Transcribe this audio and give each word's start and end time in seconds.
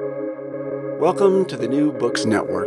Welcome 0.00 1.44
to 1.44 1.56
the 1.56 1.68
New 1.68 1.92
Books 1.92 2.24
Network. 2.24 2.66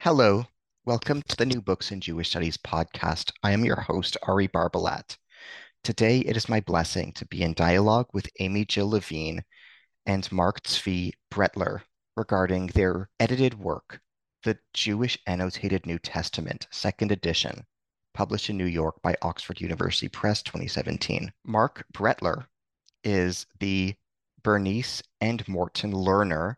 Hello, 0.00 0.44
welcome 0.84 1.22
to 1.28 1.36
the 1.36 1.46
New 1.46 1.62
Books 1.62 1.90
in 1.90 2.02
Jewish 2.02 2.28
Studies 2.28 2.58
podcast. 2.58 3.32
I 3.42 3.52
am 3.52 3.64
your 3.64 3.80
host, 3.80 4.18
Ari 4.28 4.48
Barbalat. 4.48 5.16
Today, 5.82 6.18
it 6.18 6.36
is 6.36 6.46
my 6.46 6.60
blessing 6.60 7.12
to 7.14 7.24
be 7.24 7.42
in 7.42 7.54
dialogue 7.54 8.08
with 8.12 8.28
Amy 8.40 8.66
Jill 8.66 8.90
Levine 8.90 9.42
and 10.04 10.30
Marc 10.30 10.62
Zvi 10.64 11.12
Brettler 11.30 11.80
regarding 12.14 12.66
their 12.66 13.08
edited 13.18 13.58
work, 13.58 13.98
The 14.44 14.58
Jewish 14.74 15.18
Annotated 15.26 15.86
New 15.86 15.98
Testament, 15.98 16.66
Second 16.70 17.12
Edition, 17.12 17.64
published 18.12 18.50
in 18.50 18.58
New 18.58 18.66
York 18.66 19.00
by 19.00 19.16
Oxford 19.22 19.58
University 19.58 20.10
Press 20.10 20.42
2017. 20.42 21.32
Marc 21.46 21.82
Brettler 21.94 22.44
is 23.04 23.46
the 23.58 23.94
Bernice 24.42 25.02
and 25.20 25.46
Morton 25.48 25.92
Lerner 25.92 26.56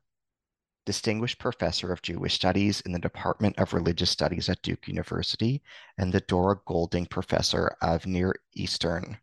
Distinguished 0.86 1.38
Professor 1.38 1.92
of 1.92 2.02
Jewish 2.02 2.34
Studies 2.34 2.82
in 2.82 2.92
the 2.92 2.98
Department 2.98 3.58
of 3.58 3.72
Religious 3.72 4.10
Studies 4.10 4.50
at 4.50 4.60
Duke 4.60 4.86
University 4.86 5.62
and 5.96 6.12
the 6.12 6.20
Dora 6.20 6.60
Golding 6.66 7.06
Professor 7.06 7.74
of 7.80 8.06
Near 8.06 8.34
Eastern 8.54 9.16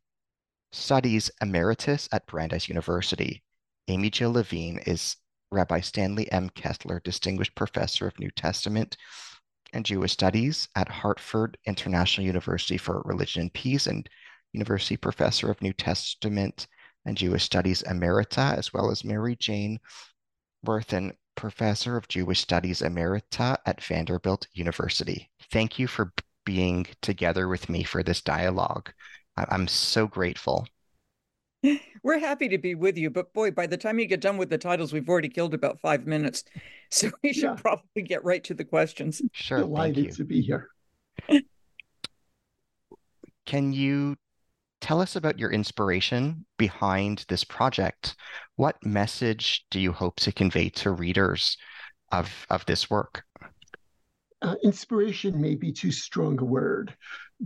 Studies 0.72 1.30
Emeritus 1.40 2.10
at 2.12 2.26
Brandeis 2.26 2.68
University. 2.68 3.44
Amy 3.88 4.10
Jill 4.10 4.32
Levine 4.32 4.80
is 4.88 5.18
Rabbi 5.52 5.82
Stanley 5.82 6.32
M. 6.32 6.50
Kessler 6.50 7.00
Distinguished 7.02 7.54
Professor 7.54 8.08
of 8.08 8.20
New 8.20 8.32
Testament 8.32 8.98
and 9.74 9.86
Jewish 9.86 10.14
Studies 10.14 10.68
at 10.76 10.90
Hartford 10.90 11.58
International 11.66 12.26
University 12.26 12.78
for 12.78 13.04
Religion 13.06 13.44
and 13.44 13.54
Peace 13.54 13.86
and 13.86 14.10
University 14.54 14.98
Professor 14.98 15.52
of 15.52 15.62
New 15.62 15.74
Testament 15.74 16.68
and 17.06 17.18
Jewish 17.18 17.44
Studies 17.44 17.84
Emerita, 17.84 18.58
as 18.58 18.74
well 18.74 18.92
as 18.92 19.04
Mary 19.04 19.36
Jane 19.36 19.80
Werthan 20.66 21.12
Professor 21.36 21.98
of 21.98 22.08
Jewish 22.08 22.42
Studies 22.42 22.82
Emerita 22.82 23.58
at 23.66 23.84
Vanderbilt 23.84 24.48
University. 24.54 25.30
Thank 25.52 25.80
you 25.80 25.88
for 25.88 26.14
being 26.46 26.86
together 27.02 27.48
with 27.48 27.70
me 27.70 27.84
for 27.84 28.04
this 28.04 28.22
dialogue. 28.22 28.92
I'm 29.38 29.68
so 29.68 30.08
grateful. 30.08 30.68
We're 32.04 32.20
happy 32.20 32.50
to 32.50 32.58
be 32.58 32.76
with 32.76 32.98
you, 32.98 33.10
but 33.10 33.34
boy, 33.34 33.52
by 33.52 33.68
the 33.68 33.78
time 33.78 34.00
you 34.00 34.06
get 34.08 34.22
done 34.22 34.38
with 34.38 34.50
the 34.50 34.58
titles, 34.58 34.94
we've 34.94 35.08
already 35.08 35.30
killed 35.30 35.54
about 35.54 35.80
five 35.80 36.06
minutes. 36.06 36.44
So 36.94 37.10
we 37.24 37.32
should 37.32 37.44
yeah. 37.44 37.56
probably 37.56 38.02
get 38.02 38.26
right 38.26 38.44
to 38.44 38.54
the 38.54 38.66
questions. 38.66 39.22
Sure. 39.32 39.60
Delighted 39.60 40.12
to 40.16 40.26
be 40.26 40.42
here. 40.42 40.68
Can 43.46 43.72
you 43.72 44.18
tell 44.82 45.00
us 45.00 45.16
about 45.16 45.40
your 45.40 45.52
inspiration 45.52 46.46
behind 46.58 47.26
this 47.30 47.44
project? 47.44 48.16
What 48.56 48.84
message 48.86 49.66
do 49.72 49.80
you 49.80 49.92
hope 49.92 50.18
to 50.18 50.32
convey 50.32 50.70
to 50.70 50.92
readers 50.92 51.56
of, 52.12 52.30
of 52.50 52.66
this 52.66 52.90
work? 52.90 53.24
Uh, 54.42 54.56
inspiration 54.64 55.40
may 55.40 55.56
be 55.56 55.72
too 55.72 55.92
strong 55.92 56.40
a 56.40 56.44
word, 56.44 56.94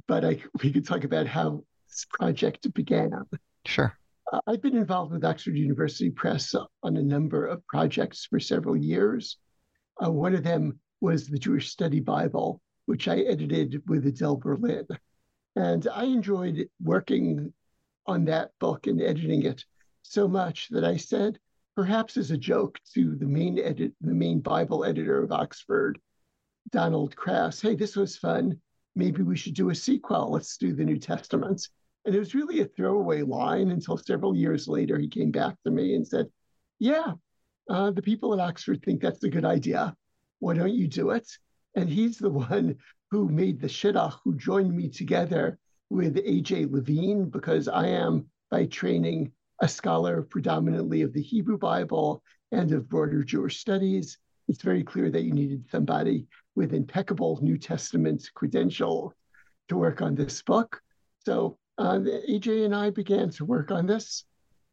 but 0.08 0.24
I, 0.24 0.42
we 0.64 0.72
could 0.72 0.88
talk 0.88 1.04
about 1.04 1.28
how 1.28 1.64
this 1.90 2.06
project 2.10 2.74
began. 2.74 3.12
Sure. 3.66 3.94
Uh, 4.32 4.40
I've 4.48 4.62
been 4.62 4.78
involved 4.78 5.12
with 5.12 5.26
Oxford 5.26 5.58
University 5.58 6.10
Press 6.10 6.56
on 6.84 6.98
a 6.98 7.04
number 7.04 7.46
of 7.46 7.66
projects 7.68 8.26
for 8.26 8.40
several 8.40 8.78
years. 8.78 9.38
Uh, 10.04 10.12
one 10.12 10.36
of 10.36 10.44
them 10.44 10.80
was 11.02 11.28
the 11.28 11.38
Jewish 11.38 11.70
Study 11.70 12.00
Bible, 12.00 12.62
which 12.86 13.08
I 13.08 13.18
edited 13.20 13.82
with 13.88 14.08
Adele 14.08 14.38
Berlin. 14.38 14.88
And 15.56 15.88
I 15.88 16.06
enjoyed 16.06 16.70
working 16.82 17.54
on 18.06 18.26
that 18.26 18.52
book 18.60 18.88
and 18.88 19.02
editing 19.02 19.44
it 19.44 19.64
so 20.04 20.28
much 20.28 20.68
that 20.70 20.84
I 20.84 20.98
said, 20.98 21.40
perhaps 21.76 22.18
as 22.18 22.32
a 22.32 22.38
joke 22.38 22.80
to 22.94 23.16
the 23.16 23.26
main 23.26 23.60
edit, 23.60 23.94
the 24.02 24.14
main 24.14 24.40
Bible 24.40 24.86
editor 24.86 25.24
of 25.24 25.32
Oxford, 25.32 26.00
Donald 26.72 27.16
Kraus, 27.16 27.62
hey, 27.62 27.76
this 27.76 27.96
was 27.96 28.18
fun. 28.18 28.60
Maybe 28.96 29.22
we 29.24 29.36
should 29.36 29.56
do 29.56 29.70
a 29.70 29.76
sequel. 29.76 30.32
Let's 30.32 30.58
do 30.58 30.74
the 30.74 30.86
New 30.86 30.98
Testament. 30.98 31.68
And 32.06 32.16
it 32.16 32.20
was 32.20 32.36
really 32.36 32.62
a 32.62 32.66
throwaway 32.66 33.24
line 33.24 33.72
until 33.72 33.98
several 33.98 34.36
years 34.36 34.68
later 34.68 34.98
he 34.98 35.08
came 35.08 35.32
back 35.32 35.56
to 35.64 35.72
me 35.72 35.96
and 35.96 36.08
said, 36.08 36.28
Yeah, 36.80 37.14
uh, 37.70 37.92
the 37.92 38.02
people 38.02 38.34
at 38.34 38.40
Oxford 38.40 38.84
think 38.84 39.02
that's 39.02 39.24
a 39.24 39.30
good 39.30 39.46
idea. 39.46 39.96
Why 40.40 40.54
don't 40.54 40.74
you 40.74 40.88
do 40.88 41.12
it? 41.12 41.28
And 41.76 41.90
he's 41.90 42.18
the 42.18 42.30
one 42.52 42.78
who 43.12 43.30
made 43.30 43.60
the 43.60 43.68
shidduch, 43.68 44.16
who 44.24 44.36
joined 44.36 44.76
me 44.76 44.90
together 44.90 45.58
with 45.90 46.16
AJ 46.16 46.72
Levine, 46.72 47.30
because 47.30 47.68
I 47.68 47.88
am 47.88 48.26
by 48.50 48.66
training 48.66 49.32
a 49.62 49.68
scholar 49.68 50.22
predominantly 50.22 51.02
of 51.02 51.14
the 51.14 51.22
Hebrew 51.22 51.58
Bible 51.58 52.24
and 52.52 52.72
of 52.72 52.90
broader 52.90 53.24
Jewish 53.24 53.60
studies. 53.60 54.18
It's 54.48 54.62
very 54.62 54.84
clear 54.84 55.10
that 55.10 55.24
you 55.24 55.34
needed 55.34 55.66
somebody 55.72 56.28
with 56.56 56.74
impeccable 56.74 57.40
New 57.42 57.58
Testament 57.58 58.30
credential 58.34 59.14
to 59.70 59.78
work 59.78 60.02
on 60.02 60.16
this 60.16 60.42
book. 60.42 60.82
So 61.26 61.58
uh, 61.78 62.00
AJ 62.30 62.66
and 62.66 62.76
I 62.76 62.90
began 62.90 63.30
to 63.32 63.46
work 63.46 63.72
on 63.72 63.88
this. 63.88 64.24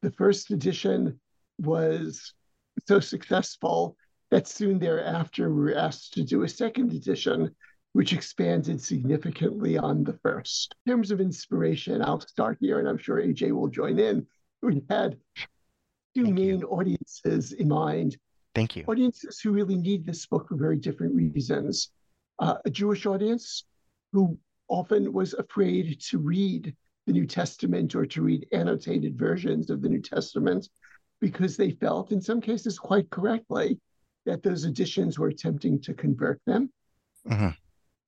The 0.02 0.10
first 0.10 0.50
edition 0.50 1.20
was 1.58 2.34
so 2.86 3.00
successful 3.00 3.96
that 4.30 4.48
soon 4.48 4.78
thereafter 4.78 5.52
we 5.52 5.62
were 5.62 5.74
asked 5.74 6.14
to 6.14 6.24
do 6.24 6.42
a 6.42 6.48
second 6.48 6.92
edition 6.92 7.54
which 7.92 8.12
expanded 8.12 8.80
significantly 8.80 9.76
on 9.76 10.02
the 10.02 10.18
first. 10.22 10.74
In 10.86 10.92
terms 10.92 11.10
of 11.10 11.20
inspiration, 11.20 12.02
I'll 12.02 12.20
start 12.20 12.58
here, 12.60 12.78
and 12.78 12.88
I'm 12.88 12.98
sure 12.98 13.20
AJ 13.20 13.52
will 13.52 13.68
join 13.68 13.98
in. 13.98 14.26
We 14.62 14.82
had 14.88 15.18
two 16.14 16.24
Thank 16.24 16.38
main 16.38 16.60
you. 16.60 16.68
audiences 16.68 17.52
in 17.52 17.68
mind. 17.68 18.16
Thank 18.54 18.76
you. 18.76 18.84
Audiences 18.86 19.40
who 19.40 19.50
really 19.50 19.76
need 19.76 20.06
this 20.06 20.24
book 20.26 20.48
for 20.48 20.56
very 20.56 20.76
different 20.76 21.14
reasons. 21.14 21.90
Uh, 22.38 22.56
a 22.64 22.70
Jewish 22.70 23.04
audience 23.04 23.64
who 24.12 24.38
often 24.68 25.12
was 25.12 25.34
afraid 25.34 26.00
to 26.00 26.18
read 26.18 26.74
the 27.06 27.12
New 27.12 27.26
Testament 27.26 27.94
or 27.94 28.06
to 28.06 28.22
read 28.22 28.46
annotated 28.52 29.18
versions 29.18 29.68
of 29.68 29.82
the 29.82 29.88
New 29.88 30.00
Testament 30.00 30.68
because 31.20 31.56
they 31.56 31.72
felt, 31.72 32.12
in 32.12 32.20
some 32.20 32.40
cases 32.40 32.78
quite 32.78 33.10
correctly, 33.10 33.78
that 34.24 34.42
those 34.42 34.64
editions 34.64 35.18
were 35.18 35.28
attempting 35.28 35.80
to 35.80 35.92
convert 35.92 36.40
them. 36.46 36.70
Mm-hmm 37.28 37.48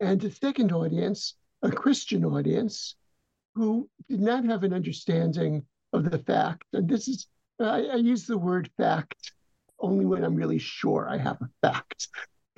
and 0.04 0.22
a 0.24 0.30
second 0.30 0.72
audience, 0.72 1.34
a 1.62 1.70
Christian 1.70 2.24
audience, 2.24 2.96
who 3.54 3.88
did 4.08 4.20
not 4.20 4.44
have 4.44 4.62
an 4.62 4.74
understanding 4.74 5.64
of 5.92 6.10
the 6.10 6.18
fact, 6.18 6.64
and 6.72 6.88
this 6.88 7.08
is, 7.08 7.26
I, 7.58 7.84
I 7.84 7.96
use 7.96 8.26
the 8.26 8.36
word 8.36 8.70
fact 8.76 9.32
only 9.78 10.04
when 10.04 10.24
I'm 10.24 10.34
really 10.34 10.58
sure 10.58 11.08
I 11.08 11.16
have 11.18 11.40
a 11.40 11.48
fact. 11.62 12.08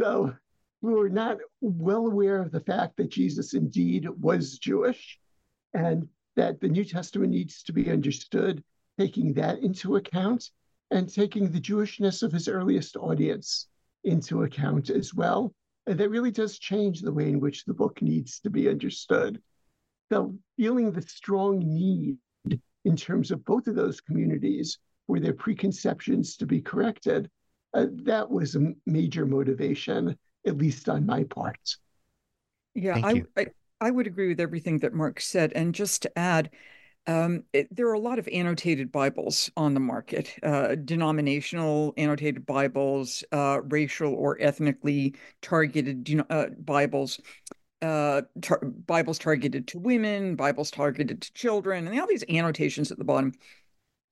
So 0.00 0.34
we 0.80 0.92
were 0.92 1.08
not 1.08 1.38
well 1.60 2.06
aware 2.06 2.40
of 2.40 2.50
the 2.50 2.60
fact 2.60 2.96
that 2.96 3.10
Jesus 3.10 3.54
indeed 3.54 4.08
was 4.20 4.58
Jewish 4.58 5.18
and 5.74 6.08
that 6.36 6.60
the 6.60 6.68
New 6.68 6.84
Testament 6.84 7.32
needs 7.32 7.62
to 7.64 7.72
be 7.72 7.90
understood, 7.90 8.62
taking 8.98 9.34
that 9.34 9.60
into 9.60 9.96
account 9.96 10.50
and 10.90 11.12
taking 11.12 11.50
the 11.50 11.60
Jewishness 11.60 12.22
of 12.22 12.32
his 12.32 12.48
earliest 12.48 12.96
audience 12.96 13.68
into 14.04 14.42
account 14.42 14.90
as 14.90 15.14
well. 15.14 15.54
And 15.86 15.98
that 15.98 16.10
really 16.10 16.30
does 16.30 16.58
change 16.58 17.00
the 17.00 17.12
way 17.12 17.28
in 17.28 17.40
which 17.40 17.64
the 17.64 17.74
book 17.74 18.02
needs 18.02 18.40
to 18.40 18.50
be 18.50 18.68
understood. 18.68 19.40
So, 20.12 20.36
feeling 20.56 20.92
the 20.92 21.02
strong 21.02 21.58
need 21.60 22.16
in 22.84 22.96
terms 22.96 23.30
of 23.30 23.44
both 23.44 23.66
of 23.66 23.74
those 23.74 24.00
communities 24.00 24.78
for 25.06 25.20
their 25.20 25.34
preconceptions 25.34 26.36
to 26.36 26.46
be 26.46 26.60
corrected, 26.60 27.30
uh, 27.74 27.86
that 28.04 28.30
was 28.30 28.54
a 28.56 28.72
major 28.86 29.26
motivation, 29.26 30.16
at 30.46 30.56
least 30.56 30.88
on 30.88 31.06
my 31.06 31.24
part. 31.24 31.76
Yeah, 32.74 33.00
I, 33.02 33.22
I, 33.36 33.46
I 33.80 33.90
would 33.90 34.06
agree 34.06 34.28
with 34.28 34.40
everything 34.40 34.78
that 34.80 34.92
Marc 34.94 35.20
said. 35.20 35.52
And 35.54 35.74
just 35.74 36.02
to 36.02 36.18
add, 36.18 36.50
um, 37.06 37.44
it, 37.52 37.74
there 37.74 37.88
are 37.88 37.94
a 37.94 37.98
lot 37.98 38.18
of 38.18 38.28
annotated 38.32 38.90
Bibles 38.90 39.50
on 39.56 39.74
the 39.74 39.80
market, 39.80 40.34
uh, 40.42 40.74
denominational 40.74 41.94
annotated 41.96 42.44
Bibles, 42.44 43.22
uh, 43.32 43.60
racial 43.64 44.12
or 44.14 44.36
ethnically 44.40 45.14
targeted 45.40 46.24
uh, 46.30 46.46
Bibles, 46.58 47.20
uh, 47.82 48.22
tar- 48.42 48.62
Bibles 48.64 49.18
targeted 49.18 49.68
to 49.68 49.78
women, 49.78 50.34
Bibles 50.34 50.70
targeted 50.70 51.22
to 51.22 51.32
children, 51.32 51.86
and 51.86 51.92
they 51.94 52.00
have 52.00 52.08
these 52.08 52.24
annotations 52.28 52.90
at 52.90 52.98
the 52.98 53.04
bottom. 53.04 53.32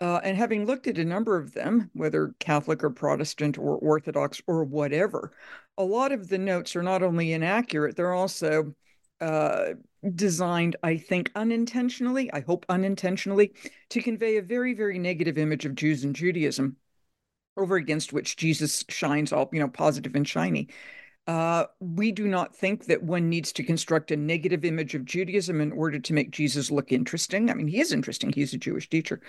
Uh, 0.01 0.21
and 0.23 0.37
having 0.37 0.67
looked 0.67 0.87
at 0.87 0.99
a 0.99 1.05
number 1.05 1.37
of 1.37 1.55
them, 1.55 1.91
whether 1.95 2.35
Catholic 2.39 2.85
or 2.85 2.91
Protestant 2.91 3.57
or 3.59 3.77
Orthodox 3.79 4.43
or 4.47 4.65
whatever, 4.65 5.33
a 5.79 5.85
lot 5.85 6.13
of 6.13 6.29
the 6.29 6.39
notes 6.39 6.77
are 6.77 6.83
not 6.83 7.03
only 7.03 7.33
inaccurate, 7.33 7.97
they're 7.97 8.13
also 8.13 8.75
uh, 9.25 9.75
designed, 10.15 10.77
I 10.83 10.99
think, 10.99 11.31
unintentionally, 11.35 12.31
I 12.33 12.41
hope 12.41 12.67
unintentionally, 12.69 13.53
to 13.91 14.03
convey 14.03 14.37
a 14.37 14.43
very, 14.43 14.75
very 14.75 14.99
negative 14.99 15.39
image 15.39 15.65
of 15.65 15.75
Jews 15.75 16.05
and 16.05 16.15
Judaism 16.15 16.77
over 17.57 17.77
against 17.77 18.13
which 18.13 18.37
Jesus 18.37 18.85
shines 18.89 19.33
all, 19.33 19.49
you 19.53 19.61
know, 19.61 19.69
positive 19.69 20.15
and 20.15 20.29
shiny. 20.29 20.69
Uh, 21.27 21.65
we 21.81 22.13
do 22.13 22.29
not 22.29 22.55
think 22.55 22.85
that 22.85 23.03
one 23.03 23.31
needs 23.31 23.51
to 23.53 23.63
construct 23.63 24.11
a 24.11 24.17
negative 24.17 24.65
image 24.65 24.95
of 24.95 25.07
Judaism 25.07 25.61
in 25.61 25.73
order 25.73 25.99
to 25.99 26.13
make 26.13 26.31
Jesus 26.31 26.71
look 26.71 26.93
interesting. 26.93 27.51
I 27.51 27.55
mean, 27.55 27.69
he 27.69 27.81
is 27.81 27.93
interesting. 27.93 28.31
He's 28.31 28.53
a 28.53 28.59
Jewish 28.59 28.91
teacher. 28.91 29.23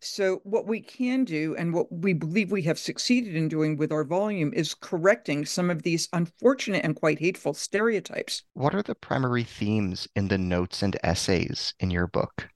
So, 0.00 0.40
what 0.44 0.66
we 0.66 0.80
can 0.80 1.24
do 1.24 1.56
and 1.56 1.74
what 1.74 1.90
we 1.90 2.12
believe 2.12 2.52
we 2.52 2.62
have 2.62 2.78
succeeded 2.78 3.34
in 3.34 3.48
doing 3.48 3.76
with 3.76 3.90
our 3.90 4.04
volume 4.04 4.52
is 4.54 4.74
correcting 4.74 5.44
some 5.44 5.70
of 5.70 5.82
these 5.82 6.08
unfortunate 6.12 6.84
and 6.84 6.94
quite 6.94 7.18
hateful 7.18 7.54
stereotypes. 7.54 8.42
What 8.52 8.74
are 8.74 8.82
the 8.82 8.94
primary 8.94 9.44
themes 9.44 10.06
in 10.14 10.28
the 10.28 10.38
notes 10.38 10.82
and 10.82 10.96
essays 11.02 11.74
in 11.80 11.90
your 11.90 12.06
book? 12.06 12.48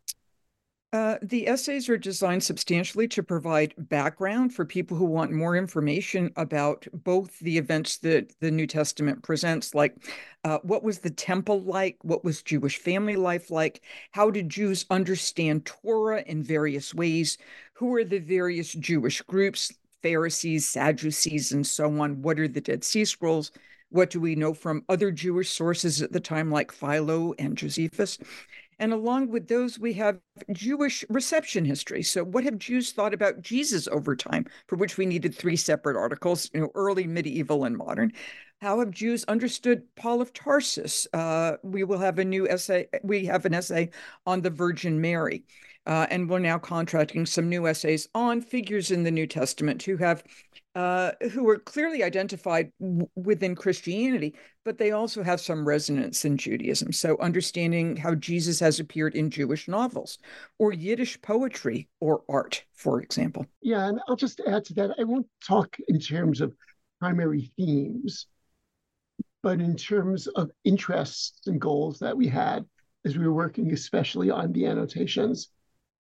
Uh, 0.93 1.17
the 1.23 1.49
essays 1.49 1.89
are 1.89 1.97
designed 1.97 2.45
substantially 2.45 3.09
to 3.09 3.23
provide 3.23 3.73
background 3.79 4.53
for 4.53 4.67
people 4.67 4.95
who 4.95 5.07
want 5.07 5.33
more 5.33 5.57
information 5.57 6.31
about 6.37 6.87
both 6.93 7.39
the 7.39 7.57
events 7.57 7.97
that 7.97 8.31
the 8.41 8.51
New 8.51 8.67
Testament 8.67 9.23
presents, 9.23 9.75
like 9.75 9.97
uh, 10.45 10.59
what 10.63 10.83
was 10.83 10.99
the 10.99 11.09
temple 11.09 11.63
like? 11.63 11.97
What 12.03 12.25
was 12.25 12.43
Jewish 12.43 12.77
family 12.77 13.17
life 13.17 13.51
like? 13.51 13.81
How 14.11 14.31
did 14.31 14.51
Jews 14.51 14.85
understand 14.91 15.65
Torah 15.65 16.25
in 16.27 16.43
various 16.43 16.95
ways? 16.95 17.39
Who 17.73 17.95
are 17.95 18.05
the 18.05 18.19
various 18.19 18.75
Jewish 18.75 19.23
groups, 19.23 19.73
Pharisees, 20.03 20.69
Sadducees, 20.69 21.53
and 21.53 21.67
so 21.67 21.87
on? 22.01 22.21
What 22.21 22.39
are 22.39 22.49
the 22.49 22.61
Dead 22.61 22.85
Sea 22.85 23.07
Scrolls? 23.07 23.51
What 23.89 24.11
do 24.11 24.21
we 24.21 24.35
know 24.35 24.55
from 24.55 24.85
other 24.89 25.11
Jewish 25.11 25.51
sources 25.51 26.01
at 26.01 26.13
the 26.13 26.21
time, 26.21 26.51
like 26.51 26.73
Philo 26.73 27.35
and 27.39 27.57
Josephus? 27.57 28.19
And 28.83 28.93
along 28.93 29.29
with 29.29 29.47
those, 29.47 29.79
we 29.79 29.93
have 29.93 30.19
Jewish 30.51 31.05
reception 31.09 31.65
history. 31.65 32.03
So, 32.03 32.25
what 32.25 32.43
have 32.43 32.59
Jews 32.59 32.91
thought 32.91 33.15
about 33.15 33.41
Jesus 33.41 33.87
over 33.87 34.17
time, 34.17 34.45
for 34.67 34.75
which 34.75 34.99
we 34.99 35.07
needed 35.07 35.37
three 35.37 35.55
separate 35.55 35.97
articles, 35.97 36.51
you 36.53 36.63
know, 36.63 36.71
early, 36.75 37.07
medieval, 37.07 37.63
and 37.63 37.77
modern? 37.77 38.11
How 38.61 38.81
have 38.81 38.91
Jews 38.91 39.25
understood 39.29 39.85
Paul 39.95 40.21
of 40.21 40.33
Tarsus? 40.33 41.07
Uh, 41.13 41.59
we 41.63 41.85
will 41.85 42.01
have 42.01 42.19
a 42.19 42.25
new 42.25 42.49
essay. 42.49 42.89
We 43.05 43.25
have 43.27 43.45
an 43.45 43.55
essay 43.55 43.91
on 44.27 44.41
the 44.41 44.51
Virgin 44.51 45.01
Mary. 45.01 45.45
Uh, 45.87 46.09
and 46.11 46.29
we're 46.29 46.41
now 46.41 46.59
contracting 46.59 47.25
some 47.25 47.49
new 47.49 47.69
essays 47.69 48.09
on 48.17 48.41
figures 48.41 48.91
in 48.91 49.05
the 49.05 49.11
New 49.13 49.29
Testament 49.29 49.83
who 49.85 49.97
have 49.97 50.25
uh, 50.75 51.13
who 51.33 51.49
are 51.49 51.59
clearly 51.59 52.03
identified 52.03 52.73
w- 52.81 53.09
within 53.15 53.55
Christianity, 53.55 54.35
but 54.65 54.79
they 54.79 54.93
also 54.93 55.23
have 55.23 55.41
some 55.41 55.67
resonance 55.67 56.25
in 56.25 56.37
Judaism. 56.37 56.93
So, 56.93 57.19
understanding 57.19 57.97
how 57.97 58.15
Jesus 58.15 58.59
has 58.61 58.81
appeared 58.81 59.15
in 59.15 59.31
Jewish 59.31 59.69
novels 59.69 60.19
or 60.59 60.73
Yiddish 60.73 61.21
poetry 61.21 61.89
or 62.01 62.23
art, 62.29 62.65
for 62.73 63.03
example. 63.03 63.47
Yeah, 63.61 63.87
and 63.89 64.01
I'll 64.09 64.17
just 64.17 64.41
add 64.47 64.65
to 64.67 64.75
that. 64.75 64.95
I 64.99 65.05
won't 65.05 65.27
talk 65.47 65.77
in 65.89 66.01
terms 66.01 66.41
of 66.41 66.55
primary 67.01 67.53
themes, 67.57 68.27
but 69.43 69.61
in 69.61 69.77
terms 69.77 70.27
of 70.29 70.51
interests 70.65 71.47
and 71.47 71.61
goals 71.61 71.99
that 71.99 72.17
we 72.17 72.29
had 72.29 72.65
as 73.05 73.19
we 73.19 73.27
were 73.27 73.35
working, 73.35 73.73
especially 73.73 74.31
on 74.31 74.53
the 74.53 74.67
annotations. 74.67 75.49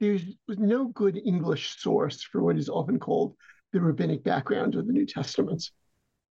There 0.00 0.18
was 0.48 0.58
no 0.58 0.86
good 0.86 1.20
English 1.24 1.76
source 1.78 2.22
for 2.22 2.42
what 2.42 2.56
is 2.56 2.68
often 2.68 2.98
called 2.98 3.36
the 3.72 3.80
rabbinic 3.80 4.22
background 4.22 4.74
of 4.74 4.86
the 4.86 4.92
New 4.92 5.06
Testament. 5.06 5.70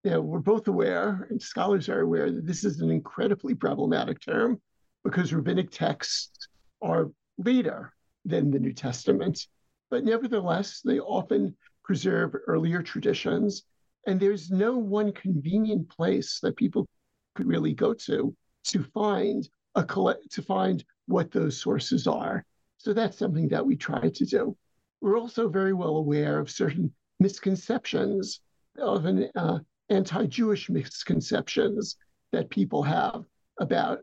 You 0.04 0.22
we're 0.22 0.40
both 0.40 0.68
aware, 0.68 1.28
and 1.30 1.42
scholars 1.42 1.90
are 1.90 2.02
aware, 2.02 2.32
that 2.32 2.48
this 2.48 2.64
is 2.64 2.82
an 2.82 2.90
incredibly 2.90 3.54
problematic 3.54 4.20
term 4.20 4.60
because 5.04 5.34
rabbinic 5.34 5.72
texts 5.72 6.48
are 6.82 7.12
later 7.38 7.94
than 8.26 8.52
the 8.52 8.60
New 8.60 8.74
Testament. 8.74 9.48
But 9.90 10.04
nevertheless, 10.04 10.82
they 10.84 11.00
often 11.00 11.56
preserve 11.84 12.36
earlier 12.48 12.82
traditions. 12.82 13.64
And 14.08 14.20
there's 14.20 14.50
no 14.50 14.78
one 14.78 15.12
convenient 15.12 15.90
place 15.90 16.40
that 16.42 16.56
people 16.56 16.88
could 17.36 17.48
really 17.48 17.74
go 17.74 17.94
to 17.94 18.36
to 18.66 18.84
find 18.84 19.48
a 19.76 19.84
collect 19.84 20.32
to 20.32 20.42
find 20.42 20.84
what 21.08 21.32
those 21.32 21.60
sources 21.60 22.08
are. 22.08 22.46
So 22.78 22.94
that's 22.94 23.18
something 23.18 23.48
that 23.50 23.66
we 23.66 23.76
try 23.76 24.10
to 24.10 24.26
do. 24.26 24.58
We're 25.02 25.20
also 25.20 25.50
very 25.50 25.74
well 25.74 25.98
aware 25.98 26.40
of 26.40 26.50
certain 26.50 26.94
misconceptions, 27.22 28.42
of 28.78 29.06
an 29.06 29.30
uh, 29.36 29.60
anti-Jewish 29.90 30.70
misconceptions 30.70 31.98
that 32.32 32.50
people 32.50 32.82
have 32.84 33.24
about 33.60 34.00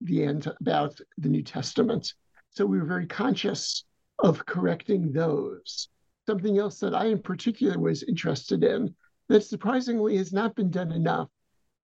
the 0.00 0.24
end 0.24 0.50
about 0.60 0.98
the 1.18 1.28
New 1.28 1.42
Testament. 1.42 2.14
So 2.50 2.66
we 2.66 2.78
were 2.78 2.86
very 2.86 3.06
conscious 3.06 3.84
of 4.18 4.44
correcting 4.46 5.12
those. 5.12 5.88
Something 6.26 6.58
else 6.58 6.80
that 6.80 6.94
I 6.94 7.06
in 7.06 7.22
particular 7.22 7.78
was 7.78 8.02
interested 8.02 8.64
in 8.64 8.94
that 9.28 9.44
surprisingly 9.44 10.16
has 10.16 10.32
not 10.32 10.54
been 10.54 10.70
done 10.70 10.92
enough 10.92 11.28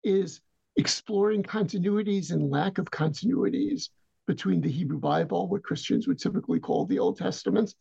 is 0.02 0.40
exploring 0.76 1.42
continuities 1.42 2.32
and 2.32 2.50
lack 2.50 2.78
of 2.78 2.90
continuities 2.90 3.90
between 4.26 4.60
the 4.60 4.70
Hebrew 4.70 4.98
Bible, 4.98 5.48
what 5.48 5.62
Christians 5.62 6.06
would 6.06 6.18
typically 6.18 6.60
call 6.60 6.86
the 6.86 6.98
Old 6.98 7.18
Testament, 7.18 7.74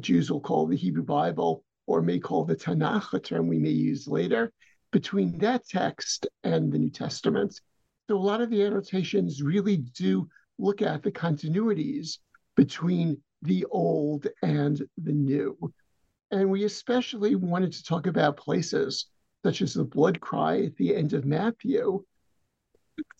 Jews 0.00 0.30
will 0.30 0.40
call 0.40 0.66
the 0.66 0.76
Hebrew 0.76 1.02
Bible, 1.02 1.64
or 1.86 2.02
may 2.02 2.18
call 2.18 2.44
the 2.44 2.56
Tanakh, 2.56 3.12
a 3.12 3.20
term 3.20 3.48
we 3.48 3.58
may 3.58 3.70
use 3.70 4.08
later, 4.08 4.52
between 4.92 5.38
that 5.38 5.66
text 5.68 6.26
and 6.44 6.72
the 6.72 6.78
New 6.78 6.90
Testament. 6.90 7.60
So 8.08 8.16
a 8.16 8.18
lot 8.18 8.40
of 8.40 8.50
the 8.50 8.62
annotations 8.62 9.42
really 9.42 9.76
do 9.76 10.28
look 10.58 10.82
at 10.82 11.02
the 11.02 11.12
continuities 11.12 12.18
between 12.56 13.20
the 13.42 13.64
old 13.70 14.26
and 14.42 14.82
the 14.98 15.12
new. 15.12 15.56
And 16.30 16.50
we 16.50 16.64
especially 16.64 17.34
wanted 17.36 17.72
to 17.72 17.84
talk 17.84 18.06
about 18.06 18.36
places 18.36 19.06
such 19.44 19.62
as 19.62 19.74
the 19.74 19.84
blood 19.84 20.20
cry 20.20 20.62
at 20.62 20.76
the 20.76 20.94
end 20.96 21.12
of 21.12 21.24
Matthew, 21.24 22.04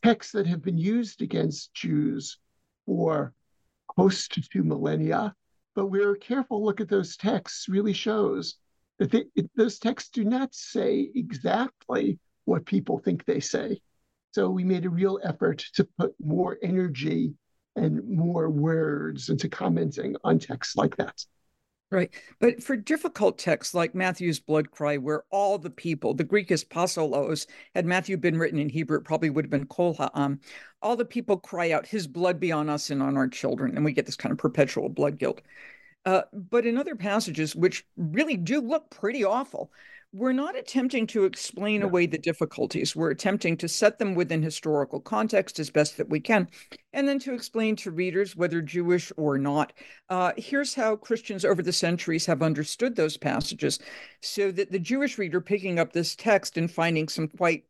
texts 0.03 0.33
that 0.33 0.47
have 0.47 0.63
been 0.63 0.79
used 0.79 1.23
against 1.23 1.73
Jews 1.75 2.39
for 2.85 3.33
close 3.89 4.27
to 4.29 4.43
two 4.43 4.65
millennia 4.65 5.35
but 5.77 5.87
where 5.87 6.13
a 6.13 6.19
careful 6.19 6.65
look 6.65 6.81
at 6.81 6.89
those 6.89 7.17
texts 7.17 7.69
really 7.69 7.93
shows 7.93 8.57
that 8.99 9.11
they, 9.11 9.27
it, 9.37 9.49
those 9.55 9.79
texts 9.79 10.09
do 10.09 10.25
not 10.25 10.55
say 10.55 11.11
exactly 11.15 12.19
what 12.47 12.65
people 12.65 12.99
think 12.99 13.25
they 13.25 13.41
say. 13.41 13.81
So 14.33 14.49
we 14.49 14.65
made 14.65 14.87
a 14.87 14.91
real 14.91 15.21
effort 15.23 15.59
to 15.75 15.87
put 15.99 16.15
more 16.19 16.59
energy 16.63 17.35
and 17.77 18.09
more 18.09 18.49
words 18.49 19.29
into 19.29 19.51
commenting 19.51 20.17
on 20.25 20.39
texts 20.39 20.77
like 20.77 20.97
that. 20.97 21.23
Right. 21.89 22.13
But 22.41 22.65
for 22.65 22.77
difficult 22.77 23.39
texts 23.39 23.73
like 23.73 23.95
Matthew's 23.95 24.41
blood 24.41 24.73
cry, 24.73 24.97
where 24.97 25.23
all 25.31 25.57
the 25.57 25.71
people, 25.71 26.15
the 26.15 26.25
Greek 26.25 26.51
is 26.51 26.65
pas 26.65 26.97
ho 26.97 27.07
laos, 27.07 27.47
had 27.77 27.87
Matthew 27.87 28.17
been 28.17 28.37
written 28.39 28.59
in 28.59 28.69
Hebrew, 28.69 28.99
it 28.99 29.05
probably 29.05 29.31
would 29.31 29.45
have 29.45 29.51
been 29.53 29.67
kol 29.67 29.95
ha'am. 29.95 30.41
All 30.83 30.97
the 30.97 31.05
people 31.05 31.37
cry 31.37 31.71
out, 31.71 31.87
his 31.87 32.09
blood 32.09 32.41
be 32.41 32.51
on 32.51 32.69
us 32.69 32.91
and 32.91 33.01
on 33.01 33.17
our 33.17 33.29
children. 33.29 33.77
And 33.77 33.85
we 33.85 33.93
get 33.93 34.05
this 34.05 34.17
kind 34.17 34.33
of 34.33 34.39
perpetual 34.39 34.89
blood 34.89 35.17
guilt. 35.17 35.43
Uh, 36.05 36.23
but 36.33 36.67
in 36.67 36.77
other 36.77 36.97
passages, 36.97 37.55
which 37.55 37.87
really 37.97 38.37
do 38.37 38.61
look 38.61 38.91
pretty 38.91 39.25
awful, 39.25 39.71
we're 40.17 40.33
not 40.33 40.57
attempting 40.57 41.07
to 41.09 41.25
explain 41.25 41.83
yeah. 41.83 41.87
away 41.87 42.07
the 42.07 42.19
difficulties. 42.19 42.97
We're 42.97 43.11
attempting 43.11 43.57
to 43.59 43.69
set 43.69 43.99
them 43.99 44.15
within 44.15 44.43
historical 44.43 44.99
context 44.99 45.59
as 45.59 45.71
best 45.71 45.99
that 45.99 46.09
we 46.09 46.21
can, 46.21 46.49
and 46.95 47.07
then 47.07 47.19
to 47.21 47.35
explain 47.35 47.77
to 47.77 47.91
readers, 47.91 48.35
whether 48.35 48.63
Jewish 48.63 49.13
or 49.19 49.37
not, 49.37 49.75
uh, 50.09 50.33
here's 50.37 50.75
how 50.75 50.97
Christians 50.97 51.45
over 51.45 51.63
the 51.63 51.73
centuries 51.73 52.25
have 52.25 52.43
understood 52.43 52.97
those 52.97 53.19
passages, 53.19 53.79
so 54.23 54.51
that 54.53 54.73
the 54.73 54.79
Jewish 54.79 55.19
reader 55.19 55.41
picking 55.41 55.79
up 55.79 55.93
this 55.93 56.17
text 56.17 56.57
and 56.57 56.71
finding 56.71 57.09
some 57.09 57.29
quite 57.29 57.65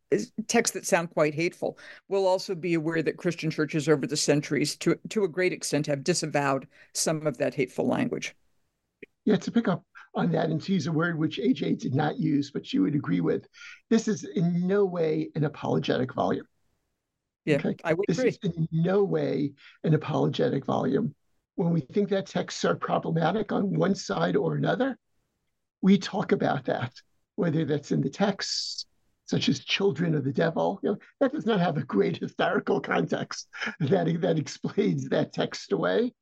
texts 0.47 0.73
that 0.73 0.85
sound 0.85 1.09
quite 1.11 1.35
hateful 1.35 1.77
will 2.07 2.25
also 2.25 2.55
be 2.55 2.75
aware 2.75 3.03
that 3.03 3.17
Christian 3.17 3.51
churches 3.51 3.89
over 3.89 4.07
the 4.07 4.15
centuries, 4.15 4.77
to 4.77 4.97
to 5.09 5.25
a 5.25 5.27
great 5.27 5.51
extent, 5.51 5.85
have 5.87 6.03
disavowed 6.03 6.67
some 6.93 7.27
of 7.27 7.37
that 7.39 7.53
hateful 7.53 7.87
language. 7.87 8.35
Yeah, 9.25 9.35
to 9.35 9.51
pick 9.51 9.67
up 9.67 9.83
on 10.17 10.31
that 10.31 10.49
and 10.49 10.61
to 10.61 10.73
use 10.73 10.87
a 10.87 10.91
word 10.91 11.17
which 11.17 11.37
AJ 11.37 11.79
did 11.79 11.93
not 11.93 12.19
use, 12.19 12.51
but 12.51 12.65
she 12.65 12.79
would 12.79 12.95
agree 12.95 13.21
with. 13.21 13.47
This 13.89 14.07
is 14.07 14.23
in 14.23 14.67
no 14.67 14.85
way 14.85 15.29
an 15.35 15.43
apologetic 15.43 16.13
volume. 16.13 16.47
Yeah, 17.45 17.57
okay? 17.57 17.75
I 17.83 17.93
would 17.93 18.09
agree. 18.09 18.29
this 18.29 18.37
agree. 18.37 18.49
is 18.49 18.57
in 18.57 18.67
no 18.71 19.03
way 19.03 19.53
an 19.83 19.93
apologetic 19.93 20.65
volume. 20.65 21.15
When 21.55 21.71
we 21.71 21.81
think 21.81 22.09
that 22.09 22.27
texts 22.27 22.65
are 22.65 22.75
problematic 22.75 23.51
on 23.51 23.73
one 23.73 23.95
side 23.95 24.35
or 24.35 24.55
another, 24.55 24.97
we 25.81 25.97
talk 25.97 26.31
about 26.31 26.65
that, 26.65 26.93
whether 27.35 27.65
that's 27.65 27.91
in 27.91 28.01
the 28.01 28.09
texts, 28.09 28.85
such 29.25 29.49
as 29.49 29.59
children 29.59 30.15
of 30.15 30.23
the 30.23 30.33
devil. 30.33 30.79
You 30.83 30.91
know, 30.91 30.97
that 31.19 31.33
does 31.33 31.45
not 31.45 31.59
have 31.59 31.77
a 31.77 31.83
great 31.83 32.17
historical 32.21 32.79
context 32.81 33.47
that, 33.79 34.21
that 34.21 34.37
explains 34.37 35.09
that 35.09 35.33
text 35.33 35.71
away. 35.71 36.13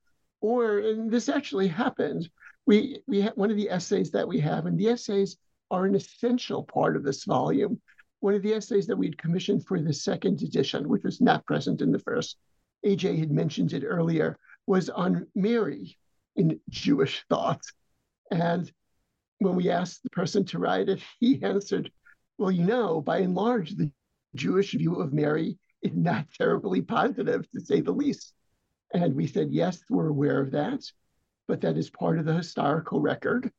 Or, 0.42 0.80
and 0.80 1.10
this 1.10 1.28
actually 1.28 1.70
happened, 1.70 2.30
we 2.66 3.00
we 3.08 3.22
have 3.22 3.38
one 3.38 3.52
of 3.52 3.58
the 3.58 3.70
essays 3.70 4.12
that 4.12 4.28
we 4.28 4.40
have, 4.40 4.66
and 4.66 4.78
the 4.78 4.90
essays 4.90 5.38
are 5.72 5.86
an 5.86 5.96
essential 5.96 6.64
part 6.64 6.96
of 6.96 7.04
this 7.04 7.24
volume. 7.24 7.82
One 8.20 8.34
of 8.34 8.42
the 8.42 8.54
essays 8.54 8.88
that 8.88 8.98
we'd 8.98 9.18
commissioned 9.18 9.66
for 9.66 9.80
the 9.80 9.94
second 9.94 10.42
edition, 10.42 10.90
which 10.90 11.04
was 11.04 11.22
not 11.22 11.46
present 11.46 11.82
in 11.82 11.92
the 11.92 12.00
first, 12.00 12.38
AJ 12.86 13.20
had 13.20 13.32
mentioned 13.32 13.74
it 13.74 13.84
earlier, 13.84 14.38
was 14.68 14.90
on 14.90 15.28
Mary 15.36 15.98
in 16.36 16.60
Jewish 16.70 17.24
thought. 17.30 17.62
And 18.32 18.72
when 19.40 19.56
we 19.56 19.70
asked 19.70 20.04
the 20.04 20.10
person 20.10 20.46
to 20.46 20.60
write 20.60 20.90
it, 20.90 21.02
he 21.20 21.42
answered, 21.44 21.92
Well, 22.38 22.52
you 22.52 22.64
know, 22.64 23.02
by 23.02 23.20
and 23.20 23.36
large, 23.36 23.76
the 23.76 23.92
Jewish 24.36 24.74
view 24.74 24.96
of 24.96 25.14
Mary 25.14 25.58
is 25.82 25.96
not 25.96 26.28
terribly 26.38 26.82
positive, 26.82 27.50
to 27.52 27.60
say 27.60 27.82
the 27.82 27.92
least. 27.92 28.34
And 28.94 29.16
we 29.16 29.28
said, 29.28 29.52
Yes, 29.52 29.84
we're 29.90 30.08
aware 30.08 30.40
of 30.40 30.52
that. 30.52 30.82
But 31.48 31.62
that 31.62 31.78
is 31.78 31.90
part 31.90 32.20
of 32.20 32.26
the 32.26 32.34
historical 32.34 33.00
record. 33.00 33.52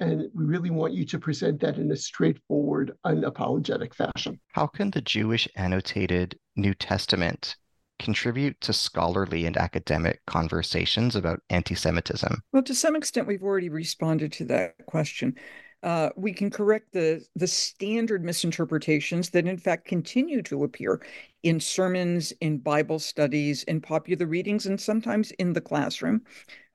And 0.00 0.28
we 0.34 0.44
really 0.44 0.70
want 0.70 0.92
you 0.92 1.04
to 1.06 1.18
present 1.18 1.60
that 1.60 1.78
in 1.78 1.90
a 1.90 1.96
straightforward, 1.96 2.92
unapologetic 3.06 3.94
fashion. 3.94 4.40
How 4.48 4.66
can 4.66 4.90
the 4.90 5.00
Jewish 5.00 5.48
annotated 5.56 6.38
New 6.56 6.74
Testament 6.74 7.56
contribute 8.00 8.60
to 8.60 8.72
scholarly 8.72 9.46
and 9.46 9.56
academic 9.56 10.20
conversations 10.26 11.14
about 11.14 11.40
anti 11.48 11.74
Semitism? 11.74 12.42
Well, 12.52 12.64
to 12.64 12.74
some 12.74 12.96
extent, 12.96 13.28
we've 13.28 13.42
already 13.42 13.68
responded 13.68 14.32
to 14.34 14.44
that 14.46 14.74
question. 14.86 15.36
Uh, 15.84 16.08
we 16.16 16.32
can 16.32 16.50
correct 16.50 16.92
the 16.92 17.22
the 17.36 17.46
standard 17.46 18.24
misinterpretations 18.24 19.28
that 19.28 19.46
in 19.46 19.58
fact 19.58 19.84
continue 19.84 20.40
to 20.40 20.64
appear 20.64 21.02
in 21.42 21.60
sermons 21.60 22.32
in 22.40 22.56
bible 22.56 22.98
studies 22.98 23.64
in 23.64 23.82
popular 23.82 24.24
readings 24.24 24.64
and 24.64 24.80
sometimes 24.80 25.30
in 25.32 25.52
the 25.52 25.60
classroom. 25.60 26.22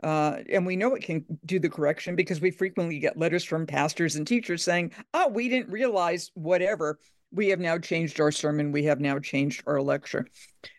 Uh, 0.04 0.38
and 0.52 0.64
we 0.64 0.76
know 0.76 0.94
it 0.94 1.02
can 1.02 1.26
do 1.46 1.60
the 1.60 1.68
correction 1.68 2.16
because 2.16 2.40
we 2.40 2.52
frequently 2.52 3.00
get 3.00 3.18
letters 3.18 3.44
from 3.44 3.66
pastors 3.66 4.16
and 4.16 4.28
teachers 4.28 4.64
saying 4.64 4.92
oh 5.16 5.28
we 5.28 5.50
didn't 5.50 5.72
realize 5.72 6.30
whatever. 6.36 7.00
We 7.32 7.50
have 7.50 7.60
now 7.60 7.80
changed 7.80 8.20
our 8.20 8.32
sermon. 8.32 8.72
We 8.72 8.84
have 8.86 9.00
now 9.00 9.18
changed 9.20 9.64
our 9.66 9.82
lecture. 9.82 10.28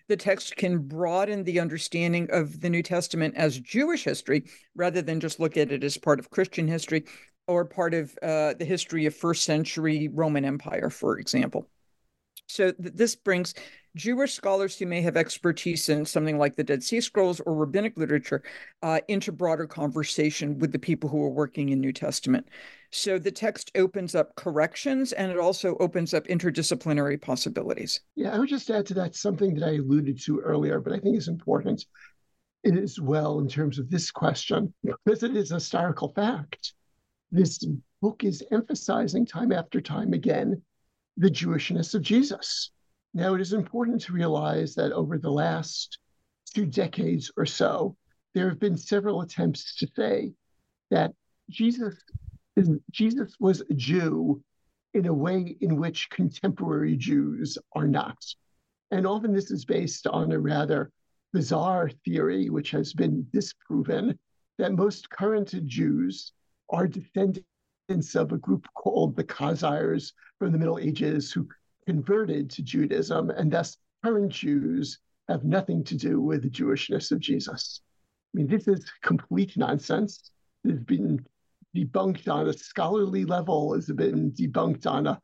The 0.09 0.17
text 0.17 0.57
can 0.57 0.79
broaden 0.79 1.45
the 1.45 1.61
understanding 1.61 2.29
of 2.33 2.61
the 2.61 2.69
New 2.69 2.83
Testament 2.83 3.37
as 3.37 3.61
Jewish 3.61 4.03
history 4.03 4.43
rather 4.75 5.03
than 5.03 5.21
just 5.21 5.39
look 5.39 5.57
at 5.57 5.71
it 5.71 5.85
as 5.85 5.97
part 5.97 6.19
of 6.19 6.31
Christian 6.31 6.67
history 6.67 7.05
or 7.51 7.65
part 7.65 7.95
of 7.95 8.17
uh, 8.23 8.55
the 8.55 8.65
history 8.65 9.07
of 9.07 9.15
first 9.15 9.43
century 9.43 10.07
Roman 10.07 10.45
Empire, 10.45 10.89
for 10.89 11.19
example. 11.19 11.69
So 12.47 12.71
th- 12.71 12.95
this 12.95 13.17
brings 13.17 13.55
Jewish 13.97 14.35
scholars 14.35 14.79
who 14.79 14.87
may 14.87 15.03
have 15.03 15.17
expertise 15.17 15.89
in 15.89 16.07
something 16.07 16.39
like 16.39 16.55
the 16.55 16.63
Dead 16.63 16.85
Sea 16.85 17.01
Scrolls 17.01 17.41
or 17.41 17.57
rabbinic 17.57 17.97
literature 17.97 18.45
uh, 18.85 19.01
into 19.09 19.33
broader 19.33 19.67
conversation 19.67 20.61
with 20.61 20.71
the 20.71 20.79
people 20.79 21.11
who 21.11 21.21
are 21.25 21.31
working 21.31 21.71
in 21.71 21.81
New 21.81 21.93
Testament. 21.93 22.47
So 22.93 23.19
the 23.19 23.33
text 23.33 23.73
opens 23.75 24.15
up 24.15 24.37
corrections 24.37 25.13
and 25.13 25.33
it 25.33 25.39
also 25.39 25.77
opens 25.81 26.15
up 26.15 26.29
interdisciplinary 26.29 27.21
possibilities. 27.21 28.01
Yeah, 28.15 28.33
I 28.33 28.39
would 28.39 28.49
just 28.49 28.71
add 28.71 28.87
to 28.87 28.95
that 28.95 29.17
something 29.17 29.55
that 29.55 29.67
I 29.67 29.75
alluded 29.75 30.21
to 30.23 30.39
earlier, 30.39 30.79
but 30.79 30.93
I 30.93 31.01
think 31.01 31.17
is 31.17 31.27
important 31.27 31.85
as 32.65 33.01
well 33.01 33.41
in 33.41 33.49
terms 33.49 33.81
of 33.81 33.91
this 33.91 34.13
question, 34.13 34.73
because 35.05 35.25
it 35.25 35.37
is 35.37 35.51
a 35.51 35.55
historical 35.55 36.13
fact 36.15 36.75
this 37.33 37.65
book 38.01 38.25
is 38.25 38.43
emphasizing 38.51 39.27
time 39.27 39.53
after 39.53 39.81
time 39.81 40.13
again 40.13 40.63
the 41.17 41.31
Jewishness 41.31 41.95
of 41.95 42.03
Jesus. 42.03 42.71
Now, 43.13 43.35
it 43.35 43.41
is 43.41 43.53
important 43.53 44.01
to 44.03 44.13
realize 44.13 44.75
that 44.75 44.93
over 44.93 45.19
the 45.19 45.31
last 45.31 45.99
two 46.55 46.67
decades 46.67 47.31
or 47.37 47.47
so, 47.47 47.97
there 48.35 48.49
have 48.49 48.61
been 48.61 48.77
several 48.77 49.21
attempts 49.21 49.77
to 49.77 49.89
say 49.97 50.33
that 50.91 51.13
Jesus 51.49 51.97
Jesus 52.91 53.35
was 53.41 53.63
a 53.63 53.75
Jew 53.75 54.43
in 54.95 55.07
a 55.07 55.15
way 55.15 55.57
in 55.61 55.77
which 55.77 56.11
contemporary 56.11 56.97
Jews 56.97 57.57
are 57.75 57.87
not. 57.87 58.19
And 58.91 59.07
often 59.07 59.33
this 59.33 59.51
is 59.51 59.65
based 59.65 60.07
on 60.07 60.33
a 60.33 60.39
rather 60.39 60.91
bizarre 61.33 61.91
theory, 62.05 62.51
which 62.51 62.73
has 62.73 62.93
been 62.93 63.27
disproven, 63.33 64.19
that 64.59 64.73
most 64.73 65.09
current 65.11 65.55
Jews 65.67 66.33
are 66.71 66.87
descendants 66.87 68.15
of 68.15 68.33
a 68.33 68.39
group 68.39 68.67
called 68.75 69.17
the 69.17 69.25
Khazars 69.25 70.13
from 70.39 70.53
the 70.53 70.59
Middle 70.59 70.79
Ages 70.79 71.33
who 71.33 71.49
converted 71.87 72.51
to 72.51 72.63
Judaism, 72.63 73.31
and 73.31 73.53
thus 73.53 73.77
current 74.05 74.33
Jews 74.33 74.99
have 75.29 75.45
nothing 75.45 75.85
to 75.85 75.97
do 75.97 76.21
with 76.21 76.43
the 76.43 76.51
Jewishness 76.51 77.11
of 77.11 77.21
Jesus. 77.21 77.81
I 78.33 78.39
mean, 78.39 78.47
this 78.47 78.69
is 78.69 78.85
complete 79.03 79.57
nonsense. 79.57 80.31
It 80.65 80.71
has 80.71 80.81
been 80.81 81.25
debunked 81.77 82.33
on 82.33 82.49
a 82.49 82.53
scholarly 82.53 83.25
level, 83.25 83.75
it's 83.75 83.91
been 83.91 84.33
debunked 84.33 84.87
on 84.87 85.07
a 85.07 85.21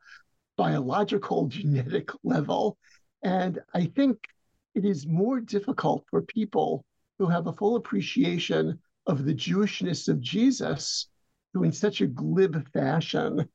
biological, 0.57 1.47
genetic 1.47 2.09
level. 2.23 2.77
And 3.23 3.59
I 3.73 3.85
think 3.85 4.17
it 4.75 4.85
is 4.85 5.07
more 5.07 5.39
difficult 5.39 6.05
for 6.09 6.21
people 6.21 6.85
who 7.19 7.27
have 7.27 7.47
a 7.47 7.53
full 7.53 7.75
appreciation 7.75 8.79
of 9.05 9.25
the 9.25 9.33
Jewishness 9.33 10.07
of 10.07 10.21
Jesus 10.21 11.07
who, 11.53 11.63
in 11.63 11.71
such 11.71 12.01
a 12.01 12.07
glib 12.07 12.67
fashion, 12.71 13.47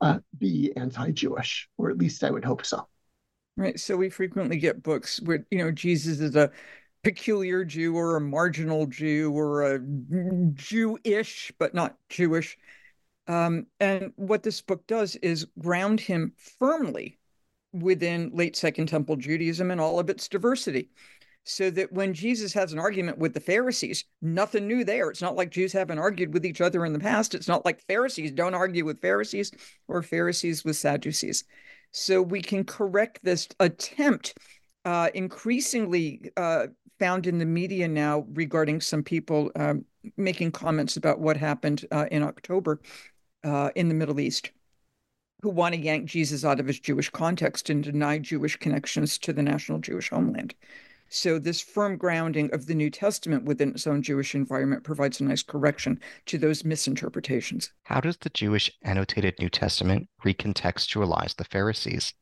uh, 0.00 0.18
be 0.38 0.72
anti-Jewish, 0.76 1.68
or 1.78 1.90
at 1.90 1.98
least 1.98 2.24
I 2.24 2.30
would 2.30 2.44
hope 2.44 2.64
so. 2.64 2.86
Right. 3.56 3.78
So 3.78 3.96
we 3.96 4.10
frequently 4.10 4.56
get 4.58 4.82
books 4.82 5.20
where 5.22 5.46
you 5.50 5.58
know 5.58 5.70
Jesus 5.70 6.20
is 6.20 6.34
a 6.34 6.50
peculiar 7.04 7.64
Jew 7.64 7.96
or 7.96 8.16
a 8.16 8.20
marginal 8.20 8.86
Jew 8.86 9.32
or 9.32 9.74
a 9.74 9.80
Jewish 10.54 11.52
but 11.58 11.74
not 11.74 11.96
Jewish. 12.08 12.58
Um, 13.26 13.66
and 13.80 14.12
what 14.16 14.42
this 14.42 14.60
book 14.60 14.86
does 14.86 15.16
is 15.16 15.46
ground 15.58 16.00
him 16.00 16.32
firmly 16.58 17.18
within 17.72 18.30
late 18.34 18.56
Second 18.56 18.88
Temple 18.88 19.16
Judaism 19.16 19.70
and 19.70 19.80
all 19.80 19.98
of 19.98 20.10
its 20.10 20.28
diversity 20.28 20.90
so 21.44 21.70
that 21.70 21.92
when 21.92 22.14
Jesus 22.14 22.52
has 22.54 22.72
an 22.72 22.78
argument 22.78 23.18
with 23.18 23.34
the 23.34 23.40
Pharisees, 23.40 24.04
nothing 24.22 24.66
new 24.66 24.82
there. 24.82 25.10
It's 25.10 25.20
not 25.20 25.36
like 25.36 25.50
Jews 25.50 25.72
haven't 25.72 25.98
argued 25.98 26.32
with 26.32 26.46
each 26.46 26.62
other 26.62 26.84
in 26.86 26.94
the 26.94 26.98
past. 26.98 27.34
It's 27.34 27.48
not 27.48 27.64
like 27.64 27.86
Pharisees 27.86 28.32
don't 28.32 28.54
argue 28.54 28.84
with 28.84 29.00
Pharisees 29.00 29.52
or 29.86 30.02
Pharisees 30.02 30.64
with 30.64 30.76
Sadducees. 30.76 31.44
So 31.92 32.22
we 32.22 32.40
can 32.40 32.64
correct 32.64 33.20
this 33.22 33.46
attempt, 33.60 34.38
uh, 34.86 35.10
increasingly 35.14 36.32
uh, 36.36 36.68
found 36.98 37.26
in 37.26 37.38
the 37.38 37.44
media 37.44 37.88
now 37.88 38.24
regarding 38.32 38.80
some 38.80 39.02
people 39.02 39.50
um, 39.56 39.84
making 40.16 40.52
comments 40.52 40.96
about 40.96 41.20
what 41.20 41.36
happened 41.36 41.84
uh, 41.92 42.06
in 42.10 42.22
October 42.22 42.80
uh, 43.44 43.70
in 43.74 43.88
the 43.88 43.94
Middle 43.94 44.18
East 44.18 44.50
who 45.42 45.50
want 45.50 45.74
to 45.74 45.80
yank 45.80 46.06
Jesus 46.06 46.42
out 46.42 46.58
of 46.58 46.66
his 46.66 46.80
Jewish 46.80 47.10
context 47.10 47.68
and 47.68 47.84
deny 47.84 48.18
Jewish 48.18 48.56
connections 48.56 49.18
to 49.18 49.32
the 49.34 49.42
national 49.42 49.78
Jewish 49.78 50.08
homeland. 50.08 50.54
So, 51.08 51.38
this 51.38 51.60
firm 51.60 51.96
grounding 51.96 52.52
of 52.52 52.66
the 52.66 52.74
New 52.74 52.90
Testament 52.90 53.44
within 53.44 53.70
its 53.70 53.86
own 53.86 54.02
Jewish 54.02 54.34
environment 54.34 54.84
provides 54.84 55.20
a 55.20 55.24
nice 55.24 55.42
correction 55.42 56.00
to 56.26 56.38
those 56.38 56.64
misinterpretations. 56.64 57.70
How 57.84 58.00
does 58.00 58.16
the 58.16 58.30
Jewish 58.30 58.70
annotated 58.82 59.34
New 59.38 59.50
Testament 59.50 60.08
recontextualize 60.24 61.36
the 61.36 61.44
Pharisees? 61.44 62.14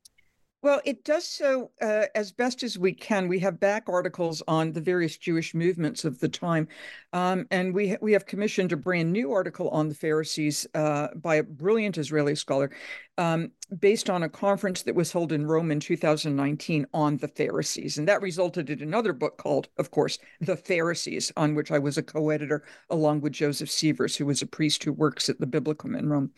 Well, 0.62 0.80
it 0.84 1.04
does 1.04 1.24
so 1.24 1.72
uh, 1.80 2.04
as 2.14 2.30
best 2.30 2.62
as 2.62 2.78
we 2.78 2.92
can. 2.92 3.26
We 3.26 3.40
have 3.40 3.58
back 3.58 3.88
articles 3.88 4.44
on 4.46 4.70
the 4.70 4.80
various 4.80 5.16
Jewish 5.18 5.54
movements 5.54 6.04
of 6.04 6.20
the 6.20 6.28
time, 6.28 6.68
um, 7.12 7.48
and 7.50 7.74
we 7.74 7.96
we 8.00 8.12
have 8.12 8.26
commissioned 8.26 8.70
a 8.70 8.76
brand 8.76 9.12
new 9.12 9.32
article 9.32 9.68
on 9.70 9.88
the 9.88 9.94
Pharisees 9.96 10.64
uh, 10.76 11.08
by 11.16 11.34
a 11.34 11.42
brilliant 11.42 11.98
Israeli 11.98 12.36
scholar, 12.36 12.70
um, 13.18 13.50
based 13.80 14.08
on 14.08 14.22
a 14.22 14.28
conference 14.28 14.82
that 14.82 14.94
was 14.94 15.10
held 15.10 15.32
in 15.32 15.46
Rome 15.46 15.72
in 15.72 15.80
2019 15.80 16.86
on 16.94 17.16
the 17.16 17.26
Pharisees, 17.26 17.98
and 17.98 18.06
that 18.06 18.22
resulted 18.22 18.70
in 18.70 18.82
another 18.82 19.12
book 19.12 19.38
called, 19.38 19.68
of 19.78 19.90
course, 19.90 20.20
The 20.40 20.56
Pharisees, 20.56 21.32
on 21.36 21.56
which 21.56 21.72
I 21.72 21.80
was 21.80 21.98
a 21.98 22.04
co-editor 22.04 22.62
along 22.88 23.22
with 23.22 23.32
Joseph 23.32 23.70
Sievers, 23.70 24.14
who 24.14 24.26
was 24.26 24.42
a 24.42 24.46
priest 24.46 24.84
who 24.84 24.92
works 24.92 25.28
at 25.28 25.40
the 25.40 25.46
Biblicum 25.46 25.98
in 25.98 26.08
Rome. 26.08 26.30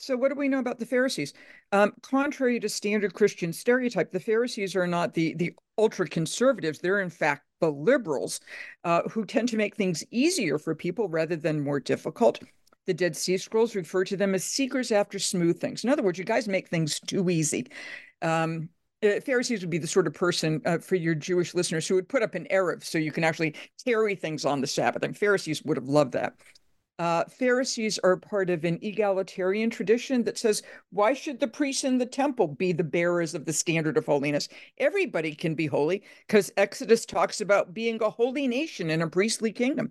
So, 0.00 0.16
what 0.16 0.30
do 0.30 0.34
we 0.34 0.48
know 0.48 0.60
about 0.60 0.78
the 0.78 0.86
Pharisees? 0.86 1.34
Um, 1.72 1.92
contrary 2.00 2.58
to 2.60 2.70
standard 2.70 3.12
Christian 3.12 3.52
stereotype, 3.52 4.10
the 4.10 4.18
Pharisees 4.18 4.74
are 4.74 4.86
not 4.86 5.12
the 5.12 5.34
the 5.34 5.54
ultra 5.76 6.08
conservatives. 6.08 6.78
They're 6.78 7.00
in 7.00 7.10
fact 7.10 7.44
the 7.60 7.70
liberals, 7.70 8.40
uh, 8.84 9.02
who 9.10 9.26
tend 9.26 9.50
to 9.50 9.58
make 9.58 9.76
things 9.76 10.02
easier 10.10 10.58
for 10.58 10.74
people 10.74 11.08
rather 11.10 11.36
than 11.36 11.60
more 11.60 11.80
difficult. 11.80 12.42
The 12.86 12.94
Dead 12.94 13.14
Sea 13.14 13.36
Scrolls 13.36 13.76
refer 13.76 14.04
to 14.04 14.16
them 14.16 14.34
as 14.34 14.42
seekers 14.42 14.90
after 14.90 15.18
smooth 15.18 15.60
things. 15.60 15.84
In 15.84 15.90
other 15.90 16.02
words, 16.02 16.18
you 16.18 16.24
guys 16.24 16.48
make 16.48 16.68
things 16.68 16.98
too 17.00 17.28
easy. 17.28 17.66
Um, 18.22 18.70
uh, 19.02 19.20
Pharisees 19.20 19.60
would 19.60 19.68
be 19.68 19.78
the 19.78 19.86
sort 19.86 20.06
of 20.06 20.14
person 20.14 20.62
uh, 20.64 20.78
for 20.78 20.94
your 20.94 21.14
Jewish 21.14 21.54
listeners 21.54 21.86
who 21.86 21.94
would 21.96 22.08
put 22.08 22.22
up 22.22 22.34
an 22.34 22.46
Eruv 22.50 22.82
so 22.84 22.96
you 22.96 23.12
can 23.12 23.24
actually 23.24 23.54
carry 23.84 24.14
things 24.14 24.46
on 24.46 24.62
the 24.62 24.66
Sabbath. 24.66 25.02
And 25.02 25.16
Pharisees 25.16 25.62
would 25.64 25.76
have 25.76 25.88
loved 25.88 26.12
that. 26.12 26.34
Uh, 27.00 27.24
Pharisees 27.24 27.98
are 28.04 28.18
part 28.18 28.50
of 28.50 28.62
an 28.62 28.78
egalitarian 28.82 29.70
tradition 29.70 30.22
that 30.24 30.36
says, 30.36 30.62
why 30.90 31.14
should 31.14 31.40
the 31.40 31.48
priests 31.48 31.82
in 31.82 31.96
the 31.96 32.04
temple 32.04 32.46
be 32.46 32.74
the 32.74 32.84
bearers 32.84 33.34
of 33.34 33.46
the 33.46 33.54
standard 33.54 33.96
of 33.96 34.04
holiness? 34.04 34.50
Everybody 34.76 35.34
can 35.34 35.54
be 35.54 35.64
holy 35.64 36.02
because 36.26 36.52
Exodus 36.58 37.06
talks 37.06 37.40
about 37.40 37.72
being 37.72 38.02
a 38.02 38.10
holy 38.10 38.46
nation 38.46 38.90
in 38.90 39.00
a 39.00 39.08
priestly 39.08 39.50
kingdom. 39.50 39.88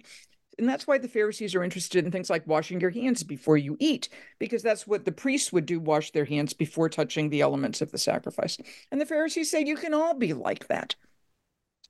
And 0.59 0.69
that's 0.69 0.85
why 0.85 0.99
the 0.99 1.07
Pharisees 1.07 1.55
are 1.55 1.63
interested 1.63 2.05
in 2.05 2.11
things 2.11 2.29
like 2.29 2.45
washing 2.45 2.79
your 2.79 2.91
hands 2.91 3.23
before 3.23 3.57
you 3.57 3.75
eat, 3.79 4.09
because 4.37 4.61
that's 4.61 4.85
what 4.85 5.05
the 5.05 5.11
priests 5.11 5.51
would 5.51 5.65
do 5.65 5.79
wash 5.79 6.11
their 6.11 6.25
hands 6.25 6.53
before 6.53 6.89
touching 6.89 7.31
the 7.31 7.41
elements 7.41 7.81
of 7.81 7.91
the 7.91 7.97
sacrifice. 7.97 8.59
And 8.91 9.01
the 9.01 9.07
Pharisees 9.07 9.49
say 9.49 9.65
you 9.65 9.77
can 9.77 9.95
all 9.95 10.13
be 10.13 10.33
like 10.33 10.67
that. 10.67 10.95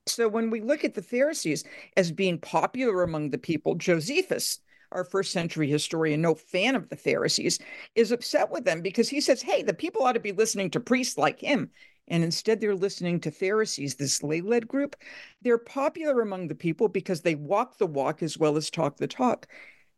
So 0.08 0.30
when 0.30 0.50
we 0.50 0.62
look 0.62 0.86
at 0.86 0.94
the 0.94 1.02
Pharisees 1.02 1.66
as 1.98 2.10
being 2.10 2.40
popular 2.40 3.04
among 3.04 3.32
the 3.32 3.38
people, 3.38 3.76
Josephus, 3.76 4.62
our 4.92 5.04
first 5.04 5.32
century 5.32 5.70
historian, 5.70 6.22
no 6.22 6.36
fan 6.36 6.76
of 6.76 6.90
the 6.90 6.96
Pharisees, 6.96 7.60
is 7.96 8.12
upset 8.12 8.50
with 8.52 8.66
them 8.66 8.82
because 8.82 9.10
he 9.10 9.22
says, 9.22 9.42
hey, 9.42 9.64
the 9.64 9.74
people 9.74 10.04
ought 10.04 10.14
to 10.14 10.20
be 10.20 10.32
listening 10.32 10.70
to 10.72 10.80
priests 10.80 11.18
like 11.18 11.40
him. 11.40 11.72
and 12.10 12.24
instead 12.24 12.60
they're 12.60 12.76
listening 12.76 13.20
to 13.22 13.32
Pharisees, 13.32 13.96
this 13.96 14.24
lay 14.24 14.42
led 14.42 14.68
group. 14.68 14.96
They're 15.42 15.58
popular 15.58 16.22
among 16.22 16.48
the 16.48 16.56
people 16.56 16.88
because 16.88 17.22
they 17.22 17.36
walk 17.36 17.78
the 17.78 17.88
walk 17.88 18.24
as 18.24 18.38
well 18.38 18.58
as 18.58 18.70
talk 18.70 18.98
the 18.98 19.08
talk. 19.08 19.48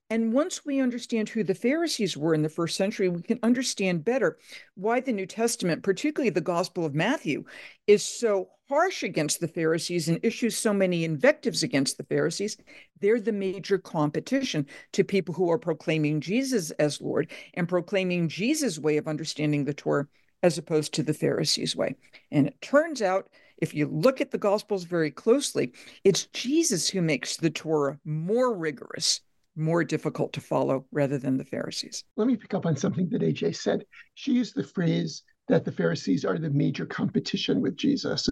And 0.10 0.34
once 0.34 0.66
we 0.66 0.82
understand 0.82 1.30
who 1.30 1.42
the 1.42 1.56
Pharisees 1.56 2.18
were 2.18 2.34
in 2.34 2.42
the 2.42 2.50
first 2.50 2.76
century, 2.76 3.08
we 3.08 3.22
can 3.22 3.40
understand 3.44 4.04
better 4.04 4.38
why 4.76 5.00
the 5.00 5.14
New 5.14 5.26
Testament, 5.26 5.84
particularly 5.84 6.30
the 6.30 6.42
Gospel 6.42 6.86
of 6.86 6.94
Matthew, 6.94 7.46
is 7.88 8.04
so 8.04 8.50
harsh 8.72 9.04
against 9.04 9.42
the 9.42 9.50
Pharisees 9.50 10.08
and 10.08 10.18
issues 10.24 10.56
so 10.56 10.72
many 10.72 11.04
invectives 11.04 11.62
against 11.62 11.98
the 11.98 12.06
Pharisees. 12.06 12.56
They're 13.02 13.20
the 13.20 13.34
major 13.34 13.78
competition 13.78 14.66
to 14.94 15.04
people 15.04 15.36
who 15.36 15.52
are 15.52 15.58
proclaiming 15.58 16.22
Jesus 16.22 16.72
as 16.72 17.02
Lord 17.02 17.30
and 17.56 17.68
proclaiming 17.68 18.30
Jesus' 18.30 18.80
way 18.80 18.96
of 18.96 19.10
understanding 19.10 19.66
the 19.66 19.74
Torah 19.74 20.08
as 20.42 20.58
opposed 20.58 20.94
to 20.94 21.04
the 21.04 21.14
Pharisees' 21.14 21.76
way. 21.76 21.98
And 22.32 22.48
it 22.48 22.62
turns 22.62 23.02
out, 23.02 23.28
if 23.58 23.74
you 23.74 23.88
look 23.88 24.22
at 24.22 24.32
the 24.32 24.38
Gospels 24.38 24.86
very 24.86 25.12
closely, 25.12 25.74
it's 26.06 26.28
Jesus 26.28 26.88
who 26.88 27.02
makes 27.02 27.36
the 27.36 27.50
Torah 27.50 28.00
more 28.06 28.58
rigorous 28.58 29.20
more 29.58 29.84
difficult 29.84 30.32
to 30.32 30.40
follow 30.40 30.86
rather 30.94 31.18
than 31.18 31.36
the 31.36 31.44
Pharisees. 31.44 32.06
Let 32.16 32.26
me 32.26 32.38
pick 32.38 32.54
up 32.54 32.66
on 32.66 32.78
something 32.78 33.10
that 33.10 33.22
AJ 33.22 33.58
said. 33.58 33.84
She 34.14 34.32
used 34.32 34.56
the 34.56 34.64
phrase 34.64 35.24
that 35.50 35.66
the 35.66 35.74
Pharisees 35.74 36.24
are 36.24 36.38
the 36.38 36.50
major 36.50 36.86
competition 36.86 37.60
with 37.60 37.76
Jesus. 37.76 38.30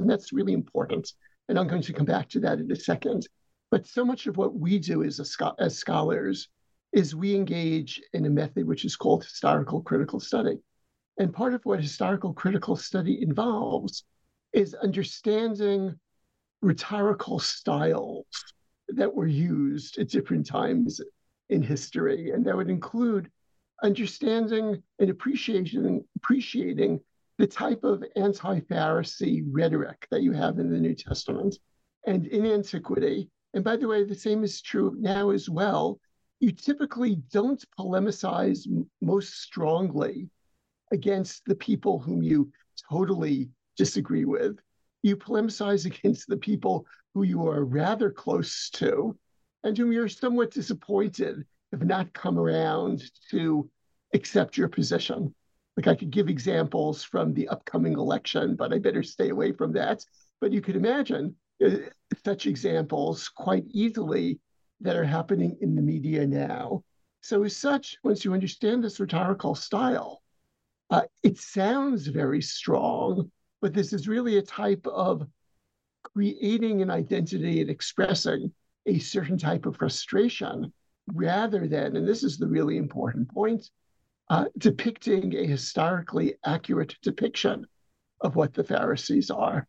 And 0.00 0.08
that's 0.08 0.32
really 0.32 0.52
important. 0.52 1.12
And 1.48 1.58
I'm 1.58 1.68
going 1.68 1.82
to 1.82 1.92
come 1.92 2.06
back 2.06 2.28
to 2.30 2.40
that 2.40 2.58
in 2.58 2.70
a 2.70 2.76
second. 2.76 3.28
But 3.70 3.86
so 3.86 4.04
much 4.04 4.26
of 4.26 4.36
what 4.36 4.54
we 4.54 4.78
do 4.78 5.02
as, 5.02 5.20
as 5.58 5.78
scholars 5.78 6.48
is 6.92 7.14
we 7.14 7.34
engage 7.34 8.00
in 8.12 8.26
a 8.26 8.30
method 8.30 8.66
which 8.66 8.84
is 8.84 8.96
called 8.96 9.24
historical 9.24 9.80
critical 9.82 10.18
study. 10.18 10.58
And 11.18 11.32
part 11.32 11.54
of 11.54 11.64
what 11.64 11.80
historical 11.80 12.32
critical 12.32 12.76
study 12.76 13.22
involves 13.22 14.04
is 14.52 14.74
understanding 14.74 15.94
rhetorical 16.62 17.38
styles 17.38 18.26
that 18.88 19.14
were 19.14 19.26
used 19.26 19.98
at 19.98 20.08
different 20.08 20.46
times 20.46 21.00
in 21.48 21.62
history. 21.62 22.30
And 22.30 22.44
that 22.46 22.56
would 22.56 22.70
include 22.70 23.30
understanding 23.82 24.82
and 24.98 25.10
appreciating, 25.10 26.04
appreciating 26.16 27.00
the 27.40 27.46
type 27.46 27.84
of 27.84 28.04
anti 28.16 28.60
Pharisee 28.60 29.42
rhetoric 29.50 30.06
that 30.10 30.20
you 30.20 30.32
have 30.32 30.58
in 30.58 30.70
the 30.70 30.78
New 30.78 30.94
Testament 30.94 31.56
and 32.06 32.26
in 32.26 32.44
antiquity. 32.44 33.30
And 33.54 33.64
by 33.64 33.78
the 33.78 33.88
way, 33.88 34.04
the 34.04 34.14
same 34.14 34.44
is 34.44 34.60
true 34.60 34.94
now 34.98 35.30
as 35.30 35.48
well. 35.48 35.98
You 36.40 36.52
typically 36.52 37.14
don't 37.32 37.64
polemicize 37.78 38.66
most 39.00 39.40
strongly 39.40 40.28
against 40.92 41.46
the 41.46 41.54
people 41.54 41.98
whom 41.98 42.22
you 42.22 42.52
totally 42.90 43.48
disagree 43.74 44.26
with. 44.26 44.58
You 45.02 45.16
polemicize 45.16 45.86
against 45.98 46.28
the 46.28 46.36
people 46.36 46.84
who 47.14 47.22
you 47.22 47.48
are 47.48 47.64
rather 47.64 48.10
close 48.10 48.68
to 48.74 49.16
and 49.64 49.78
whom 49.78 49.92
you're 49.92 50.08
somewhat 50.10 50.50
disappointed 50.50 51.46
have 51.72 51.84
not 51.84 52.12
come 52.12 52.38
around 52.38 53.02
to 53.30 53.70
accept 54.12 54.58
your 54.58 54.68
position. 54.68 55.34
Like 55.80 55.96
I 55.96 55.98
could 55.98 56.10
give 56.10 56.28
examples 56.28 57.02
from 57.02 57.32
the 57.32 57.48
upcoming 57.48 57.94
election, 57.94 58.54
but 58.54 58.70
I 58.70 58.78
better 58.78 59.02
stay 59.02 59.30
away 59.30 59.52
from 59.52 59.72
that. 59.72 60.04
But 60.38 60.52
you 60.52 60.60
could 60.60 60.76
imagine 60.76 61.34
uh, 61.64 61.70
such 62.22 62.46
examples 62.46 63.30
quite 63.30 63.64
easily 63.70 64.40
that 64.82 64.94
are 64.94 65.04
happening 65.04 65.56
in 65.62 65.74
the 65.74 65.80
media 65.80 66.26
now. 66.26 66.84
So, 67.22 67.44
as 67.44 67.56
such, 67.56 67.96
once 68.04 68.26
you 68.26 68.34
understand 68.34 68.84
this 68.84 69.00
rhetorical 69.00 69.54
style, 69.54 70.20
uh, 70.90 71.04
it 71.22 71.38
sounds 71.38 72.08
very 72.08 72.42
strong, 72.42 73.32
but 73.62 73.72
this 73.72 73.94
is 73.94 74.06
really 74.06 74.36
a 74.36 74.42
type 74.42 74.86
of 74.86 75.26
creating 76.02 76.82
an 76.82 76.90
identity 76.90 77.62
and 77.62 77.70
expressing 77.70 78.52
a 78.84 78.98
certain 78.98 79.38
type 79.38 79.64
of 79.64 79.78
frustration 79.78 80.74
rather 81.06 81.66
than, 81.66 81.96
and 81.96 82.06
this 82.06 82.22
is 82.22 82.36
the 82.36 82.48
really 82.48 82.76
important 82.76 83.30
point, 83.30 83.70
uh, 84.30 84.44
depicting 84.56 85.34
a 85.34 85.44
historically 85.44 86.34
accurate 86.44 86.96
depiction 87.02 87.66
of 88.20 88.36
what 88.36 88.54
the 88.54 88.62
Pharisees 88.62 89.28
are. 89.28 89.66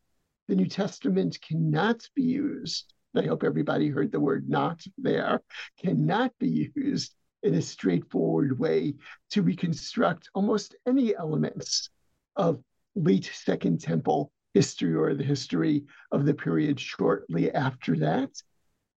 The 0.48 0.56
New 0.56 0.68
Testament 0.68 1.40
cannot 1.42 2.08
be 2.16 2.22
used, 2.22 2.94
I 3.16 3.24
hope 3.24 3.44
everybody 3.44 3.90
heard 3.90 4.12
the 4.12 4.20
word 4.20 4.48
not 4.48 4.80
there, 5.00 5.42
cannot 5.80 6.32
be 6.40 6.72
used 6.76 7.16
in 7.42 7.56
a 7.56 7.62
straightforward 7.62 8.60
way 8.60 8.94
to 9.32 9.42
reconstruct 9.42 10.30
almost 10.36 10.76
any 10.86 11.16
elements 11.16 11.90
of 12.36 12.62
late 12.94 13.32
Second 13.34 13.82
Temple 13.82 14.32
history 14.54 14.94
or 14.94 15.16
the 15.16 15.24
history 15.24 15.86
of 16.12 16.26
the 16.26 16.36
period 16.36 16.80
shortly 16.80 17.52
after 17.52 17.98
that. 17.98 18.30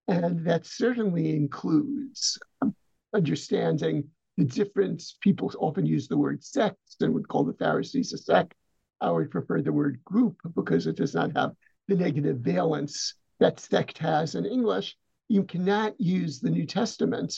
And 0.08 0.44
that 0.44 0.66
certainly 0.66 1.34
includes 1.34 2.38
understanding 3.14 4.10
the 4.36 4.44
difference. 4.44 5.16
People 5.20 5.52
often 5.58 5.86
use 5.86 6.08
the 6.08 6.16
word 6.16 6.42
sects 6.42 6.96
and 7.00 7.14
would 7.14 7.28
call 7.28 7.44
the 7.44 7.54
Pharisees 7.54 8.12
a 8.12 8.18
sect. 8.18 8.54
I 9.00 9.10
would 9.10 9.30
prefer 9.30 9.60
the 9.60 9.72
word 9.72 10.00
group 10.04 10.36
because 10.54 10.86
it 10.86 10.96
does 10.96 11.14
not 11.14 11.36
have 11.36 11.52
the 11.88 11.96
negative 11.96 12.38
valence 12.38 13.14
that 13.40 13.60
sect 13.60 13.98
has 13.98 14.34
in 14.34 14.46
English. 14.46 14.96
You 15.28 15.44
cannot 15.44 16.00
use 16.00 16.40
the 16.40 16.50
New 16.50 16.66
Testament 16.66 17.34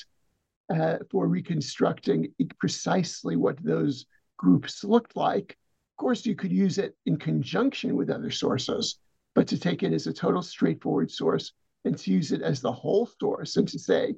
uh, 0.74 0.98
for 1.10 1.26
reconstructing 1.26 2.32
precisely 2.58 3.36
what 3.36 3.62
those 3.62 4.06
groups 4.36 4.84
looked 4.84 5.16
like 5.16 5.56
of 5.96 5.98
course, 5.98 6.26
you 6.26 6.34
could 6.34 6.52
use 6.52 6.76
it 6.76 6.94
in 7.06 7.16
conjunction 7.16 7.96
with 7.96 8.10
other 8.10 8.30
sources, 8.30 8.98
but 9.34 9.48
to 9.48 9.58
take 9.58 9.82
it 9.82 9.94
as 9.94 10.06
a 10.06 10.12
total 10.12 10.42
straightforward 10.42 11.10
source 11.10 11.54
and 11.86 11.96
to 11.96 12.12
use 12.12 12.32
it 12.32 12.42
as 12.42 12.60
the 12.60 12.70
whole 12.70 13.08
source 13.18 13.56
and 13.56 13.66
to 13.68 13.78
say, 13.78 14.14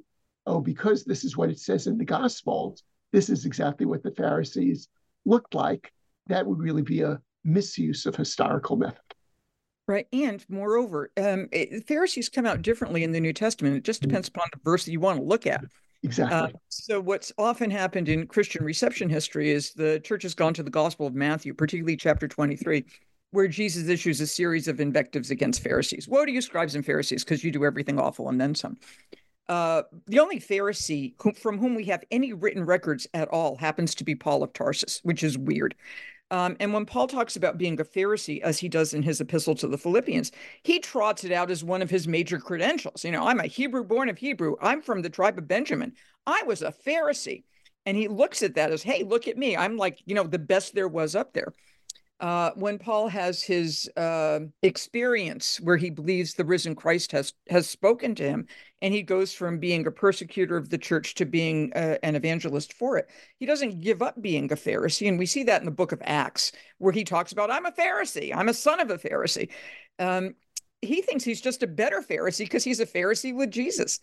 oh, 0.49 0.59
because 0.59 1.03
this 1.03 1.23
is 1.23 1.37
what 1.37 1.49
it 1.49 1.59
says 1.59 1.85
in 1.85 1.97
the 1.97 2.03
Gospels, 2.03 2.83
this 3.11 3.29
is 3.29 3.45
exactly 3.45 3.85
what 3.85 4.01
the 4.01 4.11
Pharisees 4.11 4.89
looked 5.25 5.53
like, 5.53 5.93
that 6.25 6.45
would 6.45 6.59
really 6.59 6.81
be 6.81 7.01
a 7.01 7.21
misuse 7.43 8.07
of 8.07 8.15
historical 8.15 8.75
method. 8.75 8.99
Right. 9.87 10.07
And 10.11 10.43
moreover, 10.49 11.11
um, 11.17 11.47
it, 11.51 11.87
Pharisees 11.87 12.29
come 12.29 12.47
out 12.47 12.63
differently 12.63 13.03
in 13.03 13.11
the 13.11 13.19
New 13.19 13.33
Testament. 13.33 13.75
It 13.75 13.83
just 13.83 14.01
mm-hmm. 14.01 14.09
depends 14.09 14.27
upon 14.27 14.47
the 14.51 14.59
verse 14.63 14.85
that 14.85 14.91
you 14.91 14.99
want 14.99 15.19
to 15.19 15.23
look 15.23 15.45
at. 15.45 15.63
Exactly. 16.01 16.37
Uh, 16.37 16.47
so, 16.69 17.01
what's 17.01 17.31
often 17.37 17.69
happened 17.69 18.07
in 18.07 18.25
Christian 18.25 18.63
reception 18.63 19.09
history 19.09 19.51
is 19.51 19.73
the 19.73 19.99
church 19.99 20.23
has 20.23 20.33
gone 20.33 20.53
to 20.53 20.63
the 20.63 20.69
Gospel 20.69 21.05
of 21.05 21.13
Matthew, 21.13 21.53
particularly 21.53 21.97
chapter 21.97 22.27
23, 22.27 22.85
where 23.31 23.47
Jesus 23.47 23.89
issues 23.89 24.21
a 24.21 24.27
series 24.27 24.67
of 24.67 24.79
invectives 24.79 25.29
against 25.29 25.61
Pharisees. 25.61 26.07
Woe 26.07 26.25
to 26.25 26.31
you, 26.31 26.41
scribes 26.41 26.75
and 26.75 26.85
Pharisees, 26.85 27.23
because 27.23 27.43
you 27.43 27.51
do 27.51 27.65
everything 27.65 27.99
awful 27.99 28.29
and 28.29 28.39
then 28.39 28.55
some. 28.55 28.77
Uh, 29.49 29.81
the 30.05 30.19
only 30.19 30.39
Pharisee 30.39 31.15
who, 31.19 31.33
from 31.33 31.57
whom 31.57 31.73
we 31.73 31.85
have 31.85 32.03
any 32.11 32.33
written 32.33 32.63
records 32.65 33.07
at 33.15 33.27
all 33.29 33.57
happens 33.57 33.95
to 33.95 34.03
be 34.03 34.13
Paul 34.13 34.43
of 34.43 34.53
Tarsus, 34.53 34.99
which 35.03 35.23
is 35.23 35.37
weird. 35.37 35.75
Um, 36.31 36.55
and 36.59 36.71
when 36.71 36.85
Paul 36.85 37.07
talks 37.07 37.35
about 37.35 37.57
being 37.57 37.79
a 37.79 37.83
Pharisee, 37.83 38.41
as 38.41 38.59
he 38.59 38.69
does 38.69 38.93
in 38.93 39.01
his 39.01 39.19
epistle 39.19 39.55
to 39.55 39.67
the 39.67 39.79
Philippians, 39.79 40.31
he 40.61 40.77
trots 40.79 41.23
it 41.23 41.31
out 41.31 41.49
as 41.49 41.63
one 41.63 41.81
of 41.81 41.89
his 41.89 42.07
major 42.07 42.37
credentials. 42.37 43.03
You 43.03 43.11
know, 43.11 43.27
I'm 43.27 43.39
a 43.39 43.47
Hebrew 43.47 43.83
born 43.83 44.09
of 44.09 44.19
Hebrew. 44.19 44.55
I'm 44.61 44.83
from 44.83 45.01
the 45.01 45.09
tribe 45.09 45.39
of 45.39 45.47
Benjamin. 45.47 45.93
I 46.27 46.43
was 46.45 46.61
a 46.61 46.71
Pharisee. 46.71 47.43
And 47.87 47.97
he 47.97 48.07
looks 48.07 48.43
at 48.43 48.53
that 48.55 48.71
as, 48.71 48.83
hey, 48.83 49.03
look 49.03 49.27
at 49.27 49.37
me. 49.37 49.57
I'm 49.57 49.75
like, 49.75 49.99
you 50.05 50.13
know, 50.13 50.25
the 50.25 50.37
best 50.37 50.75
there 50.75 50.87
was 50.87 51.15
up 51.15 51.33
there 51.33 51.53
uh, 52.19 52.51
when 52.55 52.77
Paul 52.77 53.07
has 53.07 53.41
his 53.41 53.89
uh, 53.95 54.39
experience 54.61 55.59
where 55.61 55.77
he 55.77 55.89
believes 55.89 56.33
the 56.33 56.43
risen 56.43 56.75
Christ 56.75 57.13
has 57.13 57.33
has 57.49 57.69
spoken 57.69 58.13
to 58.15 58.23
him, 58.23 58.47
and 58.81 58.93
he 58.93 59.03
goes 59.03 59.33
from 59.33 59.59
being 59.59 59.87
a 59.87 59.91
persecutor 59.91 60.57
of 60.57 60.69
the 60.69 60.77
church 60.77 61.15
to 61.15 61.25
being 61.25 61.71
uh, 61.75 61.97
an 62.03 62.15
evangelist 62.15 62.73
for 62.73 62.97
it. 62.97 63.09
He 63.37 63.45
doesn't 63.45 63.81
give 63.81 64.01
up 64.01 64.21
being 64.21 64.51
a 64.51 64.55
Pharisee, 64.55 65.07
and 65.07 65.17
we 65.17 65.25
see 65.25 65.43
that 65.43 65.61
in 65.61 65.65
the 65.65 65.71
book 65.71 65.93
of 65.93 66.01
Acts, 66.03 66.51
where 66.77 66.93
he 66.93 67.05
talks 67.05 67.31
about, 67.31 67.51
"I'm 67.51 67.65
a 67.65 67.71
Pharisee. 67.71 68.35
I'm 68.35 68.49
a 68.49 68.53
son 68.53 68.81
of 68.81 68.89
a 68.89 68.97
Pharisee." 68.97 69.49
Um, 69.97 70.35
he 70.81 71.01
thinks 71.01 71.23
he's 71.23 71.41
just 71.41 71.63
a 71.63 71.67
better 71.67 72.01
Pharisee 72.01 72.45
because 72.45 72.63
he's 72.63 72.79
a 72.81 72.85
Pharisee 72.85 73.35
with 73.35 73.51
Jesus. 73.51 73.99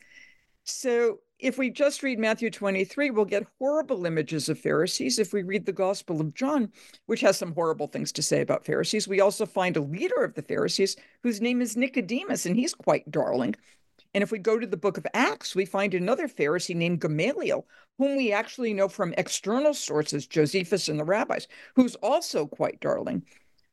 So 0.64 1.20
if 1.38 1.58
we 1.58 1.70
just 1.70 2.02
read 2.02 2.18
Matthew 2.18 2.50
23, 2.50 3.10
we'll 3.10 3.24
get 3.26 3.46
horrible 3.58 4.06
images 4.06 4.48
of 4.48 4.58
Pharisees. 4.58 5.18
If 5.18 5.32
we 5.32 5.42
read 5.42 5.66
the 5.66 5.72
Gospel 5.72 6.20
of 6.20 6.34
John, 6.34 6.72
which 7.06 7.20
has 7.20 7.36
some 7.36 7.52
horrible 7.52 7.86
things 7.86 8.10
to 8.12 8.22
say 8.22 8.40
about 8.40 8.64
Pharisees, 8.64 9.06
we 9.06 9.20
also 9.20 9.44
find 9.44 9.76
a 9.76 9.82
leader 9.82 10.24
of 10.24 10.34
the 10.34 10.42
Pharisees 10.42 10.96
whose 11.22 11.42
name 11.42 11.60
is 11.60 11.76
Nicodemus, 11.76 12.46
and 12.46 12.56
he's 12.56 12.74
quite 12.74 13.10
darling. 13.10 13.54
And 14.14 14.22
if 14.22 14.30
we 14.30 14.38
go 14.38 14.58
to 14.58 14.66
the 14.66 14.78
book 14.78 14.96
of 14.96 15.06
Acts, 15.12 15.54
we 15.54 15.66
find 15.66 15.92
another 15.92 16.26
Pharisee 16.26 16.74
named 16.74 17.02
Gamaliel, 17.02 17.66
whom 17.98 18.16
we 18.16 18.32
actually 18.32 18.72
know 18.72 18.88
from 18.88 19.12
external 19.18 19.74
sources, 19.74 20.26
Josephus 20.26 20.88
and 20.88 20.98
the 20.98 21.04
rabbis, 21.04 21.48
who's 21.74 21.96
also 21.96 22.46
quite 22.46 22.80
darling. 22.80 23.22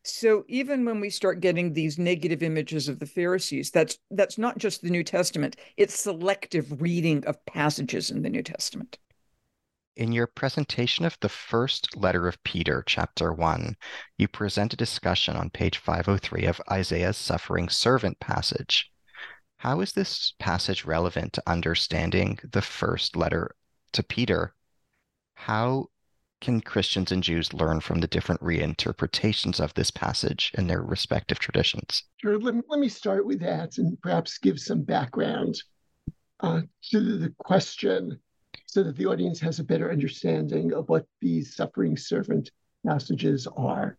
So 0.06 0.44
even 0.50 0.84
when 0.84 1.00
we 1.00 1.10
start 1.10 1.40
getting 1.40 1.72
these 1.72 1.98
negative 1.98 2.44
images 2.44 2.90
of 2.90 3.00
the 3.00 3.06
Pharisees, 3.06 3.72
that's 3.72 3.98
that's 4.12 4.38
not 4.38 4.58
just 4.58 4.82
the 4.82 4.90
New 4.90 5.04
Testament, 5.04 5.56
it's 5.78 5.98
selective 5.98 6.82
reading 6.82 7.26
of 7.26 7.44
passages 7.46 8.12
in 8.12 8.22
the 8.22 8.30
New 8.30 8.44
Testament. 8.44 8.98
In 9.96 10.12
your 10.12 10.28
presentation 10.28 11.06
of 11.06 11.18
the 11.22 11.30
first 11.30 11.96
letter 11.96 12.28
of 12.28 12.44
Peter, 12.44 12.84
chapter 12.86 13.32
1, 13.32 13.78
you 14.18 14.28
present 14.28 14.74
a 14.74 14.78
discussion 14.78 15.38
on 15.38 15.52
page 15.52 15.78
503 15.78 16.46
of 16.46 16.62
Isaiah's 16.70 17.16
suffering 17.16 17.70
servant 17.70 18.20
passage. 18.20 18.92
How 19.58 19.80
is 19.80 19.94
this 19.94 20.34
passage 20.40 20.84
relevant 20.84 21.32
to 21.34 21.44
understanding 21.48 22.40
the 22.52 22.62
first 22.62 23.16
letter 23.16 23.56
to 23.94 24.04
Peter? 24.04 24.56
How 25.36 25.88
can 26.44 26.60
Christians 26.60 27.10
and 27.10 27.24
Jews 27.24 27.54
learn 27.54 27.80
from 27.80 28.02
the 28.02 28.08
different 28.08 28.42
reinterpretations 28.42 29.62
of 29.62 29.74
this 29.76 29.90
passage 29.90 30.52
in 30.58 30.68
their 30.68 30.82
respective 30.82 31.40
traditions? 31.40 32.04
Sure. 32.18 32.38
Let, 32.38 32.56
let 32.68 32.82
me 32.82 32.90
start 32.90 33.26
with 33.26 33.40
that 33.40 33.78
and 33.78 34.00
perhaps 34.02 34.40
give 34.40 34.60
some 34.60 34.82
background 34.82 35.56
uh, 36.42 36.64
to 36.92 37.18
the 37.18 37.34
question 37.38 38.20
so 38.66 38.84
that 38.84 38.98
the 38.98 39.06
audience 39.06 39.40
has 39.40 39.60
a 39.60 39.64
better 39.64 39.90
understanding 39.90 40.74
of 40.74 40.90
what 40.90 41.06
these 41.22 41.56
suffering 41.56 41.96
servant 41.96 42.52
passages 42.86 43.48
are. 43.56 43.98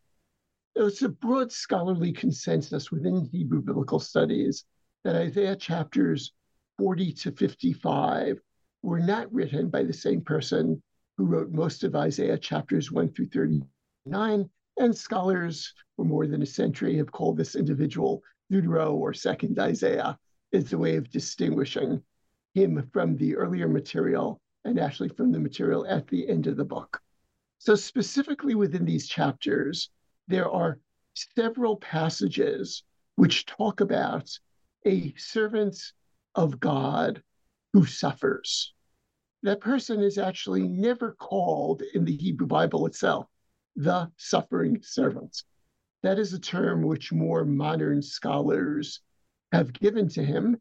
It's 0.76 1.00
a 1.00 1.08
broad 1.08 1.50
scholarly 1.50 2.12
consensus 2.12 2.92
within 2.92 3.26
Hebrew 3.32 3.62
biblical 3.62 4.00
studies 4.00 4.64
that 5.02 5.16
Isaiah 5.16 5.56
chapters 5.56 6.32
40 6.76 7.10
to 7.14 7.32
55 7.32 8.38
were 8.82 9.00
not 9.00 9.32
written 9.32 9.70
by 9.70 9.82
the 9.82 9.94
same 9.94 10.20
person 10.20 10.82
who 11.16 11.24
wrote 11.24 11.52
most 11.52 11.84
of 11.84 11.94
Isaiah 11.94 12.38
chapters 12.38 12.90
1 12.90 13.12
through 13.12 13.28
39. 13.28 14.48
And 14.76 14.96
scholars 14.96 15.72
for 15.94 16.04
more 16.04 16.26
than 16.26 16.42
a 16.42 16.46
century 16.46 16.96
have 16.96 17.12
called 17.12 17.36
this 17.36 17.54
individual 17.54 18.22
Deutero 18.50 18.92
or 18.92 19.14
Second 19.14 19.58
Isaiah 19.58 20.18
as 20.52 20.72
a 20.72 20.78
way 20.78 20.96
of 20.96 21.10
distinguishing 21.10 22.02
him 22.54 22.88
from 22.92 23.16
the 23.16 23.36
earlier 23.36 23.68
material 23.68 24.40
and 24.64 24.78
actually 24.80 25.10
from 25.10 25.30
the 25.30 25.38
material 25.38 25.86
at 25.86 26.08
the 26.08 26.28
end 26.28 26.46
of 26.46 26.56
the 26.56 26.64
book. 26.64 27.00
So, 27.58 27.74
specifically 27.74 28.54
within 28.54 28.84
these 28.84 29.08
chapters, 29.08 29.90
there 30.28 30.50
are 30.50 30.78
several 31.14 31.76
passages 31.76 32.82
which 33.14 33.46
talk 33.46 33.80
about 33.80 34.30
a 34.86 35.14
servant 35.16 35.76
of 36.34 36.60
God 36.60 37.22
who 37.72 37.86
suffers. 37.86 38.73
That 39.44 39.60
person 39.60 40.00
is 40.00 40.16
actually 40.16 40.66
never 40.66 41.12
called 41.12 41.82
in 41.92 42.06
the 42.06 42.16
Hebrew 42.16 42.46
Bible 42.46 42.86
itself 42.86 43.26
the 43.76 44.10
suffering 44.16 44.80
servant. 44.82 45.42
That 46.02 46.18
is 46.18 46.32
a 46.32 46.38
term 46.38 46.80
which 46.80 47.12
more 47.12 47.44
modern 47.44 48.00
scholars 48.00 49.00
have 49.52 49.74
given 49.74 50.08
to 50.08 50.24
him 50.24 50.56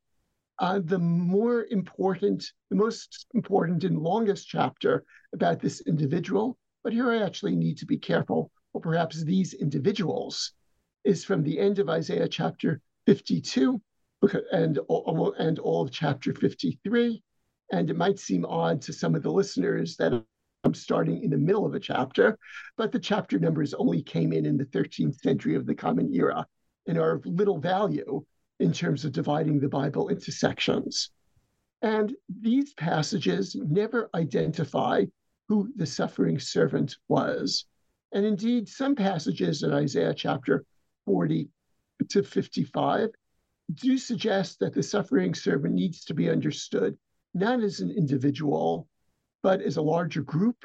uh, 0.60 0.82
the 0.84 1.00
more 1.00 1.66
important, 1.72 2.52
the 2.70 2.76
most 2.76 3.26
important 3.34 3.86
and 3.86 4.00
longest 4.00 4.50
chapter 4.50 5.06
about 5.34 5.62
this 5.62 5.80
individual, 5.88 6.58
but 6.84 6.92
here 6.92 7.10
I 7.10 7.24
actually 7.24 7.56
need 7.56 7.78
to 7.78 7.86
be 7.86 7.98
careful, 7.98 8.52
or 8.74 8.82
perhaps 8.82 9.24
these 9.24 9.54
individuals, 9.54 10.52
is 11.06 11.24
from 11.24 11.42
the 11.42 11.58
end 11.58 11.80
of 11.80 11.88
Isaiah 11.88 12.28
chapter 12.28 12.82
52 13.06 13.82
and, 14.52 14.78
and 15.40 15.60
all 15.60 15.84
of 15.84 15.92
chapter 15.92 16.34
53. 16.34 17.24
And 17.74 17.90
it 17.90 17.98
might 17.98 18.20
seem 18.20 18.46
odd 18.46 18.84
to 18.84 18.94
some 18.94 19.16
of 19.16 19.24
the 19.24 19.32
listeners 19.32 19.98
that 19.98 20.14
I'm 20.64 20.76
starting 20.76 21.24
in 21.24 21.32
the 21.32 21.40
middle 21.40 21.66
of 21.66 21.74
a 21.74 21.80
chapter, 21.80 22.38
but 22.78 22.92
the 22.92 23.00
chapter 23.00 23.40
numbers 23.40 23.74
only 23.74 24.04
came 24.04 24.32
in 24.32 24.46
in 24.46 24.58
the 24.58 24.66
13th 24.66 25.16
century 25.16 25.56
of 25.56 25.66
the 25.66 25.74
Common 25.74 26.14
Era 26.14 26.46
and 26.86 27.00
are 27.00 27.16
of 27.16 27.26
little 27.26 27.58
value 27.58 28.24
in 28.60 28.74
terms 28.74 29.06
of 29.06 29.12
dividing 29.12 29.60
the 29.60 29.70
Bible 29.70 30.10
into 30.10 30.32
sections. 30.32 31.10
And 31.82 32.16
these 32.30 32.76
passages 32.76 33.56
never 33.56 34.08
identify 34.14 35.06
who 35.50 35.74
the 35.76 35.88
suffering 35.88 36.38
servant 36.38 36.96
was. 37.08 37.66
And 38.12 38.24
indeed, 38.24 38.70
some 38.70 38.94
passages 38.94 39.64
in 39.64 39.74
Isaiah 39.74 40.14
chapter 40.14 40.64
40 41.06 41.50
to 42.10 42.22
55 42.22 43.10
do 43.74 43.98
suggest 43.98 44.60
that 44.60 44.76
the 44.76 44.84
suffering 44.84 45.34
servant 45.34 45.74
needs 45.74 46.06
to 46.06 46.14
be 46.14 46.30
understood 46.30 46.96
not 47.34 47.62
as 47.62 47.80
an 47.80 47.92
individual, 47.92 48.88
but 49.42 49.62
as 49.62 49.78
a 49.78 49.82
larger 49.82 50.22
group, 50.22 50.58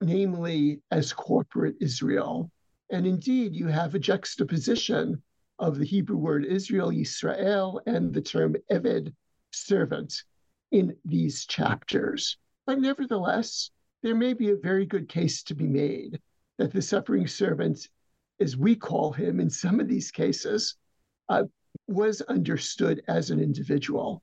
namely 0.00 0.80
as 0.90 1.12
corporate 1.12 1.76
Israel. 1.80 2.50
And 2.90 3.06
indeed, 3.06 3.54
you 3.54 3.66
have 3.68 3.94
a 3.94 3.98
juxtaposition 3.98 5.22
of 5.58 5.78
the 5.78 5.84
Hebrew 5.84 6.16
word 6.16 6.44
Israel, 6.44 6.90
Yisrael, 6.90 7.80
and 7.86 8.12
the 8.12 8.20
term 8.20 8.56
Eved, 8.70 9.12
servant, 9.52 10.22
in 10.70 10.96
these 11.04 11.46
chapters. 11.46 12.38
But 12.66 12.80
nevertheless, 12.80 13.70
there 14.02 14.14
may 14.14 14.32
be 14.32 14.50
a 14.50 14.56
very 14.56 14.86
good 14.86 15.08
case 15.08 15.42
to 15.44 15.54
be 15.54 15.66
made 15.66 16.20
that 16.58 16.72
the 16.72 16.82
suffering 16.82 17.26
servant, 17.26 17.88
as 18.40 18.56
we 18.56 18.74
call 18.74 19.12
him 19.12 19.40
in 19.40 19.50
some 19.50 19.80
of 19.80 19.88
these 19.88 20.10
cases, 20.10 20.76
uh, 21.28 21.44
was 21.86 22.20
understood 22.22 23.02
as 23.08 23.30
an 23.30 23.40
individual 23.40 24.22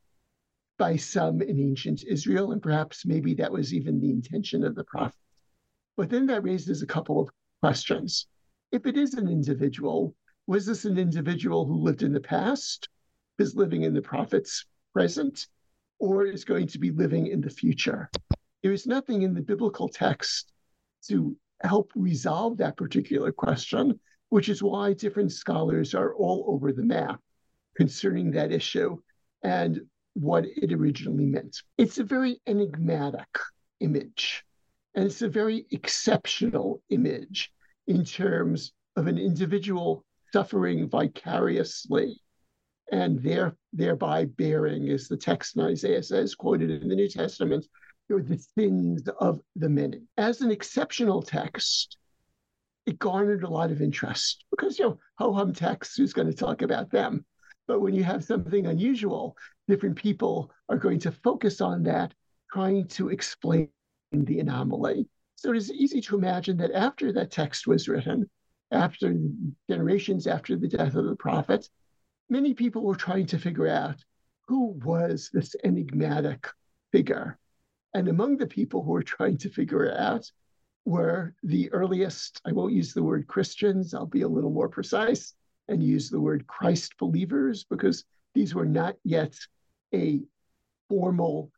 by 0.80 0.96
some 0.96 1.42
in 1.42 1.60
ancient 1.60 2.04
Israel, 2.06 2.54
and 2.54 2.63
perhaps 2.63 3.06
maybe 3.06 3.36
that 3.36 3.52
was 3.52 3.74
even 3.74 4.00
the 4.00 4.10
intention 4.10 4.63
of 4.63 4.74
the 4.74 4.86
prophet. 4.86 5.20
But 5.98 6.10
then 6.10 6.26
that 6.28 6.44
raises 6.44 6.82
a 6.82 6.88
couple 6.88 7.22
of 7.22 7.30
questions. 7.62 8.26
If 8.72 8.86
it 8.88 8.98
is 8.98 9.13
an 9.13 9.28
individual, 9.28 10.15
was 10.48 10.65
this 10.65 10.86
an 10.86 10.98
individual 10.98 11.65
who 11.65 11.76
lived 11.76 12.02
in 12.02 12.13
the 12.13 12.22
past, 12.22 12.88
is 13.38 13.56
living 13.56 13.84
in 13.84 13.94
the 13.94 14.02
prophet's 14.02 14.65
present, 14.94 15.48
or 16.00 16.26
is 16.26 16.46
going 16.46 16.68
to 16.68 16.80
be 16.80 16.92
living 16.92 17.28
in 17.28 17.42
the 17.42 17.50
future? 17.50 18.10
There 18.63 18.74
is 18.74 18.88
nothing 18.88 19.24
in 19.24 19.34
the 19.34 19.42
biblical 19.42 19.89
text 19.89 20.54
to 21.10 21.36
help 21.62 21.92
resolve 21.94 22.58
that 22.58 22.78
particular 22.78 23.34
question, 23.34 24.00
which 24.30 24.48
is 24.48 24.63
why 24.63 24.94
different 24.94 25.34
scholars 25.34 25.94
are 25.94 26.15
all 26.15 26.46
over 26.48 26.72
the 26.72 26.84
map 26.84 27.20
concerning 27.76 28.32
that 28.32 28.54
issue 28.54 28.98
and 29.44 29.82
what 30.20 30.46
it 30.46 30.74
originally 30.74 31.26
meant. 31.26 31.58
It's 31.78 31.98
a 31.98 32.04
very 32.04 32.42
enigmatic 32.46 33.30
image, 33.80 34.44
and 34.96 35.06
it's 35.06 35.22
a 35.22 35.30
very 35.30 35.66
exceptional 35.72 36.82
image 36.90 37.52
in 37.88 38.04
terms 38.04 38.74
of 38.96 39.08
an 39.08 39.18
individual 39.18 40.04
suffering 40.34 40.90
vicariously 40.90 42.22
and 42.92 43.22
there, 43.22 43.56
thereby 43.72 44.26
bearing, 44.26 44.90
as 44.90 45.08
the 45.08 45.18
text 45.18 45.56
in 45.56 45.64
Isaiah 45.64 46.04
says, 46.04 46.36
quoted 46.36 46.70
in 46.70 46.90
the 46.90 46.96
New 46.96 47.08
Testament, 47.08 47.66
the 48.10 48.44
sins 48.58 49.04
of 49.20 49.40
the 49.56 49.70
many. 49.70 50.02
As 50.18 50.42
an 50.42 50.50
exceptional 50.50 51.22
text, 51.22 51.98
it 52.88 52.98
garnered 52.98 53.44
a 53.44 53.50
lot 53.50 53.72
of 53.72 53.84
interest 53.84 54.46
because, 54.50 54.80
you 54.80 54.86
know, 54.86 55.00
ho 55.20 55.32
hum 55.32 55.54
texts, 55.54 55.96
who's 55.96 56.14
going 56.14 56.28
to 56.28 56.34
talk 56.34 56.64
about 56.64 56.90
them? 56.90 57.24
But 57.70 57.82
when 57.82 57.94
you 57.94 58.04
have 58.04 58.24
something 58.24 58.66
unusual, 58.66 59.38
different 59.68 59.96
people 59.96 60.52
are 60.70 60.78
going 60.80 60.98
to 61.02 61.12
focus 61.12 61.62
on 61.62 61.84
that, 61.84 62.16
trying 62.52 62.88
to 62.88 63.10
explain 63.10 63.70
the 64.12 64.40
anomaly. 64.40 65.08
So 65.36 65.52
it 65.52 65.58
is 65.58 65.72
easy 65.72 66.02
to 66.02 66.18
imagine 66.18 66.58
that 66.58 66.72
after 66.72 67.14
that 67.14 67.30
text 67.30 67.68
was 67.68 67.88
written, 67.88 68.28
after 68.72 69.16
generations 69.70 70.26
after 70.26 70.56
the 70.56 70.68
death 70.68 70.96
of 70.96 71.06
the 71.06 71.16
prophet, 71.16 71.70
many 72.28 72.56
people 72.56 72.84
were 72.84 72.96
trying 72.96 73.28
to 73.28 73.38
figure 73.38 73.68
out 73.68 74.04
who 74.48 74.72
was 74.84 75.30
this 75.32 75.56
enigmatic 75.64 76.48
figure. 76.92 77.38
And 77.94 78.08
among 78.08 78.38
the 78.38 78.48
people 78.48 78.82
who 78.82 78.94
were 78.94 79.04
trying 79.04 79.38
to 79.38 79.50
figure 79.50 79.86
it 79.86 79.96
out 79.96 80.26
were 80.86 81.36
the 81.44 81.72
earliest, 81.72 82.42
I 82.46 82.52
won't 82.52 82.74
use 82.74 82.96
the 82.96 83.04
word 83.04 83.28
Christians, 83.28 83.94
I'll 83.94 84.08
be 84.08 84.24
a 84.24 84.28
little 84.28 84.50
more 84.50 84.70
precise 84.70 85.36
and 85.70 85.84
use 85.84 86.10
the 86.10 86.20
word 86.20 86.48
Christ 86.48 86.98
believers 86.98 87.64
because 87.64 88.04
these 88.34 88.54
were 88.54 88.66
not 88.66 88.96
yet 89.04 89.36
a 89.94 90.22
formal 90.90 91.52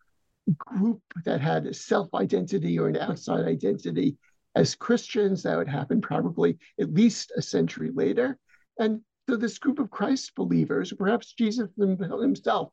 group 0.57 1.01
that 1.25 1.41
had 1.41 1.65
a 1.65 1.73
self 1.73 2.13
identity 2.13 2.77
or 2.77 2.87
an 2.87 2.97
outside 2.97 3.45
identity 3.45 4.17
as 4.55 4.75
Christians, 4.75 5.43
that 5.43 5.57
would 5.57 5.67
happen 5.67 6.01
probably 6.01 6.57
at 6.79 6.93
least 6.93 7.31
a 7.37 7.41
century 7.41 7.89
later. 7.93 8.37
And 8.79 9.01
so 9.29 9.37
this 9.37 9.57
group 9.57 9.79
of 9.79 9.89
Christ 9.89 10.33
believers, 10.35 10.91
perhaps 10.93 11.33
Jesus 11.33 11.69
himself, 11.77 12.71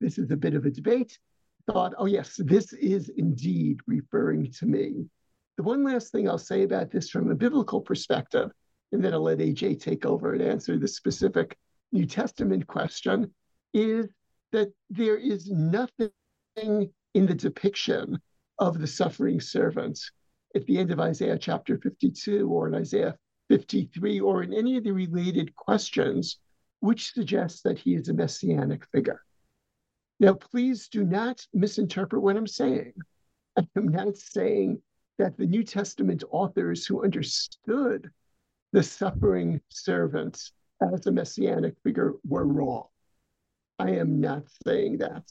this 0.00 0.18
is 0.18 0.30
a 0.30 0.36
bit 0.36 0.54
of 0.54 0.66
a 0.66 0.70
debate, 0.70 1.18
thought, 1.70 1.94
oh, 1.98 2.06
yes, 2.06 2.40
this 2.44 2.72
is 2.72 3.10
indeed 3.10 3.78
referring 3.86 4.50
to 4.52 4.66
me. 4.66 5.06
The 5.56 5.62
one 5.62 5.84
last 5.84 6.10
thing 6.10 6.28
I'll 6.28 6.38
say 6.38 6.62
about 6.62 6.90
this 6.90 7.10
from 7.10 7.30
a 7.30 7.34
biblical 7.34 7.80
perspective, 7.80 8.50
and 8.92 9.04
then 9.04 9.14
I'll 9.14 9.22
let 9.22 9.38
AJ 9.38 9.80
take 9.80 10.04
over 10.04 10.32
and 10.32 10.42
answer 10.42 10.78
the 10.78 10.88
specific 10.88 11.56
New 11.92 12.06
Testament 12.06 12.66
question, 12.66 13.32
is 13.72 14.08
that 14.52 14.72
there 14.88 15.16
is 15.16 15.50
nothing 15.50 16.10
in 16.56 17.26
the 17.26 17.34
depiction 17.34 18.20
of 18.58 18.78
the 18.78 18.86
suffering 18.86 19.40
servant 19.40 19.98
at 20.54 20.66
the 20.66 20.78
end 20.78 20.90
of 20.90 21.00
Isaiah 21.00 21.38
chapter 21.38 21.78
52 21.78 22.48
or 22.48 22.68
in 22.68 22.74
Isaiah 22.74 23.16
53 23.48 24.20
or 24.20 24.42
in 24.42 24.52
any 24.52 24.76
of 24.76 24.84
the 24.84 24.92
related 24.92 25.54
questions, 25.56 26.38
which 26.80 27.12
suggests 27.12 27.62
that 27.62 27.78
he 27.78 27.94
is 27.94 28.08
a 28.08 28.14
messianic 28.14 28.84
figure. 28.92 29.22
Now, 30.18 30.34
please 30.34 30.88
do 30.88 31.04
not 31.04 31.46
misinterpret 31.54 32.22
what 32.22 32.36
I'm 32.36 32.46
saying. 32.46 32.92
I'm 33.56 33.88
not 33.88 34.16
saying 34.16 34.82
that 35.18 35.36
the 35.36 35.46
New 35.46 35.64
Testament 35.64 36.24
authors 36.30 36.86
who 36.86 37.04
understood 37.04 38.10
the 38.72 38.82
suffering 38.82 39.60
servant 39.68 40.50
as 40.80 41.06
a 41.06 41.12
messianic 41.12 41.74
figure 41.82 42.14
were 42.26 42.46
wrong. 42.46 42.86
I 43.78 43.90
am 43.90 44.20
not 44.20 44.44
saying 44.66 44.98
that, 44.98 45.24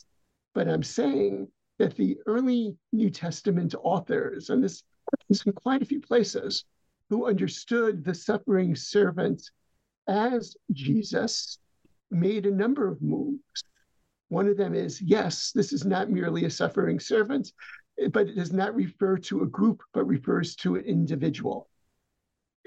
but 0.54 0.68
I'm 0.68 0.84
saying 0.84 1.48
that 1.78 1.96
the 1.96 2.18
early 2.26 2.76
New 2.92 3.10
Testament 3.10 3.76
authors, 3.82 4.50
and 4.50 4.64
this 4.64 4.84
is 5.30 5.44
in 5.46 5.54
quite 5.54 5.82
a 5.82 5.86
few 5.86 6.02
places, 6.02 6.66
who 7.10 7.28
understood 7.28 8.04
the 8.04 8.14
suffering 8.14 8.76
servant 8.76 9.50
as 10.08 10.56
Jesus, 10.72 11.60
made 12.12 12.46
a 12.46 12.52
number 12.52 12.88
of 12.88 13.02
moves. 13.02 13.64
One 14.28 14.48
of 14.48 14.58
them 14.58 14.76
is 14.76 15.02
yes, 15.02 15.52
this 15.54 15.74
is 15.74 15.86
not 15.86 16.12
merely 16.12 16.46
a 16.46 16.50
suffering 16.50 17.00
servant, 17.00 17.52
but 18.12 18.28
it 18.28 18.36
does 18.36 18.54
not 18.54 18.76
refer 18.76 19.18
to 19.18 19.42
a 19.42 19.48
group, 19.48 19.82
but 19.94 20.06
refers 20.06 20.56
to 20.58 20.76
an 20.76 20.86
individual. 20.86 21.70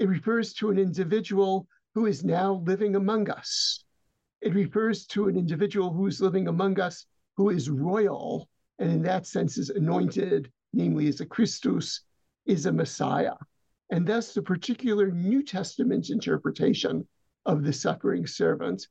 It 0.03 0.09
refers 0.09 0.53
to 0.55 0.71
an 0.71 0.81
individual 0.81 1.69
who 1.95 2.07
is 2.07 2.25
now 2.25 2.55
living 2.67 2.97
among 2.97 3.31
us. 3.31 3.85
It 4.41 4.53
refers 4.53 5.07
to 5.15 5.29
an 5.29 5.37
individual 5.37 5.93
who 5.93 6.09
is 6.09 6.21
living 6.21 6.49
among 6.49 6.81
us 6.81 7.07
who 7.37 7.51
is 7.51 7.71
royal, 7.71 8.49
and 8.81 8.91
in 8.91 9.03
that 9.03 9.29
sense 9.29 9.59
is 9.59 9.71
anointed, 9.71 10.51
namely 10.73 11.07
as 11.07 11.21
a 11.21 11.25
Christus, 11.25 12.01
is 12.47 12.67
a 12.67 12.73
Messiah. 12.73 13.37
And 13.91 14.05
thus, 14.05 14.35
the 14.35 14.43
particular 14.43 15.13
New 15.13 15.45
Testament 15.45 16.11
interpretation 16.11 17.07
of 17.47 17.63
the 17.63 17.73
suffering 17.73 18.27
servant, 18.27 18.89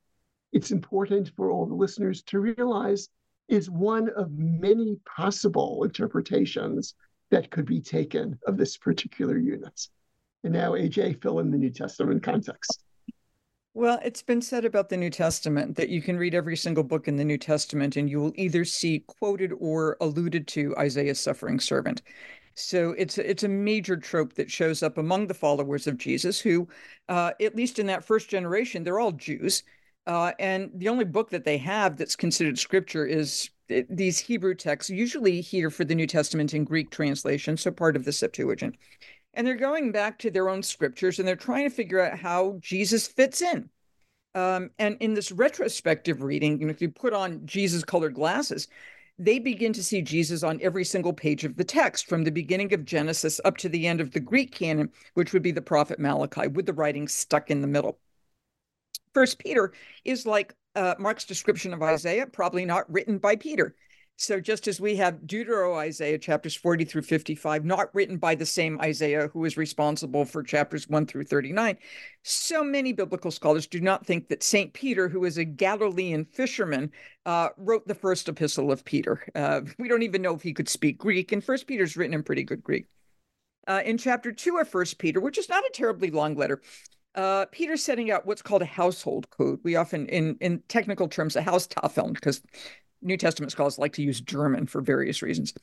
it's 0.54 0.72
important 0.72 1.34
for 1.36 1.52
all 1.52 1.66
the 1.66 1.76
listeners 1.76 2.24
to 2.28 2.40
realize 2.40 3.10
is 3.50 3.70
one 3.70 4.08
of 4.12 4.32
many 4.32 4.98
possible 5.06 5.84
interpretations 5.84 6.96
that 7.32 7.52
could 7.52 7.66
be 7.66 7.82
taken 7.82 8.40
of 8.48 8.56
this 8.56 8.78
particular 8.78 9.38
unit. 9.38 9.90
And 10.44 10.54
now, 10.54 10.72
AJ, 10.72 11.22
fill 11.22 11.40
in 11.40 11.52
the 11.52 11.58
New 11.58 11.70
Testament 11.70 12.24
context. 12.24 12.84
Well, 13.74 14.00
it's 14.04 14.22
been 14.22 14.42
said 14.42 14.66
about 14.66 14.90
the 14.90 14.98
New 14.98 15.10
Testament 15.10 15.78
that 15.78 15.90
you 15.90 16.02
can 16.02 16.18
read 16.18 16.36
every 16.36 16.58
single 16.58 16.84
book 16.84 17.08
in 17.08 17.16
the 17.16 17.24
New 17.24 17.38
Testament 17.38 17.96
and 17.96 18.10
you 18.10 18.20
will 18.20 18.34
either 18.36 18.66
see 18.66 19.00
quoted 19.08 19.54
or 19.60 19.96
alluded 20.02 20.48
to 20.50 20.76
Isaiah's 20.78 21.22
suffering 21.22 21.60
servant. 21.60 22.02
So 22.56 22.92
it's 22.98 23.18
it's 23.18 23.44
a 23.44 23.48
major 23.48 23.96
trope 23.96 24.34
that 24.34 24.52
shows 24.52 24.84
up 24.84 24.98
among 24.98 25.28
the 25.28 25.34
followers 25.34 25.88
of 25.88 25.98
Jesus, 25.98 26.40
who, 26.40 26.68
uh, 27.08 27.32
at 27.40 27.56
least 27.56 27.80
in 27.80 27.86
that 27.88 28.04
first 28.04 28.30
generation, 28.30 28.84
they're 28.84 29.00
all 29.00 29.14
Jews, 29.14 29.64
uh, 30.08 30.32
and 30.40 30.70
the 30.74 30.90
only 30.90 31.06
book 31.06 31.30
that 31.30 31.46
they 31.46 31.58
have 31.58 31.96
that's 31.96 32.16
considered 32.16 32.60
scripture 32.60 33.06
is 33.06 33.50
uh, 33.74 33.82
these 33.90 34.20
Hebrew 34.20 34.56
texts, 34.56 34.90
usually 34.90 35.42
here 35.42 35.70
for 35.70 35.86
the 35.86 35.96
New 35.96 36.08
Testament 36.08 36.54
in 36.54 36.64
Greek 36.64 36.90
translation, 36.90 37.56
so 37.56 37.72
part 37.72 37.96
of 37.96 38.04
the 38.04 38.12
Septuagint. 38.12 38.76
And 39.34 39.48
they're 39.48 39.56
going 39.56 39.92
back 39.92 40.20
to 40.20 40.32
their 40.32 40.50
own 40.50 40.62
scriptures 40.62 41.20
and 41.20 41.28
they're 41.28 41.36
trying 41.36 41.70
to 41.70 41.76
figure 41.76 42.02
out 42.02 42.20
how 42.20 42.58
Jesus 42.60 43.08
fits 43.08 43.42
in. 43.42 43.70
Um, 44.34 44.72
and 44.80 44.98
in 45.00 45.14
this 45.14 45.32
retrospective 45.32 46.22
reading, 46.22 46.60
you 46.60 46.68
know, 46.68 46.72
if 46.72 46.82
you 46.82 46.90
put 46.90 47.14
on 47.14 47.46
Jesus 47.46 47.84
colored 47.84 48.14
glasses, 48.14 48.68
they 49.20 49.40
begin 49.40 49.74
to 49.74 49.84
see 49.84 50.02
Jesus 50.02 50.42
on 50.42 50.60
every 50.62 50.84
single 50.84 51.14
page 51.14 51.44
of 51.44 51.56
the 51.56 51.64
text, 51.64 52.08
from 52.08 52.24
the 52.24 52.32
beginning 52.32 52.74
of 52.74 52.86
Genesis 52.86 53.40
up 53.46 53.58
to 53.58 53.70
the 53.70 53.88
end 53.88 54.02
of 54.02 54.12
the 54.12 54.20
Greek 54.20 54.52
canon, 54.52 54.90
which 55.14 55.32
would 55.34 55.44
be 55.44 55.52
the 55.52 55.62
prophet 55.62 56.00
Malachi, 56.00 56.48
with 56.48 56.66
the 56.66 56.74
writing 56.74 57.08
stuck 57.08 57.52
in 57.52 57.62
the 57.62 57.68
middle. 57.68 58.00
First 59.14 59.38
Peter 59.40 59.74
is 60.06 60.26
like 60.26 60.56
uh, 60.76 60.96
Marc's 60.98 61.26
description 61.26 61.74
of 61.74 61.84
Isaiah, 61.84 62.26
probably 62.26 62.66
not 62.66 62.92
written 62.92 63.18
by 63.18 63.36
Peter. 63.36 63.76
So 64.22 64.40
just 64.40 64.68
as 64.68 64.80
we 64.80 64.98
have 64.98 65.22
Deutero 65.26 65.76
Isaiah 65.80 66.20
chapters 66.20 66.56
40 66.56 66.86
through 66.86 67.02
55, 67.02 67.66
not 67.66 67.94
written 67.96 68.18
by 68.18 68.36
the 68.36 68.46
same 68.46 68.80
Isaiah 68.80 69.30
who 69.30 69.46
is 69.46 69.58
responsible 69.58 70.26
for 70.26 70.44
chapters 70.44 70.88
1 70.88 71.08
through 71.08 71.24
39, 71.24 71.76
so 72.22 72.64
many 72.64 72.94
biblical 72.94 73.32
scholars 73.32 73.66
do 73.66 73.82
not 73.82 74.06
think 74.06 74.30
that 74.30 74.44
St. 74.44 74.74
Peter, 74.74 75.10
who 75.10 75.26
is 75.26 75.40
a 75.40 75.44
Galilean 75.44 76.24
fisherman, 76.26 76.92
uh, 77.26 77.50
wrote 77.58 77.88
the 77.88 77.96
first 77.96 78.30
epistle 78.30 78.72
of 78.72 78.86
Peter. 78.86 79.26
Uh, 79.34 79.62
we 79.80 79.88
don't 79.88 80.04
even 80.04 80.22
know 80.22 80.36
if 80.36 80.44
he 80.44 80.54
could 80.54 80.70
speak 80.70 81.00
Greek, 81.00 81.32
and 81.32 81.44
First 81.44 81.66
Peter's 81.66 81.98
written 81.98 82.14
in 82.14 82.22
pretty 82.22 82.44
good 82.44 82.62
Greek. 82.62 82.86
Uh, 83.68 83.82
in 83.84 83.98
chapter 83.98 84.32
2 84.32 84.60
of 84.60 84.70
First 84.70 85.00
Peter, 85.00 85.20
which 85.20 85.40
is 85.40 85.50
not 85.50 85.64
a 85.64 85.72
terribly 85.74 86.12
long 86.12 86.36
letter, 86.36 86.62
uh, 87.16 87.48
Peter's 87.52 87.84
setting 87.84 88.12
out 88.12 88.28
what's 88.28 88.44
called 88.44 88.62
a 88.62 88.66
household 88.66 89.30
code. 89.32 89.60
We 89.64 89.76
often, 89.76 90.08
in 90.08 90.38
in 90.40 90.62
technical 90.68 91.10
terms, 91.10 91.36
a 91.36 91.42
house 91.42 91.68
Haustafel, 91.68 92.14
because 92.14 92.42
New 93.02 93.18
Testament 93.18 93.52
scholars 93.52 93.78
like 93.78 93.94
to 93.94 94.04
use 94.04 94.22
German 94.22 94.66
for 94.66 94.82
various 94.82 95.22
reasons. 95.22 95.54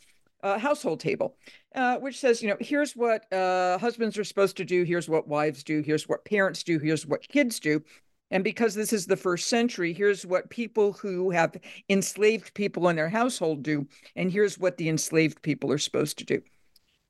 Uh, 0.43 0.57
household 0.57 1.01
table, 1.01 1.37
uh, 1.75 1.97
which 1.97 2.19
says, 2.21 2.41
you 2.41 2.49
know, 2.49 2.57
here's 2.61 2.95
what 2.95 3.31
uh, 3.33 3.77
husbands 3.79 4.17
are 4.17 4.25
supposed 4.25 4.57
to 4.57 4.65
do, 4.65 4.85
here's 4.85 5.09
what 5.09 5.27
wives 5.27 5.65
do, 5.65 5.83
here's 5.83 6.09
what 6.09 6.25
parents 6.25 6.63
do, 6.63 6.79
here's 6.79 7.05
what 7.05 7.29
kids 7.29 7.59
do. 7.59 7.83
And 8.31 8.45
because 8.45 8.75
this 8.75 8.93
is 8.93 9.07
the 9.07 9.17
first 9.17 9.49
century, 9.49 9.93
here's 9.93 10.25
what 10.25 10.51
people 10.51 10.93
who 10.93 11.31
have 11.31 11.57
enslaved 11.89 12.55
people 12.55 12.89
in 12.89 12.95
their 12.95 13.09
household 13.09 13.65
do, 13.65 13.89
and 14.15 14.31
here's 14.31 14.59
what 14.59 14.77
the 14.77 14.89
enslaved 14.89 15.43
people 15.43 15.73
are 15.73 15.79
supposed 15.79 16.19
to 16.19 16.25
do. 16.25 16.41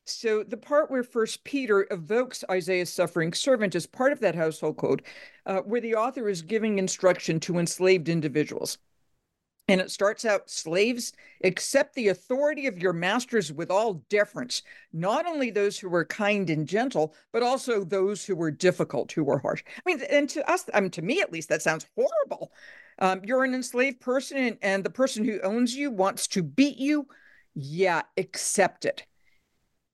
So 0.07 0.43
the 0.43 0.57
part 0.57 0.91
where 0.91 1.03
First 1.03 1.45
Peter 1.45 1.87
evokes 1.91 2.45
Isaiah's 2.51 2.91
suffering 2.91 3.35
servant 3.35 3.75
is 3.75 3.87
part 3.87 4.12
of 4.12 4.21
that 4.21 4.35
household 4.35 4.79
code, 4.79 5.03
uh, 5.45 5.59
where 5.59 5.83
the 5.83 5.97
author 5.97 6.31
is 6.31 6.41
giving 6.41 6.79
instruction 6.79 7.41
to 7.41 7.59
enslaved 7.59 8.09
individuals. 8.09 8.79
And 9.68 9.81
it 9.83 9.90
starts 9.90 10.24
out 10.24 10.48
slaves, 10.48 11.12
accept 11.44 11.94
the 11.94 12.09
authority 12.09 12.66
of 12.66 12.78
your 12.78 12.94
masters 12.94 13.52
with 13.52 13.70
all 13.70 14.02
deference, 14.09 14.62
not 14.92 15.26
only 15.26 15.50
those 15.50 15.78
who 15.78 15.90
were 15.90 16.07
kind 16.07 16.48
and 16.48 16.66
gentle, 16.66 17.14
but 17.33 17.42
also 17.42 17.85
those 17.85 18.24
who 18.24 18.35
were 18.35 18.50
difficult, 18.50 19.12
who 19.12 19.24
were 19.24 19.38
harsh. 19.38 19.62
I 19.76 19.81
mean, 19.85 20.02
and 20.11 20.28
to 20.31 20.50
us, 20.50 20.64
I 20.72 20.81
mean, 20.81 20.90
to 20.92 21.02
me 21.02 21.20
at 21.20 21.33
least, 21.33 21.50
that 21.50 21.62
sounds 21.62 21.87
horrible. 21.94 22.50
Um, 22.98 23.20
you're 23.24 23.44
an 23.44 23.54
enslaved 23.54 24.00
person, 24.00 24.38
and, 24.38 24.59
and 24.62 24.83
the 24.83 24.90
person 24.90 25.24
who 25.24 25.40
owns 25.42 25.74
you 25.74 25.90
wants 25.90 26.26
to 26.28 26.42
beat 26.42 26.78
you. 26.78 27.07
Yeah, 27.54 28.02
accept 28.16 28.85
it. 28.85 29.04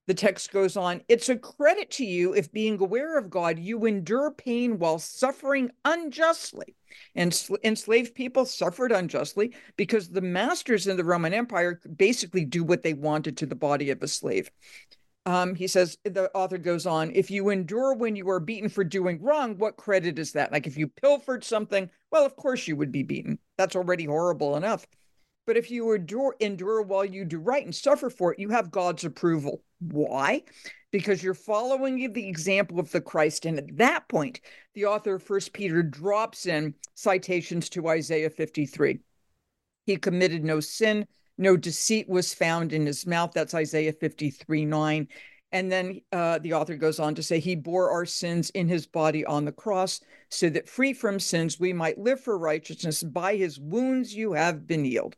The 0.06 0.14
text 0.14 0.52
goes 0.52 0.76
on, 0.76 1.00
it's 1.08 1.30
a 1.30 1.36
credit 1.36 1.90
to 1.92 2.04
you 2.04 2.34
if 2.34 2.52
being 2.52 2.78
aware 2.78 3.16
of 3.16 3.30
God, 3.30 3.58
you 3.58 3.86
endure 3.86 4.30
pain 4.30 4.78
while 4.78 4.98
suffering 4.98 5.70
unjustly. 5.84 6.76
And 7.14 7.32
enslaved 7.64 8.14
people 8.14 8.44
suffered 8.44 8.92
unjustly 8.92 9.54
because 9.76 10.10
the 10.10 10.20
masters 10.20 10.86
in 10.86 10.96
the 10.96 11.04
Roman 11.04 11.32
Empire 11.32 11.80
basically 11.96 12.44
do 12.44 12.62
what 12.62 12.82
they 12.82 12.92
wanted 12.92 13.38
to 13.38 13.46
the 13.46 13.54
body 13.54 13.90
of 13.90 14.02
a 14.02 14.08
slave. 14.08 14.50
Um, 15.26 15.54
he 15.54 15.66
says, 15.66 15.96
the 16.04 16.30
author 16.34 16.58
goes 16.58 16.84
on, 16.84 17.10
if 17.14 17.30
you 17.30 17.48
endure 17.48 17.94
when 17.94 18.14
you 18.14 18.28
are 18.28 18.40
beaten 18.40 18.68
for 18.68 18.84
doing 18.84 19.22
wrong, 19.22 19.56
what 19.56 19.78
credit 19.78 20.18
is 20.18 20.32
that? 20.32 20.52
Like 20.52 20.66
if 20.66 20.76
you 20.76 20.86
pilfered 20.86 21.42
something, 21.44 21.88
well, 22.12 22.26
of 22.26 22.36
course 22.36 22.68
you 22.68 22.76
would 22.76 22.92
be 22.92 23.02
beaten. 23.02 23.38
That's 23.56 23.74
already 23.74 24.04
horrible 24.04 24.56
enough. 24.56 24.86
But 25.46 25.56
if 25.56 25.70
you 25.70 25.92
endure, 25.92 26.34
endure 26.40 26.82
while 26.82 27.04
you 27.04 27.24
do 27.24 27.38
right 27.38 27.64
and 27.64 27.74
suffer 27.74 28.08
for 28.08 28.32
it, 28.32 28.38
you 28.38 28.48
have 28.50 28.70
God's 28.70 29.04
approval. 29.04 29.62
Why? 29.80 30.42
Because 30.90 31.22
you're 31.22 31.34
following 31.34 32.12
the 32.12 32.28
example 32.28 32.80
of 32.80 32.90
the 32.90 33.00
Christ. 33.00 33.44
And 33.44 33.58
at 33.58 33.76
that 33.76 34.08
point, 34.08 34.40
the 34.74 34.86
author 34.86 35.16
of 35.16 35.22
First 35.22 35.52
Peter 35.52 35.82
drops 35.82 36.46
in 36.46 36.74
citations 36.94 37.68
to 37.70 37.88
Isaiah 37.88 38.30
53. 38.30 39.00
He 39.86 39.96
committed 39.96 40.44
no 40.44 40.60
sin, 40.60 41.06
no 41.36 41.56
deceit 41.56 42.08
was 42.08 42.32
found 42.32 42.72
in 42.72 42.86
his 42.86 43.06
mouth. 43.06 43.32
That's 43.34 43.54
Isaiah 43.54 43.92
53 43.92 44.64
9. 44.64 45.08
And 45.52 45.70
then 45.70 46.00
uh, 46.10 46.38
the 46.38 46.54
author 46.54 46.74
goes 46.74 46.98
on 46.98 47.14
to 47.14 47.22
say, 47.22 47.38
He 47.38 47.54
bore 47.54 47.90
our 47.90 48.06
sins 48.06 48.50
in 48.50 48.66
his 48.66 48.86
body 48.86 49.24
on 49.24 49.44
the 49.44 49.52
cross, 49.52 50.00
so 50.28 50.48
that 50.50 50.68
free 50.68 50.92
from 50.92 51.20
sins 51.20 51.60
we 51.60 51.72
might 51.72 51.98
live 51.98 52.20
for 52.20 52.36
righteousness. 52.38 53.02
By 53.02 53.36
his 53.36 53.60
wounds 53.60 54.14
you 54.14 54.32
have 54.32 54.66
been 54.66 54.84
healed. 54.84 55.16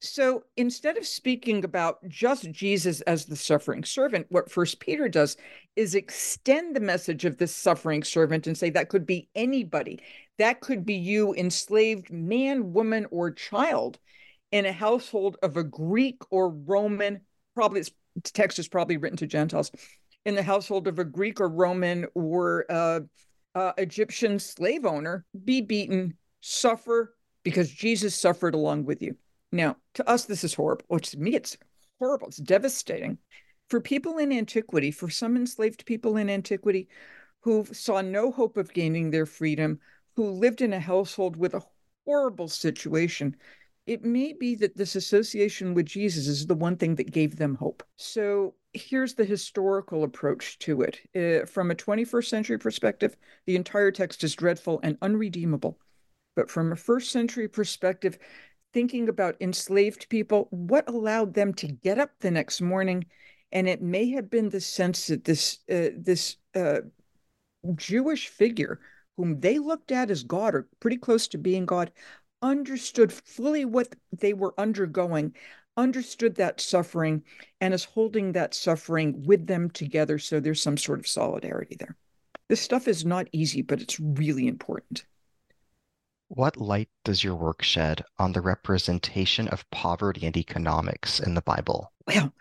So 0.00 0.44
instead 0.56 0.96
of 0.96 1.06
speaking 1.06 1.64
about 1.64 2.06
just 2.08 2.50
Jesus 2.52 3.00
as 3.02 3.24
the 3.24 3.34
suffering 3.34 3.82
servant, 3.82 4.26
what 4.28 4.50
First 4.50 4.78
Peter 4.78 5.08
does 5.08 5.36
is 5.74 5.96
extend 5.96 6.76
the 6.76 6.80
message 6.80 7.24
of 7.24 7.36
this 7.36 7.54
suffering 7.54 8.04
servant 8.04 8.46
and 8.46 8.56
say 8.56 8.70
that 8.70 8.90
could 8.90 9.06
be 9.06 9.28
anybody. 9.34 10.00
That 10.38 10.60
could 10.60 10.86
be 10.86 10.94
you, 10.94 11.34
enslaved 11.34 12.12
man, 12.12 12.72
woman, 12.72 13.06
or 13.10 13.32
child 13.32 13.98
in 14.52 14.66
a 14.66 14.72
household 14.72 15.36
of 15.42 15.56
a 15.56 15.64
Greek 15.64 16.22
or 16.30 16.50
Roman, 16.50 17.20
probably 17.54 17.80
this 17.80 17.90
text 18.22 18.60
is 18.60 18.68
probably 18.68 18.96
written 18.96 19.18
to 19.18 19.26
Gentiles, 19.26 19.72
in 20.24 20.36
the 20.36 20.42
household 20.42 20.86
of 20.86 21.00
a 21.00 21.04
Greek 21.04 21.40
or 21.40 21.48
Roman 21.48 22.06
or 22.14 22.64
uh, 22.70 23.00
uh, 23.54 23.72
Egyptian 23.78 24.38
slave 24.38 24.86
owner, 24.86 25.24
be 25.44 25.60
beaten, 25.60 26.16
suffer, 26.40 27.16
because 27.42 27.68
Jesus 27.70 28.14
suffered 28.14 28.54
along 28.54 28.84
with 28.84 29.02
you. 29.02 29.16
Now, 29.52 29.76
to 29.94 30.08
us, 30.08 30.24
this 30.24 30.44
is 30.44 30.54
horrible. 30.54 30.84
Well, 30.88 31.00
to 31.00 31.18
me, 31.18 31.34
it's 31.34 31.56
horrible. 31.98 32.28
It's 32.28 32.36
devastating. 32.38 33.18
For 33.70 33.80
people 33.80 34.18
in 34.18 34.32
antiquity, 34.32 34.90
for 34.90 35.10
some 35.10 35.36
enslaved 35.36 35.84
people 35.86 36.16
in 36.16 36.30
antiquity 36.30 36.88
who 37.40 37.64
saw 37.72 38.00
no 38.00 38.30
hope 38.30 38.56
of 38.56 38.72
gaining 38.72 39.10
their 39.10 39.26
freedom, 39.26 39.80
who 40.16 40.30
lived 40.30 40.60
in 40.60 40.72
a 40.72 40.80
household 40.80 41.36
with 41.36 41.54
a 41.54 41.62
horrible 42.04 42.48
situation, 42.48 43.36
it 43.86 44.04
may 44.04 44.34
be 44.34 44.54
that 44.56 44.76
this 44.76 44.96
association 44.96 45.72
with 45.72 45.86
Jesus 45.86 46.26
is 46.26 46.46
the 46.46 46.54
one 46.54 46.76
thing 46.76 46.96
that 46.96 47.10
gave 47.10 47.36
them 47.36 47.54
hope. 47.54 47.82
So 47.96 48.54
here's 48.74 49.14
the 49.14 49.24
historical 49.24 50.04
approach 50.04 50.58
to 50.60 50.82
it. 50.82 51.00
Uh, 51.16 51.46
from 51.46 51.70
a 51.70 51.74
21st 51.74 52.28
century 52.28 52.58
perspective, 52.58 53.16
the 53.46 53.56
entire 53.56 53.90
text 53.90 54.24
is 54.24 54.34
dreadful 54.34 54.80
and 54.82 54.98
unredeemable. 55.00 55.78
But 56.36 56.50
from 56.50 56.70
a 56.70 56.76
first 56.76 57.10
century 57.10 57.48
perspective, 57.48 58.18
thinking 58.78 59.08
about 59.08 59.34
enslaved 59.40 60.08
people, 60.08 60.46
what 60.50 60.88
allowed 60.88 61.34
them 61.34 61.52
to 61.52 61.66
get 61.66 61.98
up 61.98 62.12
the 62.20 62.30
next 62.30 62.60
morning? 62.60 63.04
And 63.50 63.68
it 63.68 63.82
may 63.82 64.08
have 64.10 64.30
been 64.30 64.50
the 64.50 64.60
sense 64.60 65.08
that 65.08 65.24
this 65.24 65.58
uh, 65.68 65.88
this 65.96 66.36
uh, 66.54 66.82
Jewish 67.74 68.28
figure, 68.28 68.78
whom 69.16 69.40
they 69.40 69.58
looked 69.58 69.90
at 69.90 70.12
as 70.12 70.22
God 70.22 70.54
or 70.54 70.68
pretty 70.78 70.96
close 70.96 71.26
to 71.28 71.38
being 71.38 71.66
God, 71.66 71.90
understood 72.40 73.12
fully 73.12 73.64
what 73.64 73.96
they 74.16 74.32
were 74.32 74.54
undergoing 74.56 75.34
understood 75.76 76.36
that 76.36 76.60
suffering 76.60 77.24
and 77.60 77.74
is 77.74 77.84
holding 77.84 78.30
that 78.32 78.54
suffering 78.54 79.24
with 79.24 79.48
them 79.48 79.70
together 79.70 80.20
so 80.20 80.38
there's 80.38 80.62
some 80.62 80.76
sort 80.76 81.00
of 81.00 81.06
solidarity 81.08 81.74
there. 81.80 81.96
This 82.48 82.60
stuff 82.60 82.86
is 82.86 83.04
not 83.04 83.26
easy, 83.32 83.62
but 83.62 83.80
it's 83.80 83.98
really 83.98 84.46
important. 84.46 85.04
What 86.28 86.58
light 86.58 86.90
does 87.04 87.24
your 87.24 87.34
work 87.34 87.62
shed 87.62 88.04
on 88.18 88.32
the 88.32 88.40
representation 88.40 89.48
of 89.48 89.68
poverty 89.70 90.26
and 90.26 90.36
economics 90.36 91.20
in 91.20 91.34
the 91.34 91.42
Bible? 91.42 91.92
Well, 92.06 92.32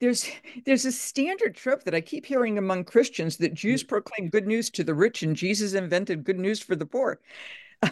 there's 0.00 0.28
there's 0.64 0.84
a 0.84 0.92
standard 0.92 1.54
trope 1.54 1.84
that 1.84 1.94
I 1.94 2.00
keep 2.00 2.26
hearing 2.26 2.58
among 2.58 2.84
Christians 2.84 3.36
that 3.38 3.54
Jews 3.54 3.84
mm. 3.84 3.88
proclaim 3.88 4.28
good 4.28 4.46
news 4.46 4.70
to 4.70 4.84
the 4.84 4.94
rich 4.94 5.22
and 5.22 5.36
Jesus 5.36 5.74
invented 5.74 6.24
good 6.24 6.38
news 6.38 6.60
for 6.60 6.76
the 6.76 6.86
poor. 6.86 7.20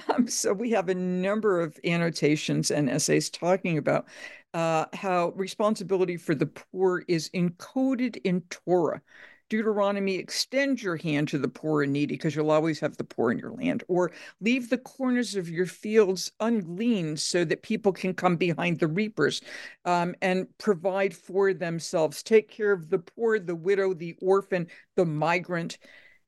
Um, 0.09 0.27
so 0.27 0.55
we 0.55 0.71
have 0.71 0.89
a 0.89 0.95
number 0.95 1.61
of 1.61 1.79
annotations 1.85 2.71
and 2.71 2.89
essays 2.89 3.29
talking 3.29 3.77
about 3.77 4.07
uh, 4.55 4.87
how 4.95 5.29
responsibility 5.37 6.17
for 6.17 6.35
the 6.35 6.47
poor 6.47 7.05
is 7.07 7.29
encoded 7.35 8.17
in 8.25 8.41
Torah. 8.49 9.03
Deuteronomy, 9.49 10.17
extend 10.17 10.83
your 10.83 10.97
hand 10.97 11.29
to 11.29 11.39
the 11.39 11.49
poor 11.49 11.83
and 11.83 11.93
needy 11.93 12.15
because 12.15 12.35
you'll 12.35 12.51
always 12.51 12.81
have 12.81 12.97
the 12.97 13.05
poor 13.05 13.31
in 13.31 13.39
your 13.39 13.53
land, 13.53 13.85
or 13.89 14.13
leave 14.41 14.71
the 14.71 14.79
corners 14.79 15.37
of 15.37 15.49
your 15.49 15.67
fields 15.67 16.33
ungleaned 16.41 17.19
so 17.19 17.45
that 17.45 17.63
people 17.63 17.93
can 17.93 18.15
come 18.15 18.37
behind 18.37 18.79
the 18.79 18.89
reapers 18.89 19.41
um, 19.85 20.15
and 20.23 20.47
provide 20.59 21.15
for 21.15 21.53
themselves. 21.53 22.23
Take 22.23 22.49
care 22.49 22.73
of 22.73 22.91
the 22.91 22.99
poor, 22.99 23.39
the 23.39 23.55
widow, 23.55 23.95
the 23.95 24.17
orphan, 24.21 24.67
the 24.97 25.05
migrant 25.05 25.79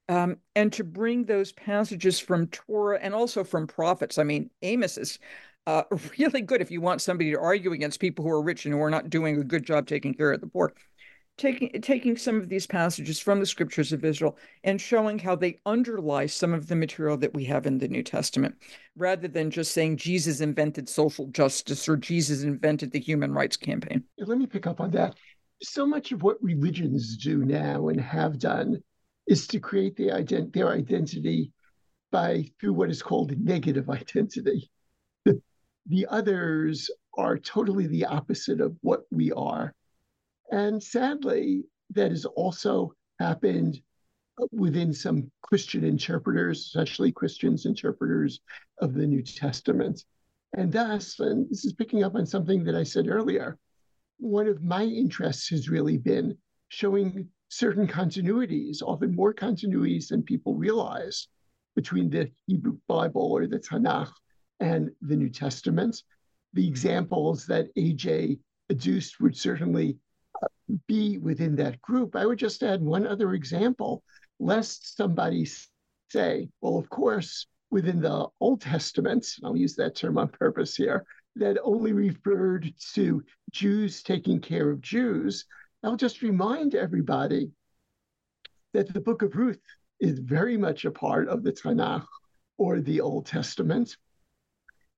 um, 0.09 0.37
and 0.55 0.73
to 0.73 0.85
bring 0.85 1.25
those 1.25 1.53
passages 1.53 2.21
from 2.21 2.47
Torah 2.49 2.99
and 3.01 3.15
also 3.15 3.43
from 3.45 3.67
prophets. 3.67 4.19
I 4.19 4.23
mean, 4.23 4.51
Amos 4.63 4.99
is 4.99 5.19
uh, 5.67 5.83
really 6.19 6.43
good 6.43 6.61
if 6.61 6.71
you 6.71 6.81
want 6.81 7.03
somebody 7.03 7.33
to 7.33 7.41
argue 7.41 7.73
against 7.73 8.01
people 8.01 8.25
who 8.25 8.31
are 8.31 8.43
rich 8.43 8.65
and 8.65 8.75
who 8.75 8.81
are 8.81 8.91
not 8.91 9.11
doing 9.11 9.39
a 9.39 9.45
good 9.45 9.65
job 9.65 9.87
taking 9.87 10.15
care 10.15 10.33
of 10.33 10.41
the 10.41 10.47
poor. 10.47 10.73
Taking 11.39 11.83
taking 11.83 12.17
some 12.17 12.37
of 12.37 12.49
these 12.49 12.67
passages 12.67 13.21
from 13.21 13.41
the 13.41 13.47
scriptures 13.47 13.93
of 13.93 14.07
Israel 14.07 14.39
and 14.65 14.81
showing 14.81 15.19
how 15.19 15.37
they 15.37 15.61
underlie 15.67 16.25
some 16.25 16.55
of 16.55 16.67
the 16.67 16.77
material 16.77 17.19
that 17.19 17.35
we 17.35 17.45
have 17.45 17.67
in 17.67 17.77
the 17.77 17.89
New 17.89 18.03
Testament, 18.03 18.55
rather 18.97 19.29
than 19.29 19.51
just 19.51 19.73
saying 19.73 19.99
Jesus 19.99 20.41
invented 20.41 20.89
social 20.89 21.27
justice 21.27 21.91
or 21.91 21.99
Jesus 21.99 22.43
invented 22.43 22.91
the 22.91 23.01
human 23.01 23.33
rights 23.33 23.59
campaign. 23.59 24.03
Let 24.17 24.39
me 24.39 24.47
pick 24.47 24.67
up 24.67 24.81
on 24.81 24.93
that. 24.93 25.17
So 25.63 25.85
much 25.87 26.11
of 26.11 26.23
what 26.23 26.43
religions 26.43 27.19
do 27.19 27.45
now 27.45 27.89
and 27.89 28.01
have 28.01 28.39
done 28.39 28.83
is 29.27 29.47
to 29.49 29.61
create 29.61 29.95
the 29.97 30.09
ident- 30.09 30.55
their 30.55 30.71
identity 30.71 31.53
by 32.11 32.45
through 32.59 32.73
what 32.73 32.89
is 32.89 33.03
called 33.03 33.39
negative 33.39 33.91
identity. 33.91 34.71
The, 35.27 35.43
the 35.87 36.07
others 36.09 36.89
are 37.19 37.37
totally 37.37 37.87
the 37.89 38.07
opposite 38.07 38.63
of 38.63 38.75
what 38.81 39.03
we 39.11 39.33
are. 39.33 39.75
And 40.51 40.83
sadly, 40.83 41.65
that 41.91 42.11
has 42.11 42.25
also 42.25 42.95
happened 43.19 43.81
within 44.53 44.93
some 44.93 45.31
Christian 45.43 45.85
interpreters, 45.85 46.61
especially 46.61 47.13
Christians 47.13 47.67
interpreters 47.67 48.41
of 48.81 48.95
the 48.95 49.07
New 49.07 49.23
Testament. 49.23 50.05
And 50.57 50.73
thus, 50.73 51.19
and 51.21 51.49
this 51.51 51.65
is 51.65 51.73
picking 51.73 52.05
up 52.05 52.15
on 52.15 52.27
something 52.27 52.65
that 52.65 52.75
I 52.75 52.83
said 52.83 53.09
earlier, 53.09 53.59
one 54.19 54.47
of 54.47 54.63
my 54.63 54.85
interests 54.85 55.49
has 55.51 55.69
really 55.69 55.99
been 55.99 56.37
showing 56.69 57.29
certain 57.49 57.87
continuities, 57.87 58.83
often 58.83 59.15
more 59.15 59.35
continuities 59.35 60.09
than 60.09 60.23
people 60.23 60.55
realize, 60.55 61.29
between 61.75 62.09
the 62.09 62.31
Hebrew 62.47 62.79
Bible 62.89 63.33
or 63.33 63.47
the 63.47 63.59
Tanakh 63.59 64.13
and 64.61 64.91
the 65.03 65.17
New 65.17 65.29
Testament. 65.29 66.03
The 66.55 66.67
examples 66.67 67.47
that 67.47 67.75
AJ 67.77 68.39
adduced 68.71 69.21
would 69.21 69.37
certainly 69.37 69.99
be 70.87 71.19
within 71.19 71.57
that 71.57 71.81
group. 71.81 72.17
I 72.17 72.27
would 72.27 72.39
just 72.39 72.63
add 72.63 72.81
one 72.81 73.07
other 73.07 73.35
example, 73.35 74.03
lest 74.39 74.97
somebody 74.97 75.47
say, 76.11 76.49
well, 76.61 76.77
of 76.77 76.89
course, 76.89 77.47
within 77.71 78.01
the 78.01 78.27
Old 78.41 78.61
Testament, 78.61 79.27
I'll 79.45 79.57
use 79.57 79.77
that 79.77 79.95
term 79.95 80.19
on 80.19 80.29
purpose 80.29 80.77
here, 80.77 81.05
that 81.37 81.59
only 81.63 81.93
referred 81.93 82.73
to 82.95 83.23
Jews 83.51 84.03
taking 84.03 84.41
care 84.41 84.71
of 84.71 84.81
Jews. 84.81 85.45
I'll 85.83 85.97
just 85.97 86.23
remind 86.23 86.75
everybody 86.75 87.51
that 88.73 88.93
the 88.93 89.01
book 89.01 89.23
of 89.23 89.37
Ruth 89.37 89.61
is 90.01 90.19
very 90.19 90.57
much 90.57 90.85
a 90.85 90.91
part 90.91 91.29
of 91.29 91.43
the 91.43 91.53
Tanakh 91.53 92.07
or 92.59 92.81
the 92.81 93.01
Old 93.01 93.27
Testament. 93.27 93.97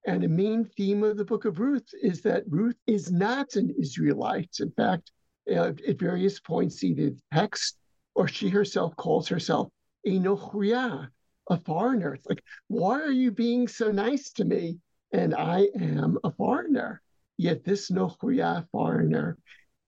And 0.07 0.25
a 0.25 0.29
main 0.29 0.65
theme 0.65 1.03
of 1.03 1.17
the 1.17 1.25
book 1.25 1.45
of 1.45 1.59
Ruth 1.59 1.89
is 2.03 2.23
that 2.23 2.45
Ruth 2.49 2.79
is 2.87 3.13
not 3.13 3.57
an 3.57 3.75
Israelite. 3.79 4.57
In 4.61 4.71
fact, 4.71 5.11
uh, 5.51 5.73
at 5.87 5.99
various 5.99 6.41
points 6.41 6.83
in 6.83 6.95
the 6.95 7.17
text, 7.33 7.77
or 8.15 8.29
she 8.29 8.49
herself 8.49 8.97
calls 8.97 9.29
herself 9.29 9.69
a 10.07 10.19
Nochriah, 10.19 11.09
a 11.51 11.57
foreigner. 11.59 12.15
It's 12.15 12.27
like, 12.27 12.43
why 12.69 13.01
are 13.01 13.11
you 13.11 13.31
being 13.31 13.69
so 13.69 13.91
nice 13.91 14.33
to 14.33 14.45
me? 14.45 14.79
And 15.13 15.35
I 15.35 15.69
am 15.81 16.19
a 16.25 16.31
foreigner. 16.31 17.01
Yet 17.37 17.65
this 17.65 17.91
Nochriah 17.91 18.67
foreigner 18.73 19.39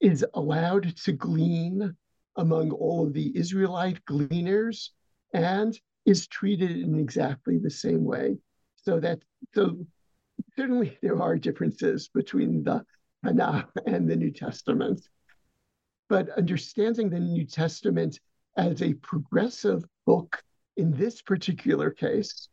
is 0.00 0.24
allowed 0.34 0.96
to 0.96 1.12
glean 1.12 1.94
among 2.36 2.70
all 2.70 3.06
of 3.06 3.12
the 3.12 3.36
Israelite 3.36 4.04
gleaners 4.06 4.90
and 5.34 5.78
is 6.06 6.26
treated 6.26 6.70
in 6.70 6.98
exactly 6.98 7.58
the 7.58 7.70
same 7.70 8.04
way. 8.04 8.38
So 8.76 9.00
that 9.00 9.20
so 9.54 9.76
certainly 10.56 10.96
there 11.02 11.20
are 11.20 11.36
differences 11.36 12.08
between 12.08 12.64
the 12.64 12.84
Tanakh 13.24 13.68
and 13.86 14.08
the 14.08 14.16
New 14.16 14.30
Testament. 14.30 15.00
But 16.10 16.28
understanding 16.30 17.08
the 17.08 17.20
New 17.20 17.46
Testament 17.46 18.18
as 18.56 18.82
a 18.82 18.94
progressive 18.94 19.84
book 20.06 20.42
in 20.76 20.90
this 20.90 21.22
particular 21.22 21.88
case, 21.88 22.48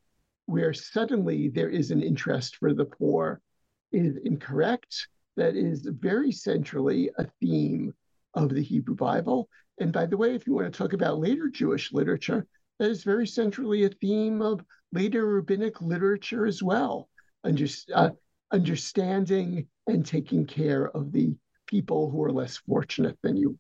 where 0.46 0.74
suddenly 0.74 1.50
there 1.50 1.68
is 1.68 1.90
an 1.90 2.04
interest 2.04 2.58
for 2.58 2.76
the 2.76 2.86
poor, 2.86 3.42
is 3.92 4.16
incorrect 4.18 5.08
that 5.38 5.56
is 5.56 5.88
very 5.88 6.32
centrally 6.32 7.10
a 7.18 7.26
theme 7.42 7.96
of 8.36 8.50
the 8.50 8.62
Hebrew 8.62 8.94
Bible. 8.94 9.50
And 9.80 9.92
by 9.92 10.06
the 10.06 10.18
way, 10.18 10.36
if 10.36 10.46
you 10.46 10.54
want 10.54 10.72
to 10.72 10.78
talk 10.78 10.94
about 10.94 11.20
later 11.20 11.50
Jewish 11.50 11.92
literature, 11.92 12.46
that 12.78 12.92
is 12.92 13.04
very 13.04 13.26
centrally 13.26 13.86
a 13.86 13.90
theme 13.90 14.40
of 14.40 14.64
later 14.92 15.26
rabbinic 15.26 15.82
literature 15.82 16.46
as 16.46 16.62
well, 16.62 17.10
uh, 17.44 18.12
understanding 18.52 19.68
and 19.88 20.06
taking 20.06 20.46
care 20.46 20.90
of 20.90 21.12
the 21.12 21.36
people 21.68 22.10
who 22.10 22.24
are 22.24 22.32
less 22.32 22.58
fortunate 22.58 23.18
than 23.22 23.38
you. 23.38 23.58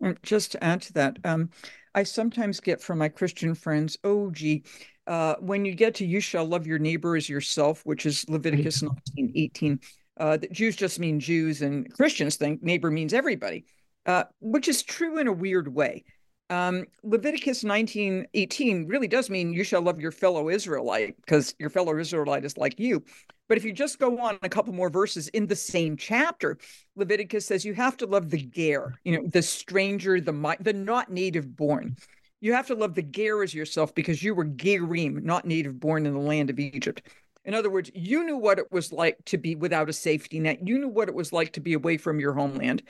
And 0.00 0.18
just 0.22 0.52
to 0.52 0.64
add 0.64 0.82
to 0.82 0.92
that, 0.94 1.18
um, 1.24 1.50
I 1.94 2.02
sometimes 2.04 2.60
get 2.60 2.80
from 2.80 2.98
my 2.98 3.08
Christian 3.08 3.54
friends, 3.54 3.98
oh, 4.02 4.30
gee, 4.30 4.64
uh, 5.06 5.34
when 5.40 5.64
you 5.64 5.74
get 5.74 5.94
to 5.96 6.06
you 6.06 6.20
shall 6.20 6.44
love 6.44 6.66
your 6.66 6.78
neighbor 6.78 7.16
as 7.16 7.28
yourself, 7.28 7.84
which 7.84 8.06
is 8.06 8.28
Leviticus 8.28 8.82
19, 8.82 9.32
18, 9.34 9.80
uh, 10.18 10.36
that 10.36 10.52
Jews 10.52 10.76
just 10.76 10.98
mean 10.98 11.20
Jews 11.20 11.62
and 11.62 11.92
Christians 11.92 12.36
think 12.36 12.62
neighbor 12.62 12.90
means 12.90 13.12
everybody, 13.12 13.64
uh, 14.06 14.24
which 14.40 14.68
is 14.68 14.82
true 14.82 15.18
in 15.18 15.26
a 15.26 15.32
weird 15.32 15.72
way. 15.74 16.04
Um, 16.48 16.86
Leviticus 17.02 17.62
19, 17.62 18.26
18 18.34 18.86
really 18.86 19.06
does 19.06 19.30
mean 19.30 19.52
you 19.52 19.64
shall 19.64 19.82
love 19.82 20.00
your 20.00 20.10
fellow 20.10 20.48
Israelite 20.48 21.16
because 21.16 21.54
your 21.58 21.70
fellow 21.70 21.96
Israelite 21.96 22.44
is 22.44 22.56
like 22.56 22.78
you. 22.78 23.04
But 23.50 23.58
if 23.58 23.64
you 23.64 23.72
just 23.72 23.98
go 23.98 24.16
on 24.20 24.38
a 24.42 24.48
couple 24.48 24.72
more 24.72 24.90
verses 24.90 25.26
in 25.26 25.48
the 25.48 25.56
same 25.56 25.96
chapter, 25.96 26.56
Leviticus 26.94 27.44
says 27.44 27.64
you 27.64 27.74
have 27.74 27.96
to 27.96 28.06
love 28.06 28.30
the 28.30 28.40
ger, 28.40 28.94
you 29.02 29.16
know, 29.18 29.26
the 29.26 29.42
stranger, 29.42 30.20
the 30.20 30.56
the 30.60 30.72
not 30.72 31.10
native 31.10 31.56
born. 31.56 31.96
You 32.40 32.52
have 32.52 32.68
to 32.68 32.76
love 32.76 32.94
the 32.94 33.02
ger 33.02 33.42
as 33.42 33.52
yourself 33.52 33.92
because 33.92 34.22
you 34.22 34.36
were 34.36 34.44
gerim, 34.44 35.24
not 35.24 35.46
native 35.46 35.80
born 35.80 36.06
in 36.06 36.14
the 36.14 36.20
land 36.20 36.48
of 36.48 36.60
Egypt. 36.60 37.02
In 37.44 37.52
other 37.52 37.70
words, 37.70 37.90
you 37.92 38.22
knew 38.22 38.36
what 38.36 38.60
it 38.60 38.70
was 38.70 38.92
like 38.92 39.16
to 39.24 39.36
be 39.36 39.56
without 39.56 39.88
a 39.88 39.92
safety 39.92 40.38
net. 40.38 40.64
You 40.64 40.78
knew 40.78 40.88
what 40.88 41.08
it 41.08 41.14
was 41.16 41.32
like 41.32 41.54
to 41.54 41.60
be 41.60 41.72
away 41.72 41.96
from 41.96 42.20
your 42.20 42.34
homeland. 42.34 42.84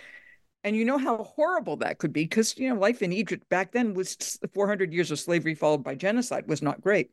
And 0.62 0.76
you 0.76 0.84
know 0.84 0.98
how 0.98 1.24
horrible 1.24 1.78
that 1.78 1.96
could 1.96 2.12
be 2.12 2.24
because, 2.24 2.58
you 2.58 2.68
know, 2.68 2.78
life 2.78 3.00
in 3.00 3.14
Egypt 3.14 3.48
back 3.48 3.72
then 3.72 3.94
was 3.94 4.38
400 4.52 4.92
years 4.92 5.10
of 5.10 5.18
slavery 5.18 5.54
followed 5.54 5.82
by 5.82 5.94
genocide 5.94 6.46
was 6.48 6.60
not 6.60 6.82
great. 6.82 7.12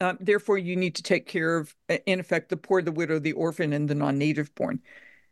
Uh, 0.00 0.14
therefore, 0.20 0.58
you 0.58 0.76
need 0.76 0.94
to 0.94 1.02
take 1.02 1.26
care 1.26 1.56
of, 1.56 1.74
in 2.06 2.20
effect, 2.20 2.50
the 2.50 2.56
poor, 2.56 2.82
the 2.82 2.92
widow, 2.92 3.18
the 3.18 3.32
orphan, 3.32 3.72
and 3.72 3.88
the 3.88 3.94
non 3.94 4.18
native 4.18 4.54
born. 4.54 4.80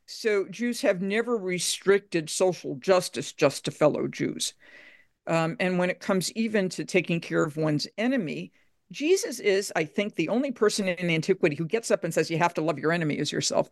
So 0.07 0.47
Jews 0.49 0.81
have 0.83 1.03
never 1.03 1.37
restricted 1.37 2.29
social 2.31 2.77
justice 2.77 3.33
just 3.33 3.65
to 3.65 3.71
fellow 3.71 4.07
Jews. 4.09 4.55
Um, 5.27 5.57
and 5.61 5.79
when 5.79 5.91
it 5.91 6.01
comes 6.01 6.33
even 6.33 6.69
to 6.71 6.85
taking 6.85 7.21
care 7.21 7.43
of 7.43 7.57
one's 7.57 7.89
enemy, 7.97 8.53
Jesus 8.91 9.41
is, 9.41 9.73
I 9.75 9.85
think, 9.85 10.15
the 10.15 10.29
only 10.29 10.53
person 10.53 10.89
in 10.89 11.11
antiquity 11.11 11.57
who 11.57 11.67
gets 11.67 11.91
up 11.91 12.05
and 12.05 12.13
says, 12.13 12.31
You 12.31 12.39
have 12.39 12.55
to 12.55 12.63
love 12.63 12.79
your 12.79 12.93
enemy 12.93 13.19
as 13.19 13.33
yourself. 13.33 13.71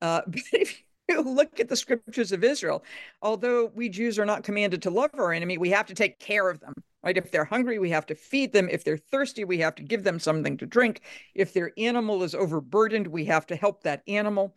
Uh, 0.00 0.22
but 0.26 0.42
if 0.52 0.82
you 1.08 1.20
look 1.22 1.60
at 1.60 1.68
the 1.68 1.76
scriptures 1.76 2.32
of 2.32 2.44
Israel, 2.44 2.84
although 3.22 3.70
we 3.74 3.88
Jews 3.88 4.18
are 4.18 4.26
not 4.26 4.44
commanded 4.44 4.82
to 4.82 4.90
love 4.90 5.10
our 5.14 5.32
enemy, 5.32 5.58
we 5.58 5.70
have 5.70 5.86
to 5.86 5.94
take 5.94 6.18
care 6.18 6.48
of 6.48 6.60
them. 6.60 6.74
Right? 7.04 7.16
If 7.16 7.32
they're 7.32 7.44
hungry, 7.44 7.78
we 7.78 7.90
have 7.90 8.06
to 8.06 8.14
feed 8.14 8.52
them. 8.52 8.68
If 8.70 8.84
they're 8.84 8.96
thirsty, 8.96 9.44
we 9.44 9.58
have 9.58 9.74
to 9.74 9.82
give 9.82 10.04
them 10.04 10.20
something 10.20 10.56
to 10.58 10.66
drink. 10.66 11.00
If 11.34 11.52
their 11.52 11.72
animal 11.76 12.22
is 12.22 12.34
overburdened, 12.34 13.08
we 13.08 13.24
have 13.24 13.46
to 13.46 13.56
help 13.56 13.82
that 13.82 14.02
animal. 14.06 14.54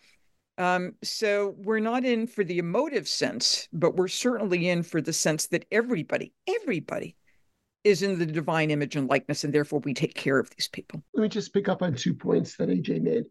Um, 0.58 0.94
so 1.04 1.56
we're 1.58 1.80
not 1.80 2.06
in 2.06 2.28
for 2.28 2.44
the 2.44 2.60
emotive 2.60 3.08
sense, 3.08 3.68
but 3.74 3.96
we're 3.96 4.08
certainly 4.08 4.70
in 4.70 4.84
for 4.84 5.02
the 5.02 5.12
sense 5.12 5.48
that 5.48 5.66
everybody, 5.72 6.34
everybody 6.48 7.16
is 7.84 8.02
in 8.02 8.18
the 8.18 8.26
divine 8.26 8.72
image 8.72 8.96
and 8.96 9.10
likeness, 9.10 9.44
and 9.44 9.54
therefore 9.54 9.80
we 9.80 9.94
take 9.94 10.16
care 10.16 10.40
of 10.40 10.50
these 10.52 10.68
people. 10.68 11.04
Let 11.14 11.24
me 11.24 11.30
just 11.30 11.54
pick 11.54 11.70
up 11.70 11.82
on 11.82 11.94
two 11.94 12.14
points 12.14 12.58
that 12.58 12.70
AJ 12.70 13.02
made. 13.02 13.26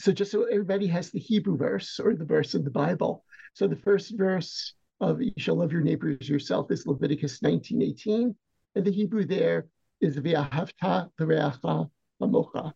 So 0.00 0.12
just 0.12 0.30
so 0.30 0.44
everybody 0.44 0.86
has 0.88 1.10
the 1.10 1.18
Hebrew 1.18 1.56
verse 1.56 2.00
or 2.00 2.14
the 2.14 2.24
verse 2.24 2.54
of 2.54 2.64
the 2.64 2.70
Bible. 2.70 3.24
So 3.54 3.66
the 3.66 3.76
first 3.76 4.16
verse 4.16 4.74
of 5.00 5.20
you 5.20 5.32
shall 5.36 5.56
love 5.56 5.72
your 5.72 5.82
neighbors 5.82 6.28
yourself 6.28 6.70
is 6.70 6.86
Leviticus 6.86 7.40
19:18. 7.40 8.34
And 8.74 8.84
the 8.84 8.90
Hebrew 8.90 9.24
there 9.24 9.66
is 10.00 10.16
V'ahavta 10.16 11.10
l'reacha 11.18 11.90
kamocha. 12.20 12.72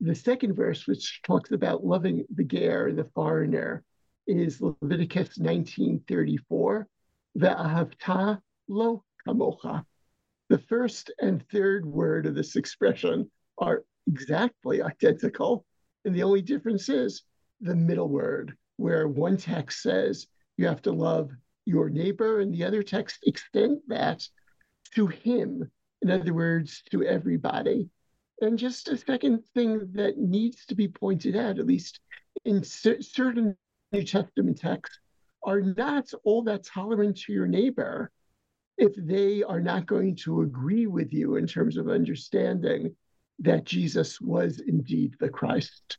The 0.00 0.14
second 0.14 0.54
verse, 0.54 0.86
which 0.86 1.20
talks 1.22 1.52
about 1.52 1.84
loving 1.84 2.24
the 2.34 2.44
ger, 2.44 2.92
the 2.92 3.04
foreigner, 3.14 3.84
is 4.26 4.60
Leviticus 4.60 5.38
19:34. 5.38 6.86
V'ahavta 7.38 8.40
lo 8.68 9.04
kamocha. 9.26 9.84
The 10.48 10.58
first 10.58 11.12
and 11.20 11.46
third 11.48 11.86
word 11.86 12.26
of 12.26 12.34
this 12.34 12.56
expression 12.56 13.30
are 13.58 13.84
exactly 14.06 14.82
identical. 14.82 15.64
And 16.04 16.14
the 16.14 16.22
only 16.22 16.42
difference 16.42 16.88
is 16.88 17.22
the 17.60 17.76
middle 17.76 18.08
word, 18.08 18.56
where 18.76 19.06
one 19.06 19.36
text 19.36 19.82
says 19.82 20.26
you 20.56 20.66
have 20.66 20.82
to 20.82 20.92
love 20.92 21.30
your 21.64 21.88
neighbor, 21.88 22.40
and 22.40 22.52
the 22.52 22.64
other 22.64 22.82
text 22.82 23.18
extend 23.24 23.78
that 23.88 24.26
to 24.94 25.06
him. 25.06 25.70
In 26.02 26.10
other 26.10 26.34
words, 26.34 26.82
to 26.90 27.04
everybody. 27.04 27.88
And 28.40 28.58
just 28.58 28.88
a 28.88 28.96
second 28.96 29.44
thing 29.54 29.88
that 29.92 30.18
needs 30.18 30.66
to 30.66 30.74
be 30.74 30.88
pointed 30.88 31.36
out, 31.36 31.58
at 31.58 31.66
least 31.66 32.00
in 32.44 32.64
certain 32.64 33.56
New 33.92 34.02
Testament 34.02 34.58
texts, 34.58 34.98
are 35.44 35.60
not 35.60 36.12
all 36.24 36.42
that 36.42 36.64
tolerant 36.64 37.18
to 37.18 37.32
your 37.32 37.46
neighbor 37.46 38.10
if 38.78 38.92
they 38.96 39.42
are 39.44 39.60
not 39.60 39.86
going 39.86 40.16
to 40.16 40.42
agree 40.42 40.86
with 40.86 41.12
you 41.12 41.36
in 41.36 41.46
terms 41.46 41.76
of 41.76 41.88
understanding 41.88 42.96
that 43.38 43.64
Jesus 43.64 44.20
was 44.20 44.60
indeed 44.66 45.14
the 45.20 45.28
Christ. 45.28 45.98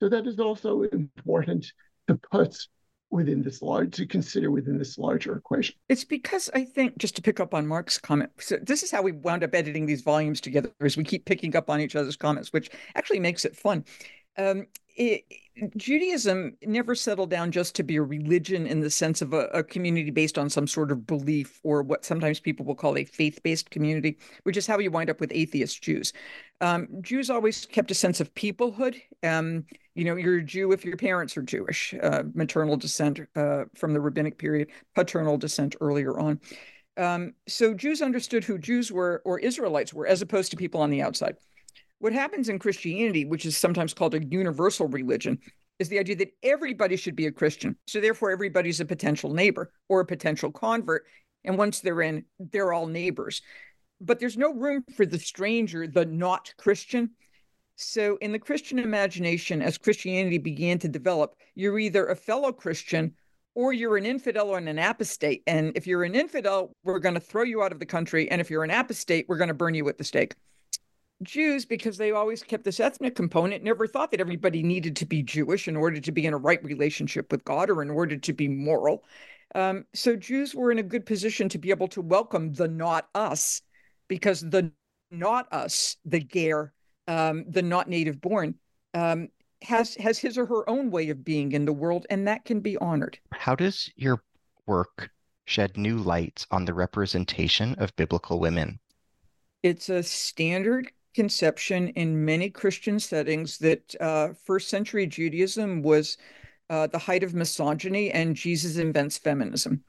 So 0.00 0.08
that 0.08 0.26
is 0.26 0.40
also 0.40 0.82
important 0.82 1.72
to 2.08 2.16
put 2.16 2.56
within 3.14 3.42
this 3.42 3.62
large 3.62 3.94
to 3.94 4.06
consider 4.06 4.50
within 4.50 4.76
this 4.76 4.98
larger 4.98 5.36
equation. 5.36 5.76
It's 5.88 6.04
because 6.04 6.50
I 6.52 6.64
think 6.64 6.98
just 6.98 7.14
to 7.16 7.22
pick 7.22 7.38
up 7.38 7.54
on 7.54 7.66
Marc's 7.66 7.96
comment, 7.96 8.30
so 8.38 8.58
this 8.60 8.82
is 8.82 8.90
how 8.90 9.02
we 9.02 9.12
wound 9.12 9.44
up 9.44 9.54
editing 9.54 9.86
these 9.86 10.02
volumes 10.02 10.40
together 10.40 10.70
as 10.80 10.96
we 10.96 11.04
keep 11.04 11.24
picking 11.24 11.54
up 11.54 11.70
on 11.70 11.80
each 11.80 11.94
other's 11.96 12.16
comments, 12.16 12.52
which 12.52 12.70
actually 12.96 13.20
makes 13.20 13.44
it 13.44 13.56
fun. 13.56 13.84
Um, 14.36 14.66
it, 14.96 15.24
Judaism 15.76 16.56
never 16.62 16.94
settled 16.94 17.30
down 17.30 17.52
just 17.52 17.76
to 17.76 17.84
be 17.84 17.96
a 17.96 18.02
religion 18.02 18.66
in 18.66 18.80
the 18.80 18.90
sense 18.90 19.22
of 19.22 19.32
a, 19.32 19.46
a, 19.46 19.62
community 19.62 20.10
based 20.10 20.36
on 20.36 20.50
some 20.50 20.66
sort 20.66 20.90
of 20.90 21.06
belief 21.06 21.60
or 21.62 21.82
what 21.82 22.04
sometimes 22.04 22.40
people 22.40 22.66
will 22.66 22.74
call 22.74 22.98
a 22.98 23.04
faith 23.04 23.40
based 23.44 23.70
community, 23.70 24.18
which 24.42 24.56
is 24.56 24.66
how 24.66 24.78
you 24.78 24.90
wind 24.90 25.10
up 25.10 25.20
with 25.20 25.30
atheist 25.32 25.80
Jews. 25.80 26.12
Um, 26.60 26.88
Jews 27.00 27.30
always 27.30 27.66
kept 27.66 27.92
a 27.92 27.94
sense 27.94 28.20
of 28.20 28.34
peoplehood. 28.34 29.00
Um, 29.22 29.64
you 29.94 30.04
know, 30.04 30.16
you're 30.16 30.38
a 30.38 30.44
Jew 30.44 30.72
if 30.72 30.84
your 30.84 30.96
parents 30.96 31.36
are 31.36 31.42
Jewish, 31.42 31.94
uh, 32.02 32.24
maternal 32.34 32.76
descent 32.76 33.20
uh, 33.36 33.64
from 33.76 33.92
the 33.92 34.00
rabbinic 34.00 34.38
period, 34.38 34.70
paternal 34.94 35.38
descent 35.38 35.76
earlier 35.80 36.18
on. 36.18 36.40
Um, 36.96 37.34
so 37.46 37.74
Jews 37.74 38.02
understood 38.02 38.44
who 38.44 38.58
Jews 38.58 38.90
were 38.90 39.22
or 39.24 39.38
Israelites 39.38 39.92
were 39.92 40.06
as 40.06 40.22
opposed 40.22 40.50
to 40.50 40.56
people 40.56 40.80
on 40.80 40.90
the 40.90 41.02
outside. 41.02 41.36
What 42.04 42.12
happens 42.12 42.50
in 42.50 42.58
Christianity, 42.58 43.24
which 43.24 43.46
is 43.46 43.56
sometimes 43.56 43.94
called 43.94 44.14
a 44.14 44.22
universal 44.22 44.88
religion, 44.88 45.38
is 45.78 45.88
the 45.88 45.98
idea 45.98 46.16
that 46.16 46.34
everybody 46.42 46.96
should 46.96 47.16
be 47.16 47.24
a 47.24 47.32
Christian. 47.32 47.76
So 47.86 47.98
therefore, 47.98 48.30
everybody's 48.30 48.78
a 48.80 48.84
potential 48.84 49.32
neighbor 49.32 49.72
or 49.88 50.00
a 50.00 50.04
potential 50.04 50.52
convert. 50.52 51.06
And 51.44 51.56
once 51.56 51.80
they're 51.80 52.02
in, 52.02 52.26
they're 52.38 52.74
all 52.74 52.88
neighbors. 52.88 53.40
But 54.02 54.20
there's 54.20 54.36
no 54.36 54.52
room 54.52 54.84
for 54.94 55.06
the 55.06 55.18
stranger, 55.18 55.86
the 55.86 56.04
not 56.04 56.52
Christian. 56.58 57.12
So, 57.76 58.18
in 58.20 58.32
the 58.32 58.38
Christian 58.38 58.78
imagination, 58.78 59.62
as 59.62 59.78
Christianity 59.78 60.36
began 60.36 60.78
to 60.80 60.88
develop, 60.90 61.34
you're 61.54 61.78
either 61.78 62.08
a 62.08 62.16
fellow 62.16 62.52
Christian 62.52 63.14
or 63.54 63.72
you're 63.72 63.96
an 63.96 64.04
infidel 64.04 64.50
or 64.50 64.58
an 64.58 64.78
apostate. 64.78 65.42
And 65.46 65.72
if 65.74 65.86
you're 65.86 66.04
an 66.04 66.14
infidel, 66.14 66.70
we're 66.84 66.98
going 66.98 67.14
to 67.14 67.20
throw 67.20 67.44
you 67.44 67.62
out 67.62 67.72
of 67.72 67.78
the 67.78 67.86
country. 67.86 68.30
And 68.30 68.42
if 68.42 68.50
you're 68.50 68.62
an 68.62 68.70
apostate, 68.70 69.24
we're 69.26 69.38
going 69.38 69.48
to 69.48 69.54
burn 69.54 69.72
you 69.72 69.88
at 69.88 69.96
the 69.96 70.04
stake. 70.04 70.34
Jews, 71.22 71.64
because 71.64 71.96
they 71.96 72.10
always 72.10 72.42
kept 72.42 72.64
this 72.64 72.80
ethnic 72.80 73.14
component, 73.14 73.62
never 73.62 73.86
thought 73.86 74.10
that 74.10 74.20
everybody 74.20 74.62
needed 74.62 74.96
to 74.96 75.06
be 75.06 75.22
Jewish 75.22 75.68
in 75.68 75.76
order 75.76 76.00
to 76.00 76.12
be 76.12 76.26
in 76.26 76.34
a 76.34 76.38
right 76.38 76.62
relationship 76.64 77.30
with 77.30 77.44
God 77.44 77.70
or 77.70 77.82
in 77.82 77.90
order 77.90 78.16
to 78.16 78.32
be 78.32 78.48
moral. 78.48 79.04
Um, 79.54 79.84
so 79.94 80.16
Jews 80.16 80.54
were 80.54 80.72
in 80.72 80.78
a 80.78 80.82
good 80.82 81.06
position 81.06 81.48
to 81.50 81.58
be 81.58 81.70
able 81.70 81.88
to 81.88 82.00
welcome 82.00 82.52
the 82.52 82.68
not 82.68 83.08
us, 83.14 83.62
because 84.08 84.40
the 84.40 84.72
not 85.10 85.46
us, 85.52 85.96
the 86.04 86.20
ger, 86.20 86.72
um, 87.06 87.44
the 87.48 87.62
not 87.62 87.88
native 87.88 88.20
born, 88.20 88.56
um, 88.94 89.28
has 89.62 89.94
has 89.94 90.18
his 90.18 90.36
or 90.36 90.46
her 90.46 90.68
own 90.68 90.90
way 90.90 91.08
of 91.08 91.24
being 91.24 91.52
in 91.52 91.64
the 91.64 91.72
world, 91.72 92.06
and 92.10 92.26
that 92.26 92.44
can 92.44 92.60
be 92.60 92.76
honored. 92.78 93.18
How 93.32 93.54
does 93.54 93.90
your 93.96 94.22
work 94.66 95.10
shed 95.46 95.76
new 95.76 95.98
lights 95.98 96.46
on 96.50 96.64
the 96.64 96.74
representation 96.74 97.74
of 97.76 97.94
biblical 97.96 98.40
women? 98.40 98.80
It's 99.62 99.88
a 99.88 100.02
standard 100.02 100.90
conception 101.14 101.88
in 101.88 102.24
many 102.24 102.50
Christian 102.50 102.98
settings 102.98 103.58
that 103.58 103.94
uh, 104.00 104.28
first 104.44 104.68
century 104.68 105.06
Judaism 105.06 105.82
was 105.82 106.18
uh, 106.70 106.86
the 106.86 106.98
height 106.98 107.22
of 107.22 107.34
misogyny 107.34 108.10
and 108.10 108.36
Jesus 108.36 108.76
invents 108.76 109.18
feminism. 109.18 109.82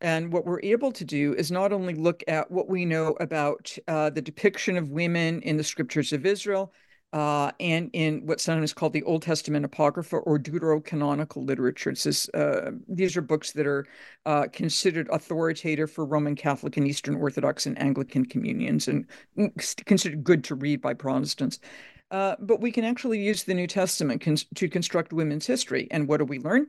And 0.00 0.32
what 0.32 0.44
we're 0.44 0.60
able 0.62 0.92
to 0.92 1.04
do 1.04 1.34
is 1.34 1.50
not 1.50 1.72
only 1.72 1.94
look 1.94 2.22
at 2.28 2.50
what 2.50 2.68
we 2.68 2.84
know 2.84 3.16
about 3.18 3.76
uh, 3.88 4.10
the 4.10 4.20
depiction 4.22 4.76
of 4.76 4.90
women 4.90 5.40
in 5.42 5.56
the 5.56 5.64
scriptures 5.64 6.12
of 6.12 6.26
Israel, 6.26 6.72
uh, 7.12 7.50
and 7.60 7.90
in 7.92 8.26
what 8.26 8.40
sometimes 8.40 8.72
called 8.72 8.92
the 8.92 9.02
Old 9.04 9.22
Testament 9.22 9.64
Apocrypha 9.64 10.16
or 10.16 10.38
Deuterocanonical 10.38 11.46
literature. 11.46 11.90
Is, 11.90 12.28
uh, 12.34 12.72
these 12.88 13.16
are 13.16 13.22
books 13.22 13.52
that 13.52 13.66
are 13.66 13.86
uh, 14.26 14.46
considered 14.52 15.08
authoritative 15.10 15.90
for 15.90 16.04
Roman 16.04 16.34
Catholic 16.34 16.76
and 16.76 16.86
Eastern 16.86 17.14
Orthodox 17.14 17.66
and 17.66 17.78
Anglican 17.80 18.26
communions 18.26 18.88
and 18.88 19.06
considered 19.86 20.24
good 20.24 20.44
to 20.44 20.54
read 20.54 20.80
by 20.80 20.94
Protestants. 20.94 21.60
Uh, 22.10 22.36
but 22.38 22.60
we 22.60 22.70
can 22.70 22.84
actually 22.84 23.20
use 23.20 23.42
the 23.42 23.54
New 23.54 23.66
Testament 23.66 24.22
to 24.54 24.68
construct 24.68 25.12
women's 25.12 25.46
history. 25.46 25.88
And 25.90 26.06
what 26.06 26.18
do 26.18 26.24
we 26.24 26.38
learn? 26.38 26.68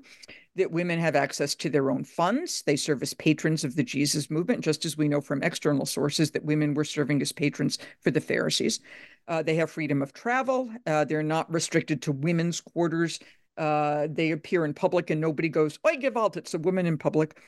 That 0.56 0.72
women 0.72 1.00
have 1.00 1.16
access 1.16 1.54
to 1.56 1.70
their 1.70 1.92
own 1.92 2.04
funds. 2.04 2.64
They 2.64 2.76
serve 2.76 3.04
as 3.04 3.14
patrons 3.14 3.64
of 3.64 3.76
the 3.76 3.84
Jesus 3.84 4.32
movement, 4.32 4.64
just 4.64 4.84
as 4.84 4.98
we 4.98 5.08
know 5.08 5.22
from 5.22 5.44
external 5.44 5.86
sources 5.86 6.32
that 6.32 6.44
women 6.44 6.74
were 6.74 6.84
serving 6.84 7.22
as 7.22 7.32
patrons 7.32 7.78
for 8.02 8.10
the 8.10 8.22
Pharisees. 8.22 8.80
Uh, 9.28 9.44
they 9.44 9.56
have 9.56 9.70
freedom 9.70 10.02
of 10.02 10.14
travel. 10.14 10.70
Uh, 10.86 11.04
they're 11.04 11.24
not 11.24 11.52
restricted 11.52 12.02
to 12.02 12.12
women's 12.12 12.62
quarters. 12.62 13.20
Uh, 13.58 14.08
they 14.10 14.32
appear 14.32 14.66
in 14.66 14.74
public 14.74 15.10
and 15.10 15.20
nobody 15.20 15.50
goes, 15.50 15.80
I 15.84 15.96
give 15.96 16.16
out. 16.16 16.38
It's 16.38 16.54
a 16.54 16.60
woman 16.60 16.86
in 16.86 16.98
public. 16.98 17.42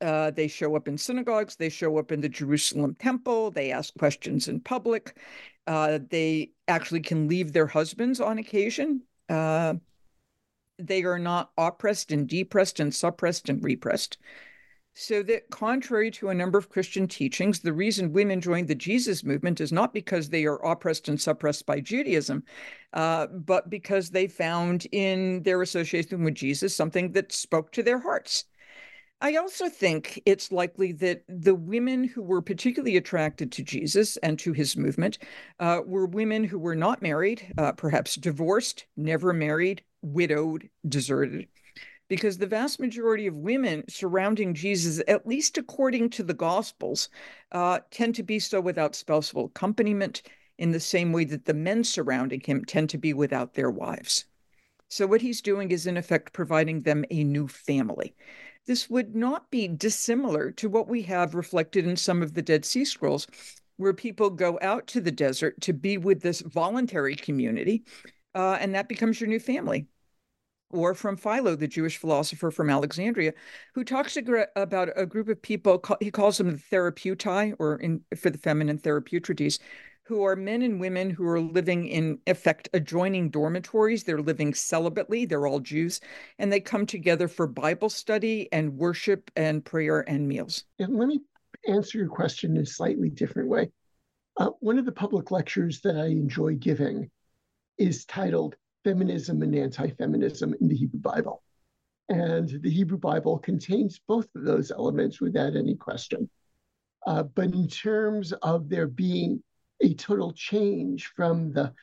Uh, 0.00 0.30
they 0.30 0.48
show 0.48 0.76
up 0.76 0.86
in 0.86 0.96
synagogues. 0.96 1.56
They 1.56 1.68
show 1.68 1.98
up 1.98 2.12
in 2.12 2.20
the 2.20 2.28
Jerusalem 2.28 2.94
temple. 2.98 3.50
They 3.50 3.72
ask 3.72 3.92
questions 3.98 4.48
in 4.48 4.60
public. 4.60 5.16
Uh, 5.66 5.98
they 6.10 6.52
actually 6.68 7.00
can 7.00 7.28
leave 7.28 7.52
their 7.52 7.66
husbands 7.66 8.20
on 8.20 8.38
occasion. 8.38 9.02
Uh, 9.28 9.74
they 10.78 11.02
are 11.02 11.18
not 11.18 11.50
oppressed 11.58 12.12
and 12.12 12.28
depressed 12.28 12.80
and 12.80 12.94
suppressed 12.94 13.48
and 13.48 13.62
repressed. 13.64 14.18
So 15.00 15.22
that 15.22 15.48
contrary 15.50 16.10
to 16.10 16.30
a 16.30 16.34
number 16.34 16.58
of 16.58 16.70
Christian 16.70 17.06
teachings, 17.06 17.60
the 17.60 17.72
reason 17.72 18.12
women 18.12 18.40
joined 18.40 18.66
the 18.66 18.74
Jesus 18.74 19.22
movement 19.22 19.60
is 19.60 19.70
not 19.70 19.94
because 19.94 20.28
they 20.28 20.44
are 20.44 20.60
oppressed 20.66 21.08
and 21.08 21.20
suppressed 21.20 21.66
by 21.66 21.78
Judaism, 21.78 22.42
uh, 22.94 23.28
but 23.28 23.70
because 23.70 24.10
they 24.10 24.26
found 24.26 24.88
in 24.90 25.44
their 25.44 25.62
association 25.62 26.24
with 26.24 26.34
Jesus 26.34 26.74
something 26.74 27.12
that 27.12 27.30
spoke 27.30 27.70
to 27.72 27.84
their 27.84 28.00
hearts. 28.00 28.46
I 29.20 29.36
also 29.36 29.68
think 29.68 30.20
it's 30.26 30.50
likely 30.50 30.90
that 30.94 31.22
the 31.28 31.54
women 31.54 32.02
who 32.02 32.20
were 32.20 32.42
particularly 32.42 32.96
attracted 32.96 33.52
to 33.52 33.62
Jesus 33.62 34.16
and 34.16 34.36
to 34.40 34.52
his 34.52 34.76
movement 34.76 35.18
uh, 35.60 35.80
were 35.86 36.06
women 36.06 36.42
who 36.42 36.58
were 36.58 36.76
not 36.76 37.02
married, 37.02 37.54
uh, 37.56 37.70
perhaps 37.70 38.16
divorced, 38.16 38.86
never 38.96 39.32
married, 39.32 39.84
widowed, 40.02 40.68
deserted. 40.88 41.46
Because 42.08 42.38
the 42.38 42.46
vast 42.46 42.80
majority 42.80 43.26
of 43.26 43.34
women 43.36 43.84
surrounding 43.88 44.54
Jesus, 44.54 45.02
at 45.06 45.26
least 45.26 45.58
according 45.58 46.10
to 46.10 46.22
the 46.22 46.34
Gospels, 46.34 47.08
uh, 47.52 47.80
tend 47.90 48.14
to 48.16 48.22
be 48.22 48.38
so 48.38 48.60
without 48.60 48.94
spousal 48.94 49.46
accompaniment 49.46 50.22
in 50.58 50.72
the 50.72 50.80
same 50.80 51.12
way 51.12 51.24
that 51.24 51.44
the 51.44 51.54
men 51.54 51.84
surrounding 51.84 52.40
him 52.40 52.64
tend 52.64 52.90
to 52.90 52.98
be 52.98 53.12
without 53.12 53.54
their 53.54 53.70
wives. 53.70 54.24
So, 54.88 55.06
what 55.06 55.20
he's 55.20 55.42
doing 55.42 55.70
is, 55.70 55.86
in 55.86 55.98
effect, 55.98 56.32
providing 56.32 56.80
them 56.80 57.04
a 57.10 57.22
new 57.22 57.46
family. 57.46 58.14
This 58.66 58.88
would 58.88 59.14
not 59.14 59.50
be 59.50 59.68
dissimilar 59.68 60.50
to 60.52 60.68
what 60.68 60.88
we 60.88 61.02
have 61.02 61.34
reflected 61.34 61.86
in 61.86 61.96
some 61.96 62.22
of 62.22 62.34
the 62.34 62.42
Dead 62.42 62.64
Sea 62.64 62.84
Scrolls, 62.84 63.26
where 63.76 63.94
people 63.94 64.30
go 64.30 64.58
out 64.62 64.86
to 64.88 65.00
the 65.00 65.10
desert 65.10 65.60
to 65.60 65.72
be 65.72 65.98
with 65.98 66.22
this 66.22 66.40
voluntary 66.40 67.14
community, 67.14 67.84
uh, 68.34 68.56
and 68.60 68.74
that 68.74 68.88
becomes 68.88 69.20
your 69.20 69.28
new 69.28 69.38
family 69.38 69.86
or 70.70 70.94
from 70.94 71.16
Philo, 71.16 71.56
the 71.56 71.68
Jewish 71.68 71.96
philosopher 71.96 72.50
from 72.50 72.70
Alexandria, 72.70 73.32
who 73.74 73.84
talks 73.84 74.16
about 74.16 74.88
a 74.96 75.06
group 75.06 75.28
of 75.28 75.40
people, 75.40 75.82
he 76.00 76.10
calls 76.10 76.38
them 76.38 76.50
the 76.50 76.62
therapeutai, 76.70 77.54
or 77.58 77.76
in, 77.76 78.02
for 78.16 78.30
the 78.30 78.38
feminine 78.38 78.78
therapeutides, 78.78 79.58
who 80.04 80.22
are 80.24 80.36
men 80.36 80.62
and 80.62 80.80
women 80.80 81.10
who 81.10 81.26
are 81.26 81.40
living 81.40 81.86
in 81.86 82.18
effect 82.26 82.68
adjoining 82.72 83.28
dormitories. 83.28 84.04
They're 84.04 84.22
living 84.22 84.52
celibately, 84.52 85.28
they're 85.28 85.46
all 85.46 85.60
Jews, 85.60 86.00
and 86.38 86.50
they 86.50 86.60
come 86.60 86.86
together 86.86 87.28
for 87.28 87.46
Bible 87.46 87.90
study 87.90 88.48
and 88.52 88.78
worship 88.78 89.30
and 89.36 89.62
prayer 89.62 90.08
and 90.08 90.26
meals. 90.26 90.64
And 90.78 90.96
let 90.96 91.08
me 91.08 91.20
answer 91.68 91.98
your 91.98 92.08
question 92.08 92.56
in 92.56 92.62
a 92.62 92.66
slightly 92.66 93.10
different 93.10 93.50
way. 93.50 93.70
Uh, 94.38 94.50
one 94.60 94.78
of 94.78 94.86
the 94.86 94.92
public 94.92 95.30
lectures 95.30 95.80
that 95.80 95.96
I 95.96 96.06
enjoy 96.06 96.54
giving 96.54 97.10
is 97.76 98.04
titled 98.06 98.56
feminism 98.88 99.42
and 99.42 99.54
anti 99.54 99.90
feminism 99.90 100.54
in 100.62 100.68
the 100.68 100.74
Hebrew 100.74 101.00
Bible. 101.00 101.42
And 102.08 102.48
the 102.62 102.70
Hebrew 102.70 102.96
Bible 102.96 103.38
contains 103.38 104.00
both 104.08 104.26
of 104.34 104.44
those 104.44 104.70
elements 104.70 105.20
without 105.20 105.56
any 105.56 105.74
question. 105.74 106.30
Uh, 107.06 107.24
but 107.24 107.52
in 107.52 107.68
terms 107.68 108.32
of 108.32 108.70
there 108.70 108.86
being 108.86 109.42
a 109.82 109.92
total 109.92 110.32
change 110.32 111.12
from 111.14 111.52
the 111.52 111.74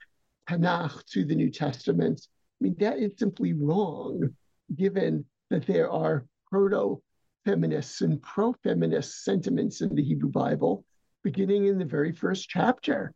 Tanakh 0.49 1.05
to 1.11 1.23
the 1.25 1.35
New 1.35 1.51
Testament, 1.51 2.27
I 2.59 2.63
mean, 2.63 2.75
that 2.79 2.97
is 2.97 3.11
simply 3.17 3.53
wrong, 3.53 4.33
given 4.75 5.25
that 5.51 5.67
there 5.67 5.91
are 5.91 6.25
proto 6.49 7.03
feminists 7.45 8.01
and 8.01 8.19
pro 8.19 8.53
feminist 8.63 9.23
sentiments 9.23 9.81
in 9.81 9.93
the 9.93 10.03
Hebrew 10.03 10.29
Bible, 10.31 10.83
beginning 11.23 11.65
in 11.65 11.77
the 11.77 11.85
very 11.85 12.11
first 12.11 12.49
chapter 12.49 13.13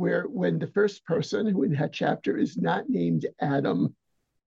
where 0.00 0.22
when 0.24 0.58
the 0.58 0.66
first 0.66 1.04
person 1.04 1.46
who 1.46 1.62
in 1.62 1.72
that 1.72 1.92
chapter 1.92 2.38
is 2.38 2.56
not 2.56 2.88
named 2.88 3.26
Adam 3.38 3.94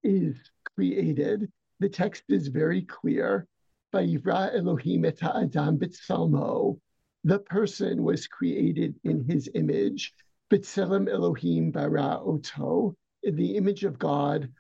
is 0.04 0.36
created, 0.76 1.50
the 1.80 1.88
text 1.88 2.24
is 2.28 2.48
very 2.48 2.82
clear. 2.82 3.48
Vayivra 3.94 4.56
Elohim 4.56 5.06
et 5.06 5.22
Adam 5.22 5.78
b'tzalmo. 5.78 6.80
The 7.24 7.38
person 7.38 8.02
was 8.02 8.26
created 8.26 8.96
in 9.04 9.24
his 9.30 9.48
image. 9.54 10.14
B'tselem 10.52 11.08
Elohim 11.08 11.70
bara 11.70 12.20
oto. 12.20 12.96
In 13.22 13.36
the 13.36 13.56
image 13.56 13.84
of 13.84 14.00
God 14.00 14.52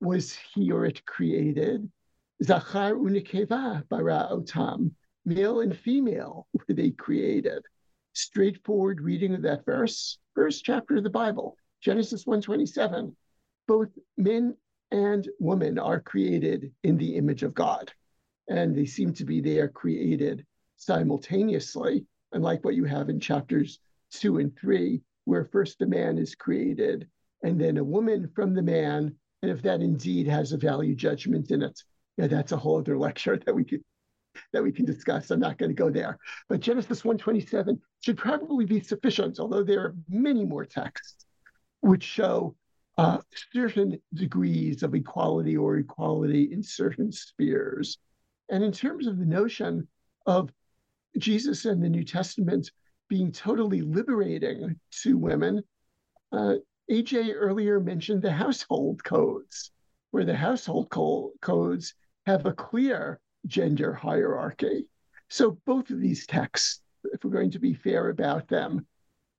was 0.00 0.34
he 0.54 0.72
or 0.72 0.86
it 0.86 1.04
created. 1.04 1.86
Zachar 2.42 2.94
unikeva 2.94 3.86
bara 3.90 4.28
otam. 4.32 4.92
Male 5.26 5.60
and 5.60 5.76
female 5.76 6.46
were 6.54 6.74
they 6.74 6.92
created 6.92 7.62
straightforward 8.12 9.00
reading 9.00 9.34
of 9.34 9.42
that 9.42 9.64
verse, 9.64 10.18
first 10.34 10.64
chapter 10.64 10.96
of 10.96 11.04
the 11.04 11.10
Bible, 11.10 11.56
Genesis 11.80 12.24
1:27, 12.26 13.14
both 13.66 13.88
men 14.16 14.56
and 14.90 15.28
women 15.38 15.78
are 15.78 16.00
created 16.00 16.72
in 16.82 16.96
the 16.96 17.16
image 17.16 17.42
of 17.42 17.54
God. 17.54 17.92
And 18.48 18.74
they 18.74 18.86
seem 18.86 19.12
to 19.14 19.24
be 19.24 19.40
they 19.40 19.58
are 19.58 19.68
created 19.68 20.44
simultaneously, 20.76 22.04
unlike 22.32 22.64
what 22.64 22.74
you 22.74 22.84
have 22.84 23.08
in 23.08 23.20
chapters 23.20 23.78
two 24.10 24.38
and 24.38 24.56
three, 24.58 25.02
where 25.24 25.44
first 25.44 25.80
a 25.82 25.86
man 25.86 26.18
is 26.18 26.34
created 26.34 27.08
and 27.42 27.60
then 27.60 27.78
a 27.78 27.84
woman 27.84 28.28
from 28.34 28.54
the 28.54 28.62
man. 28.62 29.14
And 29.42 29.50
if 29.50 29.62
that 29.62 29.80
indeed 29.80 30.26
has 30.26 30.52
a 30.52 30.58
value 30.58 30.94
judgment 30.94 31.50
in 31.50 31.62
it, 31.62 31.80
yeah, 32.16 32.26
that's 32.26 32.52
a 32.52 32.56
whole 32.56 32.78
other 32.78 32.98
lecture 33.06 33.38
that 33.38 33.54
we 33.54 33.64
could 33.64 33.82
that 34.52 34.62
we 34.62 34.72
can 34.72 34.84
discuss. 34.84 35.30
I'm 35.30 35.40
not 35.40 35.58
going 35.58 35.70
to 35.70 35.74
go 35.74 35.90
there. 35.90 36.18
But 36.48 36.60
Genesis 36.60 37.04
127 37.04 37.80
should 38.00 38.18
probably 38.18 38.64
be 38.64 38.80
sufficient, 38.80 39.38
although 39.38 39.62
there 39.62 39.80
are 39.80 39.94
many 40.08 40.44
more 40.44 40.64
texts 40.64 41.26
which 41.80 42.02
show 42.02 42.54
uh, 42.98 43.18
certain 43.52 44.00
degrees 44.14 44.82
of 44.82 44.94
equality 44.94 45.56
or 45.56 45.76
equality 45.76 46.52
in 46.52 46.62
certain 46.62 47.10
spheres. 47.10 47.98
And 48.50 48.62
in 48.62 48.72
terms 48.72 49.06
of 49.06 49.18
the 49.18 49.24
notion 49.24 49.88
of 50.26 50.50
Jesus 51.18 51.64
and 51.64 51.82
the 51.82 51.88
New 51.88 52.04
Testament 52.04 52.70
being 53.08 53.32
totally 53.32 53.80
liberating 53.80 54.78
to 55.02 55.16
women, 55.16 55.62
uh, 56.32 56.56
AJ 56.90 57.32
earlier 57.34 57.80
mentioned 57.80 58.22
the 58.22 58.32
household 58.32 59.02
codes, 59.02 59.70
where 60.10 60.24
the 60.24 60.36
household 60.36 60.90
co- 60.90 61.32
codes 61.40 61.94
have 62.26 62.46
a 62.46 62.52
clear 62.52 63.20
gender 63.46 63.92
hierarchy. 63.92 64.86
So 65.28 65.58
both 65.66 65.90
of 65.90 66.00
these 66.00 66.26
texts, 66.26 66.82
if 67.04 67.24
we're 67.24 67.30
going 67.30 67.52
to 67.52 67.58
be 67.58 67.74
fair 67.74 68.10
about 68.10 68.48
them, 68.48 68.86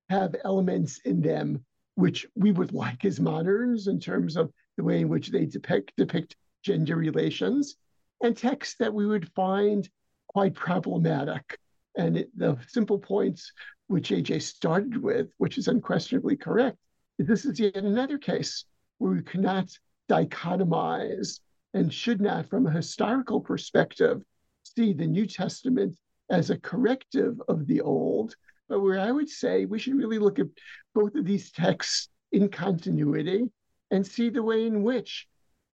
have 0.09 0.35
elements 0.43 0.99
in 1.05 1.21
them 1.21 1.63
which 1.95 2.25
we 2.35 2.51
would 2.51 2.73
like 2.73 3.05
as 3.05 3.19
moderns 3.19 3.87
in 3.87 3.99
terms 3.99 4.35
of 4.37 4.51
the 4.77 4.83
way 4.83 5.01
in 5.01 5.09
which 5.09 5.29
they 5.29 5.45
depict 5.45 5.91
depict 5.97 6.35
gender 6.63 6.95
relations, 6.95 7.75
and 8.21 8.37
texts 8.37 8.75
that 8.79 8.93
we 8.93 9.05
would 9.05 9.31
find 9.33 9.89
quite 10.27 10.53
problematic. 10.53 11.57
And 11.97 12.17
it, 12.17 12.37
the 12.37 12.57
simple 12.67 12.99
points 12.99 13.51
which 13.87 14.09
AJ 14.09 14.41
started 14.43 14.95
with, 14.97 15.27
which 15.37 15.57
is 15.57 15.67
unquestionably 15.67 16.37
correct, 16.37 16.77
is 17.19 17.27
this 17.27 17.45
is 17.45 17.59
yet 17.59 17.75
another 17.75 18.17
case 18.17 18.65
where 18.99 19.11
we 19.11 19.21
cannot 19.21 19.69
dichotomize 20.09 21.39
and 21.73 21.93
should 21.93 22.21
not, 22.21 22.49
from 22.49 22.67
a 22.67 22.71
historical 22.71 23.39
perspective, 23.39 24.21
see 24.63 24.93
the 24.93 25.07
New 25.07 25.25
Testament 25.25 25.95
as 26.29 26.49
a 26.49 26.59
corrective 26.59 27.41
of 27.47 27.67
the 27.67 27.81
Old, 27.81 28.35
but 28.69 28.81
where 28.81 28.99
I 28.99 29.11
would 29.11 29.29
say 29.29 29.65
we 29.65 29.79
should 29.79 29.95
really 29.95 30.19
look 30.19 30.39
at 30.39 30.47
both 30.93 31.15
of 31.15 31.25
these 31.25 31.51
texts 31.51 32.09
in 32.31 32.49
continuity 32.49 33.43
and 33.89 34.05
see 34.05 34.29
the 34.29 34.43
way 34.43 34.65
in 34.65 34.83
which, 34.83 35.27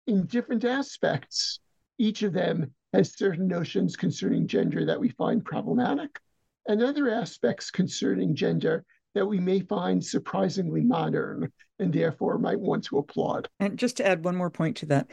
in 0.08 0.26
different 0.26 0.66
aspects, 0.66 1.60
each 2.00 2.24
of 2.24 2.34
them 2.34 2.74
has 2.94 3.18
certain 3.18 3.48
notions 3.48 3.96
concerning 3.96 4.48
gender 4.48 4.86
that 4.86 5.00
we 5.00 5.10
find 5.10 5.46
problematic, 5.46 6.20
and 6.68 6.82
other 6.82 7.10
aspects 7.10 7.70
concerning 7.70 8.36
gender 8.36 8.84
that 9.14 9.26
we 9.26 9.40
may 9.40 9.60
find 9.60 10.04
surprisingly 10.04 10.82
modern 10.82 11.52
and 11.80 11.94
therefore 11.94 12.38
might 12.38 12.60
want 12.60 12.84
to 12.84 12.98
applaud. 12.98 13.48
And 13.60 13.78
just 13.78 13.98
to 13.98 14.06
add 14.06 14.24
one 14.24 14.36
more 14.36 14.50
point 14.50 14.78
to 14.78 14.86
that, 14.88 15.10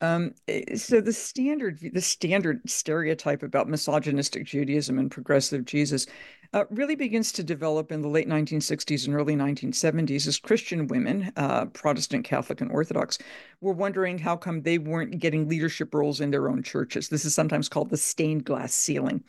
um, 0.00 0.34
eh, 0.48 0.76
so 0.76 1.00
the 1.00 1.12
standard, 1.12 1.78
the 1.92 2.00
standard 2.00 2.60
stereotype 2.68 3.42
about 3.42 3.68
misogynistic 3.68 4.44
Judaism 4.44 4.98
and 4.98 5.10
progressive 5.10 5.64
Jesus 5.64 6.06
uh, 6.52 6.64
really 6.70 6.94
begins 6.94 7.32
to 7.32 7.42
develop 7.42 7.90
in 7.90 8.02
the 8.02 8.08
late 8.08 8.28
1960s 8.28 9.06
and 9.06 9.16
early 9.16 9.34
1970s 9.34 10.26
as 10.26 10.38
Christian 10.38 10.86
women, 10.86 11.32
uh, 11.36 11.66
Protestant, 11.66 12.24
Catholic, 12.24 12.60
and 12.60 12.70
Orthodox, 12.70 13.18
were 13.60 13.72
wondering 13.72 14.18
how 14.18 14.36
come 14.36 14.62
they 14.62 14.78
weren't 14.78 15.18
getting 15.18 15.48
leadership 15.48 15.94
roles 15.94 16.20
in 16.20 16.30
their 16.30 16.48
own 16.48 16.62
churches. 16.62 17.08
This 17.08 17.24
is 17.24 17.34
sometimes 17.34 17.68
called 17.68 17.90
the 17.90 17.96
stained 17.96 18.44
glass 18.44 18.74
ceiling. 18.74 19.24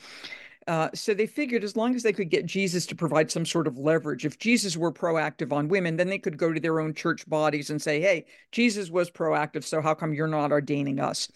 Uh, 0.67 0.89
so 0.93 1.13
they 1.13 1.25
figured 1.25 1.63
as 1.63 1.77
long 1.77 1.95
as 1.95 2.03
they 2.03 2.11
could 2.11 2.29
get 2.29 2.45
Jesus 2.45 2.85
to 2.85 2.95
provide 2.95 3.31
some 3.31 3.45
sort 3.45 3.67
of 3.67 3.77
leverage, 3.77 4.25
if 4.25 4.37
Jesus 4.37 4.75
were 4.75 4.91
proactive 4.91 5.53
on 5.53 5.69
women, 5.69 5.95
then 5.95 6.09
they 6.09 6.19
could 6.19 6.37
go 6.37 6.51
to 6.51 6.59
their 6.59 6.81
own 6.81 6.93
church 6.93 7.27
bodies 7.29 7.69
and 7.69 7.81
say, 7.81 8.01
hey, 8.01 8.25
Jesus 8.51 8.89
was 8.89 9.09
proactive, 9.09 9.63
so 9.63 9.81
how 9.81 9.93
come 9.93 10.13
you're 10.13 10.27
not 10.27 10.51
ordaining 10.51 10.99
us? 10.99 11.29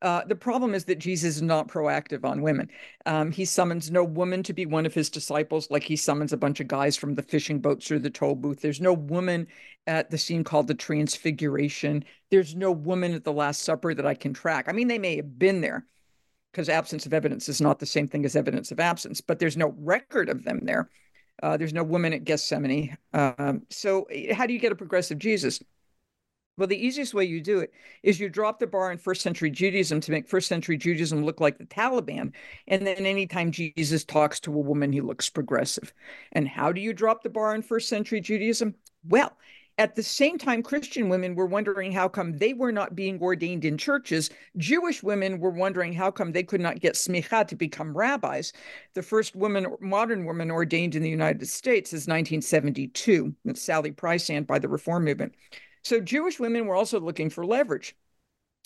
Uh, 0.00 0.22
the 0.26 0.36
problem 0.36 0.74
is 0.74 0.84
that 0.84 0.98
Jesus 0.98 1.36
is 1.36 1.42
not 1.42 1.66
proactive 1.66 2.24
on 2.24 2.42
women. 2.42 2.70
Um, 3.06 3.32
he 3.32 3.44
summons 3.44 3.90
no 3.90 4.04
woman 4.04 4.42
to 4.44 4.52
be 4.52 4.64
one 4.64 4.86
of 4.86 4.94
his 4.94 5.10
disciples, 5.10 5.68
like 5.70 5.82
he 5.82 5.96
summons 5.96 6.32
a 6.32 6.36
bunch 6.36 6.60
of 6.60 6.68
guys 6.68 6.96
from 6.96 7.14
the 7.14 7.22
fishing 7.22 7.60
boats 7.60 7.90
or 7.90 7.98
the 7.98 8.10
toll 8.10 8.36
booth. 8.36 8.60
There's 8.60 8.80
no 8.80 8.92
woman 8.92 9.48
at 9.88 10.10
the 10.10 10.18
scene 10.18 10.44
called 10.44 10.68
the 10.68 10.74
Transfiguration. 10.74 12.04
There's 12.30 12.54
no 12.54 12.70
woman 12.70 13.12
at 13.14 13.24
the 13.24 13.32
Last 13.32 13.62
Supper 13.62 13.92
that 13.94 14.06
I 14.06 14.14
can 14.14 14.34
track. 14.34 14.66
I 14.68 14.72
mean, 14.72 14.86
they 14.86 14.98
may 14.98 15.16
have 15.16 15.38
been 15.38 15.62
there, 15.62 15.84
because 16.52 16.68
absence 16.68 17.06
of 17.06 17.14
evidence 17.14 17.48
is 17.48 17.60
not 17.60 17.78
the 17.78 17.86
same 17.86 18.08
thing 18.08 18.24
as 18.24 18.36
evidence 18.36 18.70
of 18.72 18.80
absence, 18.80 19.20
but 19.20 19.38
there's 19.38 19.56
no 19.56 19.74
record 19.78 20.28
of 20.28 20.44
them 20.44 20.60
there. 20.62 20.88
Uh, 21.42 21.56
there's 21.56 21.74
no 21.74 21.84
woman 21.84 22.12
at 22.12 22.24
Gethsemane. 22.24 22.96
Um, 23.12 23.62
so, 23.70 24.04
eh, 24.04 24.34
how 24.34 24.46
do 24.46 24.52
you 24.52 24.58
get 24.58 24.72
a 24.72 24.76
progressive 24.76 25.18
Jesus? 25.18 25.62
Well, 26.56 26.66
the 26.66 26.76
easiest 26.76 27.14
way 27.14 27.24
you 27.24 27.40
do 27.40 27.60
it 27.60 27.72
is 28.02 28.18
you 28.18 28.28
drop 28.28 28.58
the 28.58 28.66
bar 28.66 28.90
in 28.90 28.98
first 28.98 29.22
century 29.22 29.48
Judaism 29.48 30.00
to 30.00 30.10
make 30.10 30.28
first 30.28 30.48
century 30.48 30.76
Judaism 30.76 31.24
look 31.24 31.40
like 31.40 31.56
the 31.56 31.64
Taliban. 31.64 32.32
And 32.66 32.84
then 32.84 33.06
anytime 33.06 33.52
Jesus 33.52 34.04
talks 34.04 34.40
to 34.40 34.52
a 34.52 34.58
woman, 34.58 34.92
he 34.92 35.00
looks 35.00 35.30
progressive. 35.30 35.94
And 36.32 36.48
how 36.48 36.72
do 36.72 36.80
you 36.80 36.92
drop 36.92 37.22
the 37.22 37.30
bar 37.30 37.54
in 37.54 37.62
first 37.62 37.88
century 37.88 38.20
Judaism? 38.20 38.74
Well, 39.08 39.36
At 39.78 39.94
the 39.94 40.02
same 40.02 40.38
time, 40.38 40.64
Christian 40.64 41.08
women 41.08 41.36
were 41.36 41.46
wondering 41.46 41.92
how 41.92 42.08
come 42.08 42.36
they 42.36 42.52
were 42.52 42.72
not 42.72 42.96
being 42.96 43.22
ordained 43.22 43.64
in 43.64 43.78
churches. 43.78 44.28
Jewish 44.56 45.04
women 45.04 45.38
were 45.38 45.50
wondering 45.50 45.92
how 45.92 46.10
come 46.10 46.32
they 46.32 46.42
could 46.42 46.60
not 46.60 46.80
get 46.80 46.94
smicha 46.94 47.46
to 47.46 47.54
become 47.54 47.96
rabbis. 47.96 48.52
The 48.94 49.04
first 49.04 49.36
woman, 49.36 49.68
modern 49.80 50.24
woman 50.24 50.50
ordained 50.50 50.96
in 50.96 51.02
the 51.02 51.08
United 51.08 51.46
States 51.46 51.92
is 51.92 52.08
1972. 52.08 53.32
That's 53.44 53.62
Sally 53.62 53.92
Priesand 53.92 54.48
by 54.48 54.58
the 54.58 54.68
Reform 54.68 55.04
Movement. 55.04 55.36
So 55.84 56.00
Jewish 56.00 56.40
women 56.40 56.66
were 56.66 56.74
also 56.74 56.98
looking 56.98 57.30
for 57.30 57.46
leverage. 57.46 57.94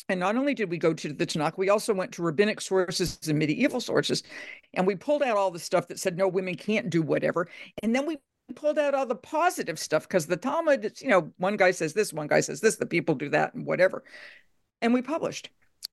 And 0.09 0.19
not 0.19 0.37
only 0.37 0.55
did 0.55 0.71
we 0.71 0.79
go 0.79 0.95
to 0.95 1.13
the 1.13 1.27
Tanakh, 1.27 1.59
we 1.59 1.69
also 1.69 1.93
went 1.93 2.13
to 2.13 2.23
rabbinic 2.23 2.61
sources 2.61 3.19
and 3.29 3.39
medieval 3.39 3.81
sources, 3.81 4.23
and 4.75 4.87
we 4.87 4.97
pulled 4.97 5.23
out 5.23 5.37
all 5.37 5.51
the 5.51 5.61
stuff 5.61 5.89
that 5.89 6.01
said 6.01 6.17
no, 6.17 6.27
women 6.27 6.57
can't 6.57 6.91
do 6.91 7.03
whatever. 7.03 7.49
And 7.83 7.95
then 7.95 8.07
we 8.07 8.17
pulled 8.53 8.79
out 8.79 8.95
all 8.95 9.07
the 9.07 9.15
positive 9.15 9.79
stuff 9.79 10.07
because 10.09 10.27
the 10.27 10.37
Talmud, 10.37 10.93
you 11.01 11.09
know, 11.09 11.33
one 11.39 11.57
guy 11.57 11.71
says 11.71 11.95
this, 11.95 12.13
one 12.13 12.27
guy 12.27 12.41
says 12.41 12.61
this, 12.61 12.77
the 12.77 12.87
people 12.87 13.15
do 13.15 13.29
that, 13.31 13.55
and 13.55 13.67
whatever. 13.67 14.05
And 14.81 14.95
we 14.95 15.03
published. 15.03 15.51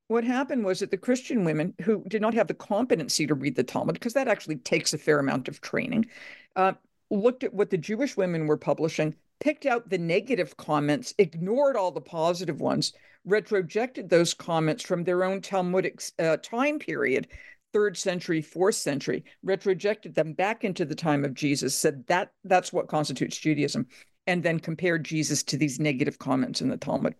What 0.07 0.23
happened 0.23 0.65
was 0.65 0.79
that 0.79 0.91
the 0.91 0.97
Christian 0.97 1.43
women 1.43 1.73
who 1.81 2.03
did 2.07 2.21
not 2.21 2.33
have 2.33 2.47
the 2.47 2.53
competency 2.53 3.27
to 3.27 3.35
read 3.35 3.55
the 3.55 3.63
Talmud, 3.63 3.93
because 3.93 4.13
that 4.13 4.27
actually 4.27 4.57
takes 4.57 4.93
a 4.93 4.97
fair 4.97 5.19
amount 5.19 5.47
of 5.47 5.61
training, 5.61 6.07
uh, 6.55 6.73
looked 7.11 7.43
at 7.43 7.53
what 7.53 7.69
the 7.69 7.77
Jewish 7.77 8.17
women 8.17 8.47
were 8.47 8.57
publishing, 8.57 9.15
picked 9.39 9.65
out 9.65 9.89
the 9.89 9.97
negative 9.97 10.57
comments, 10.57 11.13
ignored 11.17 11.75
all 11.75 11.91
the 11.91 12.01
positive 12.01 12.59
ones, 12.59 12.93
retrojected 13.27 14.09
those 14.09 14.33
comments 14.33 14.83
from 14.83 15.03
their 15.03 15.23
own 15.23 15.41
Talmudic 15.41 16.01
uh, 16.19 16.37
time 16.37 16.79
period, 16.79 17.27
third 17.73 17.97
century, 17.97 18.41
fourth 18.41 18.75
century, 18.75 19.23
retrojected 19.45 20.15
them 20.15 20.33
back 20.33 20.63
into 20.63 20.85
the 20.85 20.95
time 20.95 21.23
of 21.25 21.33
Jesus, 21.33 21.75
said 21.75 22.05
that 22.07 22.31
that's 22.43 22.73
what 22.73 22.87
constitutes 22.87 23.37
Judaism, 23.37 23.87
and 24.27 24.43
then 24.43 24.59
compared 24.59 25.03
Jesus 25.03 25.43
to 25.43 25.57
these 25.57 25.79
negative 25.79 26.19
comments 26.19 26.61
in 26.61 26.69
the 26.69 26.77
Talmud. 26.77 27.15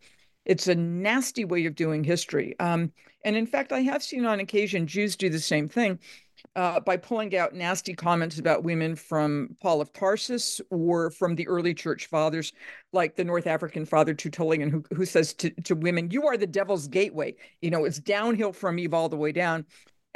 It's 0.46 0.68
a 0.68 0.76
nasty 0.76 1.46
way 1.46 1.66
of 1.66 1.76
doing 1.76 2.04
history. 2.04 2.56
Um, 2.60 2.92
and 3.24 3.36
in 3.36 3.46
fact, 3.46 3.72
I 3.72 3.82
have 3.82 4.02
seen 4.02 4.26
on 4.26 4.40
occasion 4.40 4.88
Jews 4.88 5.16
do 5.16 5.30
the 5.30 5.40
same 5.40 5.68
thing 5.68 6.00
uh, 6.56 6.80
by 6.80 6.98
pulling 6.98 7.36
out 7.36 7.54
nasty 7.54 7.94
comments 7.94 8.40
about 8.40 8.64
women 8.64 8.96
from 8.96 9.56
Paul 9.62 9.82
of 9.82 9.92
Tarsus 9.94 10.62
or 10.70 11.12
from 11.12 11.36
the 11.36 11.48
early 11.48 11.74
church 11.74 12.08
fathers, 12.08 12.54
like 12.94 13.16
the 13.16 13.24
North 13.24 13.48
African 13.48 13.86
father 13.86 14.14
Tertullian, 14.14 14.70
who, 14.70 14.84
who 14.96 15.06
says 15.06 15.34
to, 15.36 15.50
to 15.64 15.76
women, 15.76 16.10
You 16.12 16.28
are 16.28 16.38
the 16.38 16.48
devil's 16.48 16.88
gateway. 16.88 17.36
You 17.62 17.70
know, 17.70 17.86
it's 17.86 18.00
downhill 18.00 18.54
from 18.54 18.80
Eve 18.80 18.94
all 18.94 19.10
the 19.10 19.18
way 19.18 19.32
down. 19.32 19.66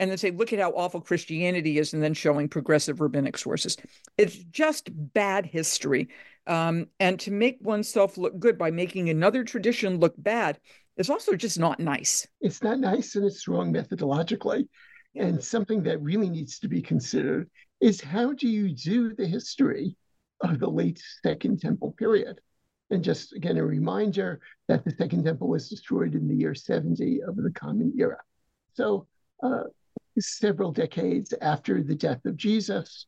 And 0.04 0.12
then 0.12 0.18
say, 0.18 0.32
Look 0.32 0.52
at 0.52 0.60
how 0.60 0.72
awful 0.72 1.00
Christianity 1.00 1.80
is, 1.80 1.94
and 1.94 2.04
then 2.04 2.14
showing 2.14 2.50
progressive 2.50 3.00
rabbinic 3.00 3.38
sources. 3.38 3.78
It's 4.18 4.36
just 4.36 4.90
bad 4.92 5.46
history. 5.46 6.10
Um, 6.46 6.88
and 7.00 7.18
to 7.22 7.32
make 7.32 7.60
oneself 7.62 8.18
look 8.18 8.38
good 8.38 8.58
by 8.58 8.70
making 8.70 9.08
another 9.08 9.46
tradition 9.46 10.02
look 10.02 10.14
bad 10.18 10.60
is 10.98 11.10
also 11.10 11.38
just 11.38 11.58
not 11.58 11.80
nice. 11.80 12.28
It's 12.42 12.62
not 12.62 12.82
nice 12.82 13.16
and 13.16 13.26
it's 13.26 13.48
wrong 13.48 13.74
methodologically. 13.74 14.68
And 15.16 15.42
something 15.42 15.84
that 15.84 16.02
really 16.02 16.30
needs 16.30 16.60
to 16.60 16.68
be 16.68 16.82
considered 16.82 17.50
is 17.80 18.02
how 18.02 18.34
do 18.34 18.50
you 18.50 18.76
do 18.76 19.16
the 19.16 19.26
history 19.26 19.96
of 20.42 20.60
the 20.60 20.70
late 20.70 21.02
Second 21.24 21.62
Temple 21.62 21.96
period? 21.98 22.42
And 22.90 23.06
just 23.06 23.32
again, 23.32 23.56
a 23.56 23.66
reminder 23.66 24.42
that 24.68 24.84
the 24.84 24.92
Second 24.92 25.24
Temple 25.24 25.48
was 25.48 25.70
destroyed 25.70 26.14
in 26.14 26.28
the 26.28 26.36
year 26.36 26.54
70 26.54 27.22
of 27.22 27.38
the 27.38 27.52
Common 27.52 27.94
Era. 27.98 28.18
So, 28.74 29.08
uh, 29.42 29.64
several 30.20 30.72
decades 30.72 31.34
after 31.42 31.82
the 31.82 31.96
death 31.96 32.26
of 32.26 32.38
Jesus. 32.38 33.08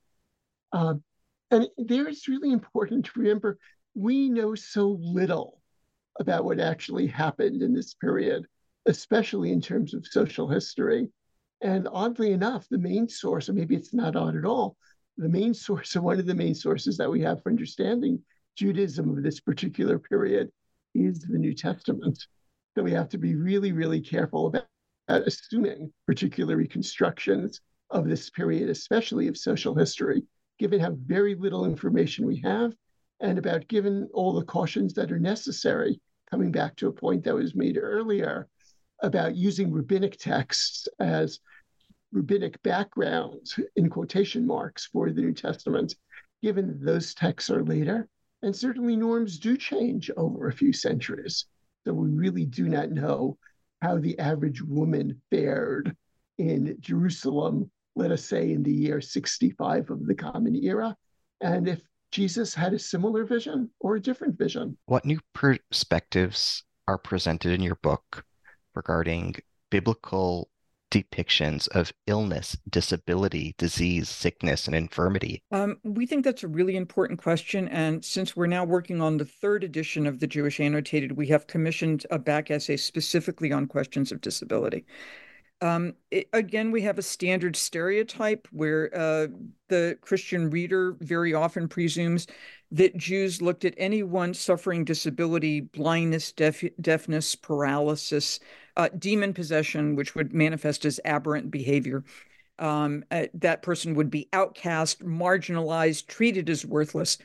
Uh, 0.71 0.95
and 1.51 1.67
there 1.77 2.07
it's 2.07 2.27
really 2.27 2.51
important 2.51 3.05
to 3.05 3.19
remember 3.19 3.57
we 3.93 4.29
know 4.29 4.55
so 4.55 4.99
little 4.99 5.61
about 6.19 6.45
what 6.45 6.59
actually 6.59 7.07
happened 7.07 7.61
in 7.61 7.73
this 7.73 7.93
period, 7.93 8.45
especially 8.85 9.51
in 9.51 9.61
terms 9.61 9.93
of 9.93 10.05
social 10.05 10.47
history. 10.49 11.09
And 11.61 11.87
oddly 11.91 12.31
enough, 12.31 12.67
the 12.69 12.77
main 12.77 13.07
source, 13.07 13.49
or 13.49 13.53
maybe 13.53 13.75
it's 13.75 13.93
not 13.93 14.15
odd 14.15 14.35
at 14.35 14.45
all, 14.45 14.75
the 15.17 15.29
main 15.29 15.53
source, 15.53 15.95
or 15.95 16.01
one 16.01 16.19
of 16.19 16.25
the 16.25 16.35
main 16.35 16.55
sources 16.55 16.97
that 16.97 17.09
we 17.09 17.21
have 17.21 17.41
for 17.41 17.49
understanding 17.49 18.21
Judaism 18.55 19.17
of 19.17 19.23
this 19.23 19.39
particular 19.39 19.99
period 19.99 20.49
is 20.93 21.19
the 21.19 21.37
New 21.37 21.53
Testament. 21.53 22.17
So 22.75 22.83
we 22.83 22.91
have 22.91 23.09
to 23.09 23.17
be 23.17 23.35
really, 23.35 23.71
really 23.71 24.01
careful 24.01 24.47
about 24.47 24.67
Uh, 25.07 25.21
assuming 25.27 25.93
particular 26.07 26.57
reconstructions 26.57 27.61
of 27.91 28.07
this 28.07 28.31
period, 28.31 28.69
especially 28.69 29.27
of 29.27 29.37
social 29.37 29.75
history, 29.75 30.23
given 30.57 30.79
how 30.79 30.97
very 31.05 31.35
little 31.35 31.65
information 31.65 32.25
we 32.25 32.37
have, 32.37 32.73
and 33.19 33.37
about 33.37 33.67
given 33.67 34.09
all 34.13 34.33
the 34.33 34.45
cautions 34.45 34.95
that 34.95 35.11
are 35.11 35.19
necessary, 35.19 36.01
coming 36.31 36.51
back 36.51 36.75
to 36.75 36.87
a 36.87 36.91
point 36.91 37.23
that 37.23 37.35
was 37.35 37.53
made 37.53 37.77
earlier 37.77 38.47
about 39.03 39.35
using 39.35 39.71
rabbinic 39.71 40.17
texts 40.17 40.87
as 40.99 41.39
rabbinic 42.11 42.61
backgrounds 42.63 43.59
in 43.75 43.89
quotation 43.89 44.45
marks 44.47 44.87
for 44.87 45.11
the 45.11 45.21
New 45.21 45.33
Testament, 45.33 45.93
given 46.41 46.79
those 46.81 47.13
texts 47.13 47.51
are 47.51 47.63
later. 47.63 48.07
And 48.41 48.55
certainly 48.55 48.95
norms 48.95 49.37
do 49.37 49.55
change 49.55 50.09
over 50.17 50.47
a 50.47 50.53
few 50.53 50.73
centuries. 50.73 51.45
So 51.85 51.93
we 51.93 52.09
really 52.09 52.45
do 52.45 52.67
not 52.67 52.89
know 52.89 53.37
how 53.85 53.99
the 53.99 54.17
average 54.17 54.63
woman 54.63 55.21
fared 55.29 55.95
in 56.39 56.75
Jerusalem, 56.79 57.69
let 57.95 58.11
us 58.11 58.25
say 58.25 58.51
in 58.51 58.63
the 58.63 58.73
year 58.73 58.99
65 58.99 59.91
of 59.91 60.07
the 60.07 60.15
Common 60.15 60.55
Era, 60.55 60.95
and 61.39 61.67
if 61.67 61.81
Jesus 62.11 62.55
had 62.55 62.73
a 62.73 62.79
similar 62.79 63.25
vision 63.25 63.69
or 63.79 63.95
a 63.95 64.01
different 64.01 64.39
vision. 64.39 64.75
What 64.87 65.05
new 65.05 65.19
perspectives 65.33 66.63
are 66.87 66.97
presented 66.97 67.51
in 67.51 67.61
your 67.61 67.75
book 67.75 68.25
regarding 68.73 69.35
biblical 69.69 70.49
depictions 70.95 71.67
of 71.69 71.91
illness, 72.07 72.57
disability, 72.69 73.53
disease, 73.57 74.07
sickness, 74.07 74.65
and 74.65 74.73
infirmity? 74.73 75.43
Um, 75.51 75.77
we 75.83 76.05
think 76.05 76.23
that's 76.23 76.43
a 76.43 76.47
really 76.47 76.77
important 76.77 77.21
question. 77.21 77.67
And 77.67 78.05
since 78.05 78.33
we're 78.33 78.47
now 78.47 78.63
working 78.63 79.01
on 79.01 79.17
the 79.17 79.25
third 79.25 79.65
edition 79.65 80.07
of 80.07 80.21
the 80.21 80.27
Jewish 80.27 80.61
Annotated, 80.61 81.17
we 81.17 81.27
have 81.27 81.47
commissioned 81.47 82.05
a 82.11 82.17
back 82.17 82.49
essay 82.49 82.77
specifically 82.77 83.51
on 83.51 83.67
questions 83.67 84.13
of 84.13 84.21
disability. 84.21 84.85
Um, 85.61 85.93
it, 86.11 86.27
again, 86.33 86.71
we 86.71 86.81
have 86.81 86.99
a 86.99 87.03
standard 87.03 87.55
stereotype 87.55 88.47
where 88.51 88.91
uh, 88.93 89.27
the 89.69 89.97
Christian 90.01 90.49
reader 90.49 90.97
very 90.99 91.33
often 91.33 91.67
presumes 91.67 92.27
that 92.71 92.97
Jews 92.97 93.41
looked 93.41 93.63
at 93.63 93.73
anyone 93.77 94.33
suffering 94.33 94.83
disability, 94.83 95.61
blindness, 95.61 96.31
deaf, 96.33 96.61
deafness, 96.81 97.35
paralysis, 97.35 98.39
uh, 98.75 98.89
demon 98.99 99.33
possession, 99.33 99.95
which 99.95 100.13
would 100.13 100.33
manifest 100.33 100.83
as 100.83 100.99
aberrant 101.05 101.51
behavior. 101.51 102.03
Um, 102.59 103.05
uh, 103.09 103.27
that 103.35 103.61
person 103.61 103.95
would 103.95 104.09
be 104.09 104.29
outcast, 104.33 105.03
marginalized, 105.03 106.07
treated 106.07 106.49
as 106.49 106.65
worthless, 106.65 107.17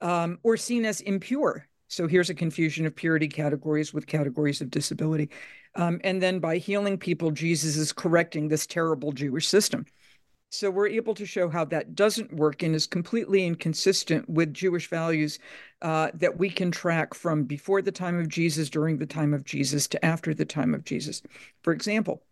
um, 0.00 0.38
or 0.42 0.56
seen 0.56 0.84
as 0.84 1.00
impure. 1.00 1.68
So 1.90 2.06
here's 2.06 2.30
a 2.30 2.34
confusion 2.34 2.86
of 2.86 2.94
purity 2.94 3.26
categories 3.26 3.92
with 3.92 4.06
categories 4.06 4.60
of 4.60 4.70
disability. 4.70 5.28
Um, 5.74 6.00
and 6.04 6.22
then 6.22 6.38
by 6.38 6.58
healing 6.58 6.96
people, 6.96 7.32
Jesus 7.32 7.76
is 7.76 7.92
correcting 7.92 8.46
this 8.46 8.64
terrible 8.64 9.10
Jewish 9.10 9.48
system. 9.48 9.84
So 10.50 10.70
we're 10.70 10.88
able 10.88 11.14
to 11.14 11.26
show 11.26 11.48
how 11.48 11.64
that 11.66 11.96
doesn't 11.96 12.32
work 12.32 12.62
and 12.62 12.76
is 12.76 12.86
completely 12.86 13.44
inconsistent 13.44 14.28
with 14.28 14.54
Jewish 14.54 14.88
values 14.88 15.40
uh, 15.82 16.10
that 16.14 16.38
we 16.38 16.48
can 16.48 16.70
track 16.70 17.12
from 17.12 17.42
before 17.44 17.82
the 17.82 17.92
time 17.92 18.18
of 18.18 18.28
Jesus, 18.28 18.70
during 18.70 18.98
the 18.98 19.06
time 19.06 19.34
of 19.34 19.44
Jesus, 19.44 19.88
to 19.88 20.04
after 20.04 20.32
the 20.32 20.44
time 20.44 20.74
of 20.74 20.84
Jesus. 20.84 21.22
For 21.62 21.72
example, 21.72 22.22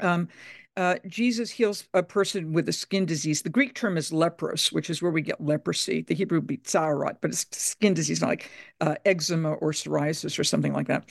um, 0.00 0.28
uh, 0.76 0.96
Jesus 1.06 1.50
heals 1.50 1.86
a 1.94 2.02
person 2.02 2.52
with 2.52 2.68
a 2.68 2.72
skin 2.72 3.06
disease. 3.06 3.42
The 3.42 3.48
Greek 3.48 3.74
term 3.74 3.96
is 3.96 4.10
lepros, 4.10 4.72
which 4.72 4.90
is 4.90 5.00
where 5.00 5.12
we 5.12 5.22
get 5.22 5.40
leprosy. 5.40 6.02
The 6.02 6.14
Hebrew 6.14 6.38
would 6.38 6.46
be 6.46 6.58
tsarat, 6.58 7.16
but 7.20 7.30
it's 7.30 7.46
skin 7.56 7.94
disease, 7.94 8.20
not 8.20 8.30
like 8.30 8.50
uh, 8.80 8.96
eczema 9.04 9.52
or 9.52 9.70
psoriasis 9.70 10.38
or 10.38 10.44
something 10.44 10.72
like 10.72 10.88
that. 10.88 11.08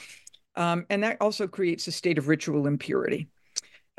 Um, 0.56 0.86
and 0.90 1.04
that 1.04 1.18
also 1.22 1.48
creates 1.48 1.88
a 1.88 1.92
state 1.92 2.18
of 2.18 2.28
ritual 2.28 2.68
impurity. 2.68 3.30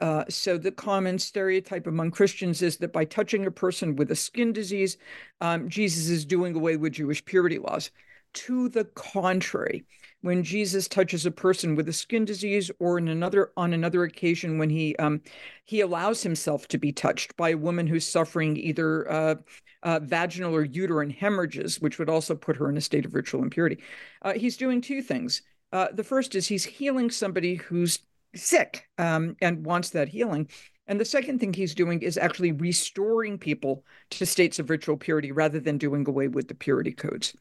Uh, 0.00 0.24
so 0.28 0.58
the 0.58 0.72
common 0.72 1.18
stereotype 1.18 1.86
among 1.86 2.10
Christians 2.10 2.62
is 2.62 2.76
that 2.78 2.92
by 2.92 3.04
touching 3.04 3.46
a 3.46 3.50
person 3.50 3.96
with 3.96 4.10
a 4.10 4.16
skin 4.16 4.52
disease, 4.52 4.98
um, 5.40 5.68
Jesus 5.68 6.08
is 6.08 6.24
doing 6.24 6.54
away 6.54 6.76
with 6.76 6.92
Jewish 6.92 7.24
purity 7.24 7.58
laws. 7.58 7.90
To 8.34 8.68
the 8.68 8.84
contrary, 8.96 9.84
when 10.24 10.42
Jesus 10.42 10.88
touches 10.88 11.26
a 11.26 11.30
person 11.30 11.76
with 11.76 11.86
a 11.86 11.92
skin 11.92 12.24
disease, 12.24 12.70
or 12.78 12.96
in 12.96 13.08
another 13.08 13.52
on 13.58 13.74
another 13.74 14.04
occasion 14.04 14.56
when 14.56 14.70
he 14.70 14.96
um, 14.96 15.20
he 15.66 15.82
allows 15.82 16.22
himself 16.22 16.66
to 16.68 16.78
be 16.78 16.92
touched 16.92 17.36
by 17.36 17.50
a 17.50 17.58
woman 17.58 17.86
who's 17.86 18.06
suffering 18.06 18.56
either 18.56 19.10
uh, 19.12 19.34
uh, 19.82 20.00
vaginal 20.02 20.56
or 20.56 20.64
uterine 20.64 21.10
hemorrhages, 21.10 21.78
which 21.78 21.98
would 21.98 22.08
also 22.08 22.34
put 22.34 22.56
her 22.56 22.70
in 22.70 22.78
a 22.78 22.80
state 22.80 23.04
of 23.04 23.14
ritual 23.14 23.42
impurity, 23.42 23.82
uh, 24.22 24.32
he's 24.32 24.56
doing 24.56 24.80
two 24.80 25.02
things. 25.02 25.42
Uh, 25.74 25.88
the 25.92 26.02
first 26.02 26.34
is 26.34 26.46
he's 26.46 26.64
healing 26.64 27.10
somebody 27.10 27.56
who's 27.56 27.98
sick 28.34 28.88
um, 28.96 29.36
and 29.42 29.66
wants 29.66 29.90
that 29.90 30.08
healing. 30.08 30.48
And 30.86 30.98
the 30.98 31.04
second 31.04 31.38
thing 31.38 31.52
he's 31.52 31.74
doing 31.74 32.00
is 32.00 32.16
actually 32.16 32.52
restoring 32.52 33.36
people 33.36 33.84
to 34.10 34.24
states 34.24 34.58
of 34.58 34.70
ritual 34.70 34.96
purity 34.96 35.32
rather 35.32 35.60
than 35.60 35.76
doing 35.76 36.08
away 36.08 36.28
with 36.28 36.48
the 36.48 36.54
purity 36.54 36.92
codes. 36.92 37.34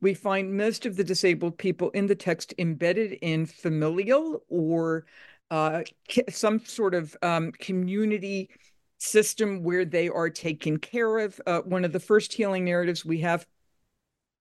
We 0.00 0.14
find 0.14 0.56
most 0.56 0.86
of 0.86 0.96
the 0.96 1.04
disabled 1.04 1.58
people 1.58 1.90
in 1.90 2.06
the 2.06 2.14
text 2.14 2.54
embedded 2.58 3.12
in 3.20 3.46
familial 3.46 4.42
or 4.48 5.06
uh, 5.50 5.82
some 6.28 6.60
sort 6.64 6.94
of 6.94 7.16
um, 7.22 7.52
community 7.52 8.50
system 8.98 9.62
where 9.62 9.84
they 9.84 10.08
are 10.08 10.30
taken 10.30 10.78
care 10.78 11.18
of. 11.18 11.40
Uh, 11.46 11.60
one 11.60 11.84
of 11.84 11.92
the 11.92 12.00
first 12.00 12.32
healing 12.32 12.64
narratives 12.64 13.04
we 13.04 13.20
have 13.20 13.46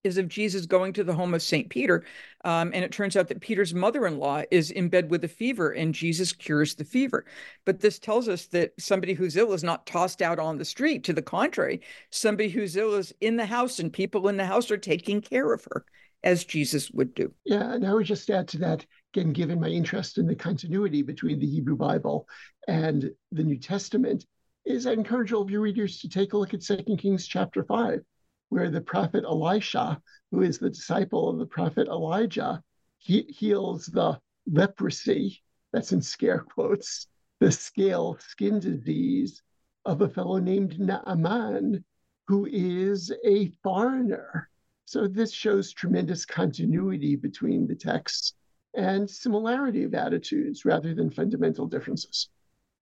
is 0.07 0.17
of 0.17 0.27
Jesus 0.27 0.65
going 0.65 0.93
to 0.93 1.03
the 1.03 1.13
home 1.13 1.35
of 1.35 1.43
St. 1.43 1.69
Peter. 1.69 2.03
Um, 2.43 2.71
and 2.73 2.83
it 2.83 2.91
turns 2.91 3.15
out 3.15 3.27
that 3.27 3.41
Peter's 3.41 3.73
mother 3.73 4.07
in 4.07 4.17
law 4.17 4.41
is 4.49 4.71
in 4.71 4.89
bed 4.89 5.11
with 5.11 5.23
a 5.23 5.27
fever, 5.27 5.71
and 5.71 5.93
Jesus 5.93 6.33
cures 6.33 6.73
the 6.73 6.85
fever. 6.85 7.25
But 7.65 7.79
this 7.79 7.99
tells 7.99 8.27
us 8.27 8.45
that 8.47 8.73
somebody 8.79 9.13
who's 9.13 9.37
ill 9.37 9.53
is 9.53 9.63
not 9.63 9.85
tossed 9.85 10.21
out 10.21 10.39
on 10.39 10.57
the 10.57 10.65
street. 10.65 11.03
To 11.03 11.13
the 11.13 11.21
contrary, 11.21 11.81
somebody 12.09 12.49
who's 12.49 12.75
ill 12.75 12.95
is 12.95 13.13
in 13.21 13.37
the 13.37 13.45
house, 13.45 13.79
and 13.79 13.93
people 13.93 14.27
in 14.29 14.37
the 14.37 14.45
house 14.45 14.71
are 14.71 14.77
taking 14.77 15.21
care 15.21 15.53
of 15.53 15.65
her, 15.65 15.85
as 16.23 16.45
Jesus 16.45 16.89
would 16.91 17.13
do. 17.13 17.31
Yeah. 17.45 17.73
And 17.73 17.85
I 17.85 17.93
would 17.93 18.05
just 18.05 18.29
add 18.29 18.47
to 18.49 18.57
that, 18.59 18.85
again, 19.13 19.33
given 19.33 19.59
my 19.59 19.67
interest 19.67 20.17
in 20.17 20.25
the 20.25 20.35
continuity 20.35 21.01
between 21.01 21.39
the 21.39 21.47
Hebrew 21.47 21.75
Bible 21.75 22.27
and 22.67 23.11
the 23.31 23.43
New 23.43 23.59
Testament, 23.59 24.25
is 24.65 24.85
I 24.85 24.91
encourage 24.91 25.31
all 25.33 25.41
of 25.41 25.49
your 25.49 25.61
readers 25.61 25.99
to 25.99 26.09
take 26.09 26.33
a 26.33 26.37
look 26.37 26.53
at 26.53 26.63
Second 26.63 26.97
Kings 26.97 27.25
chapter 27.25 27.63
5 27.63 28.01
where 28.49 28.69
the 28.69 28.81
prophet 28.81 29.23
Elisha, 29.23 30.01
who 30.31 30.41
is 30.41 30.57
the 30.57 30.69
disciple 30.69 31.29
of 31.29 31.39
the 31.39 31.45
prophet 31.45 31.87
Elijah, 31.87 32.63
he 32.97 33.23
heals 33.23 33.85
the 33.85 34.19
leprosy, 34.45 35.41
that's 35.71 35.91
in 35.91 36.01
scare 36.01 36.39
quotes, 36.39 37.07
the 37.39 37.51
scale 37.51 38.17
skin 38.19 38.59
disease 38.59 39.41
of 39.85 40.01
a 40.01 40.09
fellow 40.09 40.37
named 40.37 40.79
Naaman, 40.79 41.83
who 42.27 42.45
is 42.45 43.11
a 43.25 43.49
foreigner. 43.63 44.49
So 44.85 45.07
this 45.07 45.31
shows 45.31 45.73
tremendous 45.73 46.25
continuity 46.25 47.15
between 47.15 47.67
the 47.67 47.75
texts 47.75 48.33
and 48.73 49.09
similarity 49.09 49.83
of 49.83 49.93
attitudes 49.93 50.65
rather 50.65 50.93
than 50.93 51.09
fundamental 51.09 51.67
differences. 51.67 52.29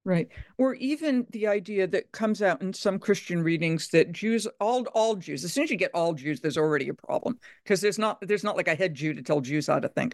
Right. 0.05 0.27
Or 0.59 0.75
even 0.75 1.25
the 1.31 1.47
idea 1.47 1.87
that 1.87 2.11
comes 2.11 2.43
out 2.43 2.61
in 2.61 2.73
some 2.73 2.99
Christian 2.99 3.41
readings 3.41 3.87
that 3.87 4.11
Jews, 4.11 4.47
all 4.59 4.85
all 4.93 5.15
Jews, 5.15 5.43
as 5.43 5.51
soon 5.51 5.63
as 5.63 5.71
you 5.71 5.77
get 5.77 5.89
all 5.95 6.13
Jews, 6.13 6.39
there's 6.39 6.59
already 6.59 6.89
a 6.89 6.93
problem 6.93 7.39
because 7.63 7.81
there's 7.81 7.97
not 7.97 8.19
there's 8.21 8.43
not 8.43 8.55
like 8.55 8.67
a 8.67 8.75
head 8.75 8.93
Jew 8.93 9.15
to 9.15 9.23
tell 9.23 9.41
Jews 9.41 9.65
how 9.65 9.79
to 9.79 9.89
think. 9.89 10.13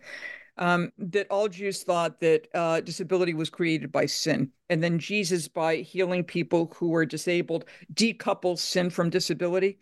Um, 0.58 0.94
that 0.98 1.28
all 1.30 1.50
Jews 1.50 1.84
thought 1.84 2.22
that 2.22 2.48
uh, 2.54 2.80
disability 2.80 3.34
was 3.34 3.50
created 3.50 3.92
by 3.92 4.06
sin, 4.06 4.52
and 4.70 4.82
then 4.82 4.98
Jesus, 4.98 5.50
by 5.50 5.78
healing 5.78 6.24
people 6.24 6.72
who 6.78 6.88
were 6.88 7.06
disabled, 7.06 7.66
decouples 7.94 8.60
sin 8.60 8.90
from 8.92 9.10
disability. 9.10 9.78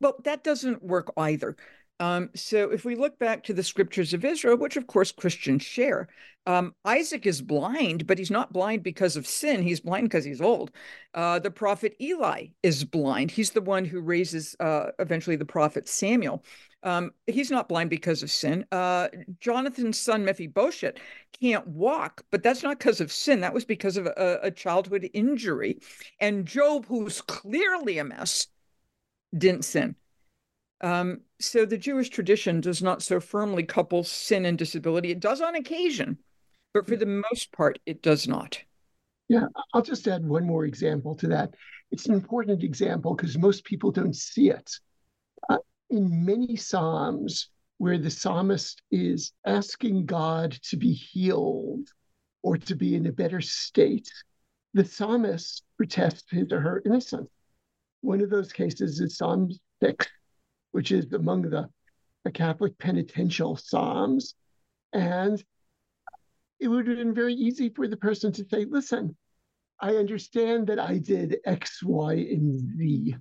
Well, 0.00 0.16
that 0.24 0.42
doesn't 0.42 0.82
work 0.82 1.12
either. 1.18 1.56
Um, 2.00 2.30
so 2.34 2.70
if 2.70 2.86
we 2.86 2.94
look 2.94 3.18
back 3.18 3.44
to 3.44 3.52
the 3.52 3.62
scriptures 3.62 4.14
of 4.14 4.24
Israel, 4.24 4.56
which 4.56 4.78
of 4.78 4.86
course 4.86 5.12
Christians 5.12 5.62
share, 5.62 6.08
um, 6.46 6.74
Isaac 6.84 7.26
is 7.26 7.42
blind, 7.42 8.06
but 8.06 8.18
he's 8.18 8.30
not 8.30 8.52
blind 8.52 8.82
because 8.82 9.16
of 9.16 9.26
sin. 9.26 9.62
He's 9.62 9.80
blind 9.80 10.08
because 10.08 10.24
he's 10.24 10.40
old. 10.40 10.70
Uh, 11.14 11.38
the 11.38 11.50
prophet 11.50 11.94
Eli 12.00 12.48
is 12.62 12.84
blind. 12.84 13.30
He's 13.30 13.50
the 13.50 13.60
one 13.60 13.84
who 13.84 14.00
raises 14.00 14.56
uh, 14.60 14.90
eventually 14.98 15.36
the 15.36 15.44
prophet 15.44 15.88
Samuel. 15.88 16.44
Um, 16.82 17.12
he's 17.26 17.50
not 17.50 17.68
blind 17.68 17.90
because 17.90 18.22
of 18.22 18.30
sin. 18.30 18.64
Uh, 18.72 19.08
Jonathan's 19.38 19.98
son 20.00 20.24
Mephibosheth 20.24 20.96
can't 21.40 21.66
walk, 21.66 22.24
but 22.30 22.42
that's 22.42 22.62
not 22.62 22.78
because 22.78 23.00
of 23.00 23.12
sin. 23.12 23.40
That 23.40 23.54
was 23.54 23.66
because 23.66 23.96
of 23.98 24.06
a, 24.06 24.40
a 24.42 24.50
childhood 24.50 25.08
injury. 25.12 25.80
And 26.20 26.46
Job, 26.46 26.86
who's 26.86 27.20
clearly 27.20 27.98
a 27.98 28.04
mess, 28.04 28.46
didn't 29.36 29.64
sin. 29.64 29.94
Um, 30.80 31.20
so 31.38 31.66
the 31.66 31.76
Jewish 31.76 32.08
tradition 32.08 32.60
does 32.60 32.82
not 32.82 33.02
so 33.02 33.20
firmly 33.20 33.64
couple 33.64 34.02
sin 34.02 34.46
and 34.46 34.56
disability. 34.56 35.10
It 35.10 35.20
does 35.20 35.42
on 35.42 35.54
occasion, 35.54 36.18
but 36.72 36.86
for 36.86 36.96
the 36.96 37.06
most 37.06 37.52
part, 37.52 37.78
it 37.86 38.02
does 38.02 38.28
not. 38.28 38.62
Yeah, 39.28 39.46
I'll 39.72 39.82
just 39.82 40.08
add 40.08 40.26
one 40.26 40.44
more 40.44 40.64
example 40.64 41.14
to 41.16 41.28
that. 41.28 41.54
It's 41.90 42.06
an 42.06 42.14
important 42.14 42.62
example 42.62 43.14
because 43.14 43.38
most 43.38 43.64
people 43.64 43.90
don't 43.90 44.16
see 44.16 44.50
it. 44.50 44.70
Uh, 45.48 45.58
in 45.88 46.24
many 46.24 46.56
Psalms, 46.56 47.48
where 47.78 47.96
the 47.96 48.10
psalmist 48.10 48.82
is 48.90 49.32
asking 49.46 50.04
God 50.04 50.52
to 50.64 50.76
be 50.76 50.92
healed 50.92 51.88
or 52.42 52.58
to 52.58 52.74
be 52.74 52.94
in 52.94 53.06
a 53.06 53.12
better 53.12 53.40
state, 53.40 54.10
the 54.74 54.84
psalmist 54.84 55.62
protests 55.76 56.30
his 56.30 56.52
or 56.52 56.60
her 56.60 56.82
innocence. 56.84 57.30
One 58.02 58.20
of 58.20 58.30
those 58.30 58.52
cases 58.52 59.00
is 59.00 59.16
Psalm 59.16 59.50
6, 59.82 60.06
which 60.72 60.92
is 60.92 61.12
among 61.12 61.42
the, 61.42 61.68
the 62.24 62.30
Catholic 62.30 62.76
penitential 62.78 63.56
psalms. 63.56 64.34
And 64.92 65.42
it 66.60 66.68
would 66.68 66.86
have 66.86 66.98
been 66.98 67.14
very 67.14 67.34
easy 67.34 67.70
for 67.70 67.88
the 67.88 67.96
person 67.96 68.32
to 68.32 68.44
say, 68.44 68.66
listen, 68.68 69.16
I 69.80 69.96
understand 69.96 70.66
that 70.66 70.78
I 70.78 70.98
did 70.98 71.38
X, 71.46 71.82
Y, 71.82 72.12
and 72.12 72.58
Z, 72.76 73.16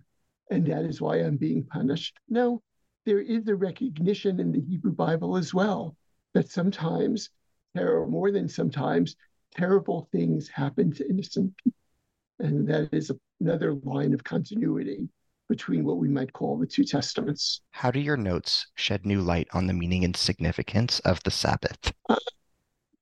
and 0.52 0.66
that 0.68 0.84
is 0.84 1.02
why 1.02 1.18
I'm 1.18 1.38
being 1.38 1.64
punished. 1.64 2.20
No, 2.28 2.62
there 3.06 3.22
is 3.22 3.48
a 3.48 3.56
recognition 3.56 4.40
in 4.42 4.52
the 4.52 4.62
Hebrew 4.62 4.92
Bible 4.92 5.38
as 5.38 5.54
well 5.54 5.96
that 6.34 6.52
sometimes, 6.52 7.30
or 7.78 8.08
more 8.08 8.32
than 8.32 8.50
sometimes, 8.50 9.16
terrible 9.56 10.10
things 10.12 10.50
happen 10.50 10.92
to 10.94 11.10
innocent 11.10 11.54
people. 11.64 11.78
And 12.40 12.68
that 12.68 12.94
is 12.94 13.12
another 13.40 13.74
line 13.84 14.14
of 14.14 14.24
continuity 14.24 15.08
between 15.48 15.84
what 15.84 15.98
we 15.98 16.08
might 16.08 16.32
call 16.34 16.58
the 16.58 16.68
two 16.68 16.84
testaments. 16.84 17.62
How 17.72 17.90
do 17.90 18.00
your 18.00 18.18
notes 18.18 18.68
shed 18.76 19.06
new 19.06 19.22
light 19.22 19.48
on 19.54 19.66
the 19.66 19.74
meaning 19.74 20.04
and 20.04 20.16
significance 20.16 21.00
of 21.00 21.24
the 21.24 21.32
Sabbath? 21.32 21.92
Uh, 22.08 22.16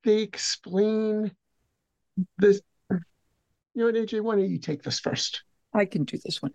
they 0.04 0.22
explain 0.22 1.32
this. 2.38 2.60
You 2.90 3.92
know 3.92 3.92
AJ, 3.92 4.22
why 4.22 4.36
don't 4.36 4.50
you 4.50 4.58
take 4.58 4.82
this 4.82 4.98
first? 4.98 5.42
I 5.72 5.84
can 5.84 6.04
do 6.04 6.18
this 6.24 6.42
one. 6.42 6.52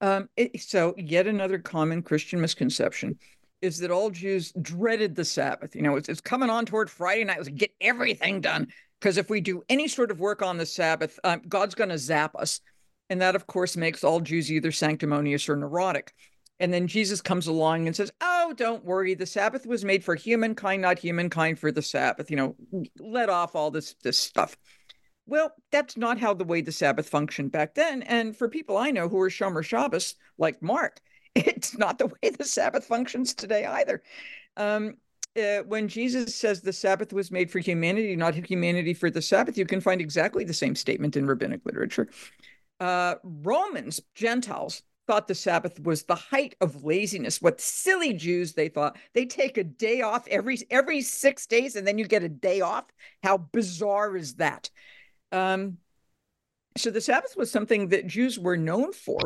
Um, 0.00 0.28
it, 0.36 0.60
so, 0.60 0.94
yet 0.96 1.26
another 1.26 1.58
common 1.58 2.02
Christian 2.02 2.40
misconception 2.40 3.18
is 3.60 3.78
that 3.78 3.90
all 3.90 4.10
Jews 4.10 4.52
dreaded 4.60 5.14
the 5.14 5.24
Sabbath. 5.24 5.76
You 5.76 5.82
know, 5.82 5.96
it's, 5.96 6.08
it's 6.08 6.20
coming 6.20 6.50
on 6.50 6.66
toward 6.66 6.90
Friday 6.90 7.24
night. 7.24 7.38
Let's 7.38 7.48
get 7.48 7.72
everything 7.80 8.40
done. 8.40 8.68
Because 9.00 9.16
if 9.16 9.30
we 9.30 9.40
do 9.40 9.62
any 9.68 9.88
sort 9.88 10.10
of 10.10 10.20
work 10.20 10.42
on 10.42 10.58
the 10.58 10.66
Sabbath, 10.66 11.18
um, 11.24 11.42
God's 11.48 11.74
going 11.74 11.90
to 11.90 11.98
zap 11.98 12.36
us. 12.36 12.60
And 13.10 13.20
that, 13.20 13.36
of 13.36 13.46
course, 13.46 13.76
makes 13.76 14.04
all 14.04 14.20
Jews 14.20 14.50
either 14.50 14.72
sanctimonious 14.72 15.48
or 15.48 15.56
neurotic. 15.56 16.12
And 16.62 16.72
then 16.72 16.86
Jesus 16.86 17.20
comes 17.20 17.48
along 17.48 17.88
and 17.88 17.96
says, 17.96 18.12
Oh, 18.20 18.54
don't 18.56 18.84
worry. 18.84 19.14
The 19.14 19.26
Sabbath 19.26 19.66
was 19.66 19.84
made 19.84 20.04
for 20.04 20.14
humankind, 20.14 20.80
not 20.80 20.96
humankind 20.96 21.58
for 21.58 21.72
the 21.72 21.82
Sabbath. 21.82 22.30
You 22.30 22.36
know, 22.36 22.56
let 23.00 23.28
off 23.28 23.56
all 23.56 23.72
this, 23.72 23.96
this 24.04 24.16
stuff. 24.16 24.56
Well, 25.26 25.52
that's 25.72 25.96
not 25.96 26.20
how 26.20 26.34
the 26.34 26.44
way 26.44 26.60
the 26.60 26.70
Sabbath 26.70 27.08
functioned 27.08 27.50
back 27.50 27.74
then. 27.74 28.02
And 28.02 28.36
for 28.36 28.48
people 28.48 28.76
I 28.78 28.92
know 28.92 29.08
who 29.08 29.20
are 29.20 29.28
Shomer 29.28 29.64
Shabbos, 29.64 30.14
like 30.38 30.62
Marc, 30.62 31.00
it's 31.34 31.76
not 31.76 31.98
the 31.98 32.06
way 32.06 32.30
the 32.30 32.44
Sabbath 32.44 32.84
functions 32.84 33.34
today 33.34 33.66
either. 33.66 34.00
Um, 34.56 34.98
uh, 35.36 35.62
when 35.66 35.88
Jesus 35.88 36.36
says 36.36 36.60
the 36.60 36.72
Sabbath 36.72 37.12
was 37.12 37.32
made 37.32 37.50
for 37.50 37.58
humanity, 37.58 38.14
not 38.14 38.36
humanity 38.36 38.94
for 38.94 39.10
the 39.10 39.22
Sabbath, 39.22 39.58
you 39.58 39.66
can 39.66 39.80
find 39.80 40.00
exactly 40.00 40.44
the 40.44 40.54
same 40.54 40.76
statement 40.76 41.16
in 41.16 41.26
rabbinic 41.26 41.62
literature. 41.64 42.08
Uh, 42.78 43.16
Romans, 43.24 44.00
Gentiles, 44.14 44.82
thought 45.06 45.28
the 45.28 45.34
Sabbath 45.34 45.80
was 45.80 46.04
the 46.04 46.14
height 46.14 46.54
of 46.60 46.84
laziness. 46.84 47.42
What 47.42 47.60
silly 47.60 48.12
Jews 48.12 48.54
they 48.54 48.68
thought 48.68 48.96
they 49.14 49.26
take 49.26 49.58
a 49.58 49.64
day 49.64 50.02
off 50.02 50.26
every 50.28 50.58
every 50.70 51.00
six 51.02 51.46
days 51.46 51.76
and 51.76 51.86
then 51.86 51.98
you 51.98 52.06
get 52.06 52.22
a 52.22 52.28
day 52.28 52.60
off. 52.60 52.86
How 53.22 53.38
bizarre 53.38 54.16
is 54.16 54.34
that? 54.34 54.70
Um, 55.32 55.78
so 56.76 56.90
the 56.90 57.00
Sabbath 57.00 57.36
was 57.36 57.50
something 57.50 57.88
that 57.88 58.06
Jews 58.06 58.38
were 58.38 58.56
known 58.56 58.92
for. 58.92 59.20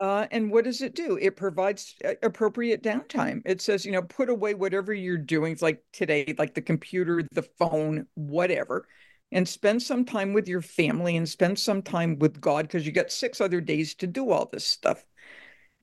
Uh, 0.00 0.26
and 0.32 0.50
what 0.50 0.64
does 0.64 0.82
it 0.82 0.96
do? 0.96 1.16
It 1.20 1.36
provides 1.36 1.94
appropriate 2.22 2.82
downtime. 2.82 3.40
It 3.44 3.60
says, 3.60 3.86
you 3.86 3.92
know, 3.92 4.02
put 4.02 4.28
away 4.28 4.54
whatever 4.54 4.92
you're 4.92 5.16
doing. 5.16 5.56
Like 5.60 5.84
today, 5.92 6.34
like 6.38 6.54
the 6.54 6.60
computer, 6.60 7.22
the 7.32 7.42
phone, 7.42 8.06
whatever 8.14 8.86
and 9.32 9.48
spend 9.48 9.82
some 9.82 10.04
time 10.04 10.34
with 10.34 10.46
your 10.46 10.60
family 10.60 11.16
and 11.16 11.28
spend 11.28 11.58
some 11.58 11.82
time 11.82 12.18
with 12.18 12.40
God 12.40 12.66
because 12.66 12.86
you 12.86 12.92
got 12.92 13.10
six 13.10 13.40
other 13.40 13.60
days 13.60 13.94
to 13.96 14.06
do 14.06 14.30
all 14.30 14.48
this 14.52 14.66
stuff. 14.66 15.02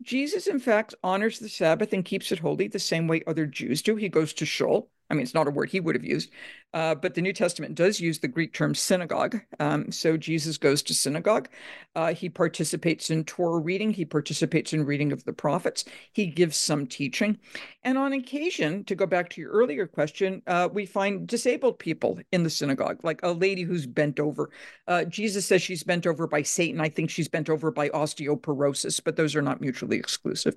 Jesus, 0.02 0.48
in 0.48 0.60
fact, 0.60 0.96
honors 1.04 1.40
the 1.40 1.50
Sabbath 1.50 1.94
and 1.94 2.06
keeps 2.06 2.32
it 2.32 2.40
holy 2.40 2.68
the 2.68 2.80
same 2.80 3.08
way 3.08 3.22
other 3.28 3.46
Jews 3.46 3.82
do. 3.82 3.96
He 3.96 4.10
goes 4.10 4.34
to 4.34 4.46
shul, 4.46 4.90
I 5.10 5.16
mean, 5.16 5.24
it's 5.24 5.34
not 5.34 5.48
a 5.48 5.52
word 5.52 5.70
he 5.70 5.80
would 5.80 5.96
have 5.96 6.04
used, 6.04 6.32
uh, 6.74 6.94
but 6.94 7.16
the 7.16 7.22
New 7.22 7.34
Testament 7.34 7.74
does 7.74 8.00
use 8.00 8.20
the 8.20 8.28
Greek 8.28 8.54
term 8.54 8.76
synagogue. 8.76 9.40
Um, 9.60 9.92
so 9.92 10.18
Jesus 10.18 10.58
goes 10.58 10.84
to 10.84 10.94
synagogue. 10.94 11.50
Uh, 11.96 12.14
he 12.14 12.30
participates 12.30 13.10
in 13.10 13.24
Torah 13.24 13.60
reading. 13.60 13.92
He 13.92 14.06
participates 14.06 14.72
in 14.72 14.86
reading 14.86 15.12
of 15.12 15.24
the 15.24 15.34
prophets. 15.34 15.86
He 16.14 16.28
gives 16.28 16.58
some 16.58 16.86
teaching. 16.86 17.40
And 17.84 17.98
on 17.98 18.14
occasion, 18.14 18.84
to 18.86 18.96
go 18.96 19.08
back 19.08 19.30
to 19.32 19.42
your 19.42 19.52
earlier 19.52 19.88
question, 19.88 20.44
uh, 20.46 20.70
we 20.72 20.86
find 20.86 21.28
disabled 21.28 21.80
people 21.80 22.20
in 22.32 22.44
the 22.44 22.50
synagogue, 22.50 23.00
like 23.04 23.22
a 23.24 23.32
lady 23.32 23.64
who's 23.64 23.88
bent 23.88 24.20
over. 24.20 24.52
Uh, 24.88 25.06
Jesus 25.06 25.46
says 25.46 25.62
she's 25.62 25.84
bent 25.84 26.06
over 26.06 26.28
by 26.28 26.44
Satan. 26.44 26.80
I 26.80 26.90
think 26.90 27.10
she's 27.10 27.28
bent 27.28 27.50
over 27.50 27.72
by 27.72 27.90
osteoporosis, 27.90 29.02
but 29.04 29.16
those 29.16 29.36
are 29.36 29.42
not 29.42 29.60
mutually 29.60 29.98
exclusive. 29.98 30.56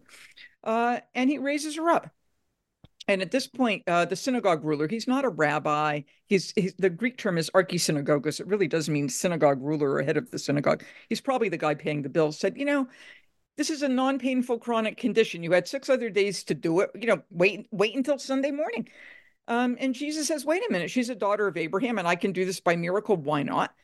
Uh, 0.62 1.00
and 1.14 1.30
he 1.30 1.38
raises 1.38 1.76
her 1.76 1.88
up 1.88 2.10
and 3.08 3.20
at 3.20 3.30
this 3.30 3.46
point, 3.46 3.82
uh, 3.86 4.04
the 4.04 4.16
synagogue 4.16 4.64
ruler, 4.64 4.86
he's 4.88 5.08
not 5.08 5.24
a 5.24 5.28
rabbi. 5.28 6.02
He's, 6.26 6.52
he's 6.52 6.74
the 6.74 6.90
Greek 6.90 7.18
term 7.18 7.36
is 7.36 7.50
archisynagogos. 7.50 8.40
It 8.40 8.46
really 8.46 8.68
does 8.68 8.88
mean 8.88 9.08
synagogue 9.08 9.60
ruler 9.60 9.92
or 9.92 10.02
head 10.02 10.16
of 10.16 10.30
the 10.30 10.38
synagogue. 10.38 10.84
He's 11.08 11.20
probably 11.20 11.48
the 11.48 11.56
guy 11.58 11.74
paying 11.74 12.02
the 12.02 12.08
bills. 12.08 12.38
Said, 12.38 12.56
you 12.56 12.64
know, 12.64 12.88
this 13.56 13.70
is 13.70 13.82
a 13.82 13.88
non-painful 13.88 14.58
chronic 14.60 14.96
condition. 14.96 15.42
You 15.42 15.52
had 15.52 15.68
six 15.68 15.88
other 15.88 16.10
days 16.10 16.44
to 16.44 16.54
do 16.54 16.80
it. 16.80 16.90
You 16.94 17.08
know, 17.08 17.22
wait, 17.30 17.66
wait 17.70 17.96
until 17.96 18.18
Sunday 18.18 18.50
morning. 18.50 18.88
Um, 19.48 19.76
and 19.80 19.94
Jesus 19.94 20.28
says, 20.28 20.44
wait 20.44 20.62
a 20.66 20.72
minute, 20.72 20.90
she's 20.90 21.10
a 21.10 21.14
daughter 21.16 21.48
of 21.48 21.56
Abraham, 21.56 21.98
and 21.98 22.06
I 22.06 22.14
can 22.14 22.32
do 22.32 22.44
this 22.44 22.60
by 22.60 22.76
miracle. 22.76 23.16
Why 23.16 23.42
not? 23.42 23.74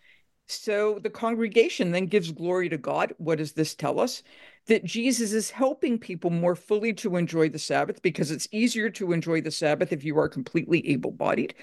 So 0.49 0.99
the 1.03 1.11
congregation 1.11 1.93
then 1.93 2.07
gives 2.07 2.33
glory 2.33 2.71
to 2.71 2.79
God. 2.79 3.15
What 3.19 3.39
does 3.39 3.53
this 3.53 3.75
tell 3.75 4.01
us? 4.01 4.23
That 4.67 4.85
Jesus 4.85 5.33
is 5.33 5.51
helping 5.51 5.99
people 5.99 6.31
more 6.31 6.57
fully 6.57 6.95
to 6.95 7.17
enjoy 7.17 7.51
the 7.51 7.59
Sabbath 7.59 8.01
because 8.01 8.31
it's 8.31 8.49
easier 8.51 8.89
to 8.91 9.13
enjoy 9.13 9.43
the 9.43 9.51
Sabbath 9.51 9.93
if 9.93 10.05
you 10.05 10.19
are 10.19 10.29
completely 10.29 10.87
able 10.89 11.11
bodied. 11.11 11.55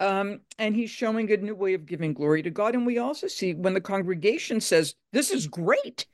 Um, 0.00 0.40
and 0.58 0.76
he's 0.76 0.90
showing 0.90 1.30
a 1.32 1.36
new 1.36 1.56
way 1.56 1.74
of 1.74 1.84
giving 1.84 2.14
glory 2.14 2.42
to 2.42 2.50
God. 2.50 2.74
And 2.74 2.86
we 2.86 2.98
also 2.98 3.26
see 3.26 3.54
when 3.54 3.74
the 3.74 3.80
congregation 3.80 4.60
says, 4.60 4.94
This 5.12 5.32
is 5.32 5.48
great, 5.48 6.06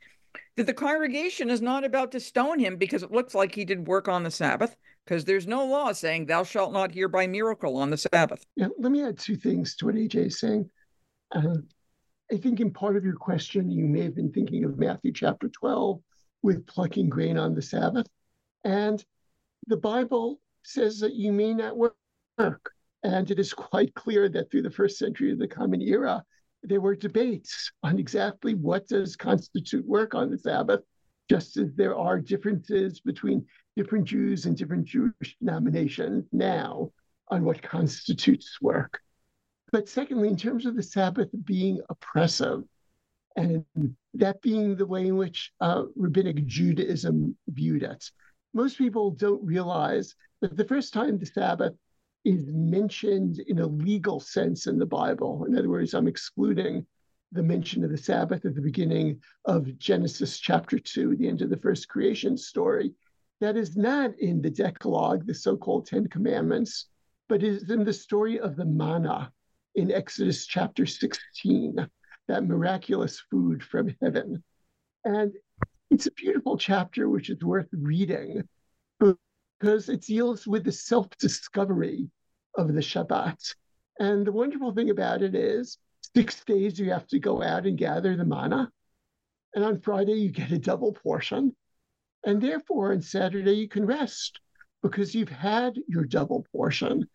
that 0.57 0.67
the 0.67 0.73
congregation 0.73 1.51
is 1.51 1.61
not 1.61 1.85
about 1.85 2.13
to 2.13 2.21
stone 2.21 2.59
him 2.59 2.77
because 2.77 3.03
it 3.03 3.13
looks 3.13 3.35
like 3.35 3.55
he 3.55 3.67
did 3.67 3.87
work 3.87 4.09
on 4.09 4.23
the 4.23 4.31
Sabbath, 4.31 4.75
because 5.05 5.27
there's 5.27 5.47
no 5.47 5.67
law 5.67 5.93
saying, 5.93 6.25
Thou 6.25 6.45
shalt 6.45 6.73
not 6.73 6.93
hear 6.93 7.09
by 7.09 7.27
miracle 7.27 7.77
on 7.77 7.91
the 7.91 7.99
Sabbath. 7.99 8.47
Yeah, 8.57 8.69
let 8.79 8.91
me 8.91 9.05
add 9.05 9.19
two 9.19 9.37
things 9.37 9.77
to 9.77 9.87
what 9.87 9.97
AJ 9.97 10.29
is 10.29 10.41
saying. 10.41 10.71
Uh, 11.35 11.57
I 12.35 12.37
think 12.37 12.59
in 12.59 12.73
part 12.73 12.97
of 12.97 13.05
your 13.05 13.15
question, 13.15 13.71
you 13.71 13.85
may 13.85 14.03
have 14.03 14.17
been 14.17 14.33
thinking 14.33 14.65
of 14.65 14.77
Matthew 14.77 15.13
chapter 15.13 15.49
12 15.49 16.01
with 16.43 16.67
plucking 16.67 17.09
grain 17.09 17.39
on 17.39 17.55
the 17.55 17.63
Sabbath. 17.63 18.09
And 18.65 19.05
the 19.69 19.77
Bible 19.77 20.41
says 20.65 20.99
that 20.99 21.15
you 21.15 21.31
may 21.31 21.55
not 21.55 21.77
work. 21.77 22.73
And 23.05 23.31
it 23.31 23.39
is 23.39 23.55
quite 23.55 23.95
clear 23.95 24.29
that 24.31 24.51
through 24.51 24.63
the 24.63 24.71
first 24.71 24.99
century 24.99 25.31
of 25.31 25.39
the 25.39 25.47
Common 25.47 25.81
Era, 25.81 26.25
there 26.65 26.81
were 26.81 26.97
debates 26.97 27.71
on 27.85 28.01
exactly 28.01 28.55
what 28.55 28.89
does 28.89 29.15
constitute 29.15 29.87
work 29.87 30.17
on 30.17 30.33
the 30.33 30.39
Sabbath, 30.39 30.81
just 31.31 31.57
as 31.57 31.73
there 31.77 31.97
are 31.97 32.19
differences 32.19 32.99
between 32.99 33.47
different 33.77 34.07
Jews 34.07 34.47
and 34.47 34.57
different 34.57 34.87
Jewish 34.87 35.37
denominations 35.39 36.25
now 36.33 36.91
on 37.29 37.45
what 37.45 37.63
constitutes 37.63 38.59
work. 38.61 39.04
But 39.75 39.89
secondly, 39.89 40.29
in 40.29 40.37
terms 40.37 40.67
of 40.67 40.77
the 40.77 40.85
Sabbath 40.85 41.31
being 41.45 41.81
oppressive, 41.91 42.63
and 43.35 43.65
that 44.15 44.41
being 44.41 44.77
the 44.77 44.87
way 44.87 45.09
in 45.09 45.17
which 45.17 45.51
uh, 45.61 45.87
rabbinic 45.97 46.47
Judaism 46.47 47.37
viewed 47.49 47.83
it, 47.83 48.09
most 48.53 48.79
people 48.79 49.11
don't 49.11 49.45
realize 49.45 50.15
that 50.41 50.57
the 50.57 50.65
first 50.65 50.93
time 50.93 51.19
the 51.19 51.27
Sabbath 51.27 51.75
is 52.25 52.45
mentioned 52.47 53.41
in 53.49 53.59
a 53.59 53.67
legal 53.67 54.21
sense 54.21 54.69
in 54.69 54.79
the 54.79 54.87
Bible, 54.87 55.45
in 55.45 55.59
other 55.59 55.69
words, 55.69 55.93
I'm 55.93 56.07
excluding 56.07 56.87
the 57.33 57.43
mention 57.43 57.83
of 57.83 57.91
the 57.91 57.99
Sabbath 57.99 58.45
at 58.45 58.55
the 58.55 58.61
beginning 58.61 59.21
of 59.45 59.77
Genesis 59.81 60.39
chapter 60.39 60.79
2, 60.79 61.17
the 61.17 61.27
end 61.27 61.43
of 61.43 61.51
the 61.51 61.57
first 61.57 61.89
creation 61.89 62.37
story, 62.37 62.95
that 63.41 63.57
is 63.57 63.77
not 63.77 64.17
in 64.21 64.41
the 64.41 64.51
Decalogue, 64.51 65.27
the 65.27 65.35
so 65.35 65.57
called 65.57 65.89
Ten 65.89 66.07
Commandments, 66.07 66.87
but 67.29 67.43
is 67.43 67.69
in 67.69 67.83
the 67.83 67.93
story 67.93 68.39
of 68.39 68.55
the 68.55 68.67
manna 68.67 69.33
in 69.75 69.91
Exodus 69.91 70.47
chapter 70.47 70.87
16, 70.87 71.77
that 72.29 72.47
miraculous 72.47 73.23
food 73.31 73.63
from 73.63 73.95
heaven. 74.01 74.43
And 75.05 75.33
it's 75.91 76.07
a 76.07 76.13
beautiful 76.13 76.57
chapter 76.57 77.09
which 77.09 77.31
is 77.31 77.43
worth 77.43 77.69
reading 77.73 78.43
because 78.99 79.89
it 79.89 80.03
deals 80.03 80.47
with 80.47 80.65
the 80.65 80.73
self 80.73 81.09
discovery 81.19 82.09
of 82.57 82.73
the 82.73 82.81
Shabbat. 82.81 83.55
And 83.99 84.27
the 84.27 84.33
wonderful 84.33 84.73
thing 84.73 84.91
about 84.91 85.23
it 85.23 85.35
is 85.35 85.79
six 86.17 86.43
days 86.45 86.79
you 86.79 86.91
have 86.91 87.07
to 87.09 87.19
go 87.19 87.43
out 87.43 87.67
and 87.67 87.79
gather 87.79 88.17
the 88.17 88.25
manna. 88.25 88.71
And 89.55 89.65
on 89.65 89.81
Friday, 89.81 90.15
you 90.15 90.31
get 90.31 90.51
a 90.51 90.59
double 90.59 90.93
portion. 90.93 91.55
And 92.25 92.41
therefore, 92.41 92.93
on 92.93 93.03
Saturday, 93.03 93.53
you 93.53 93.69
can 93.69 93.87
rest 93.87 94.41
because 94.83 95.15
you've 95.15 95.29
had 95.29 95.79
your 95.87 96.05
double 96.05 96.47
portion. 96.53 97.07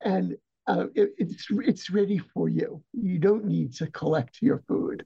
And 0.00 0.36
uh, 0.68 0.86
it, 0.94 1.14
it's 1.16 1.46
it's 1.50 1.90
ready 1.90 2.18
for 2.18 2.48
you. 2.48 2.82
You 2.92 3.18
don't 3.18 3.46
need 3.46 3.74
to 3.76 3.86
collect 3.88 4.42
your 4.42 4.62
food. 4.68 5.04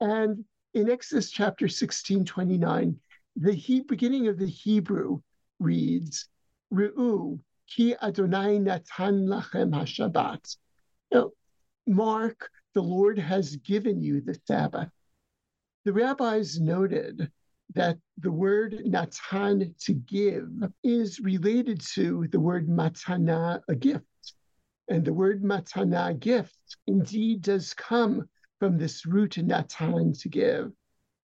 And 0.00 0.44
in 0.74 0.90
Exodus 0.90 1.30
chapter 1.30 1.68
16, 1.68 2.24
29, 2.24 2.96
the 3.36 3.52
he, 3.52 3.80
beginning 3.80 4.26
of 4.26 4.38
the 4.38 4.46
Hebrew 4.46 5.20
reads, 5.60 6.28
Re'u 6.72 7.38
ki 7.68 7.94
Adonai 8.02 8.58
natan 8.58 9.26
lachem 9.26 9.70
hashabbat. 9.70 10.56
Now, 11.12 11.30
Mark, 11.86 12.50
the 12.74 12.82
Lord 12.82 13.18
has 13.18 13.56
given 13.56 14.02
you 14.02 14.20
the 14.20 14.38
Sabbath. 14.46 14.90
The 15.84 15.92
rabbis 15.92 16.60
noted 16.60 17.30
that 17.74 17.98
the 18.18 18.32
word 18.32 18.82
natan, 18.84 19.74
to 19.80 19.94
give, 19.94 20.50
is 20.82 21.20
related 21.20 21.80
to 21.94 22.26
the 22.32 22.40
word 22.40 22.68
matana, 22.68 23.60
a 23.68 23.76
gift. 23.76 24.04
And 24.88 25.04
the 25.04 25.12
word 25.12 25.42
matana, 25.42 26.18
gift, 26.18 26.76
indeed 26.86 27.42
does 27.42 27.74
come 27.74 28.28
from 28.58 28.78
this 28.78 29.04
root 29.04 29.36
natan, 29.36 30.12
to 30.14 30.28
give. 30.28 30.72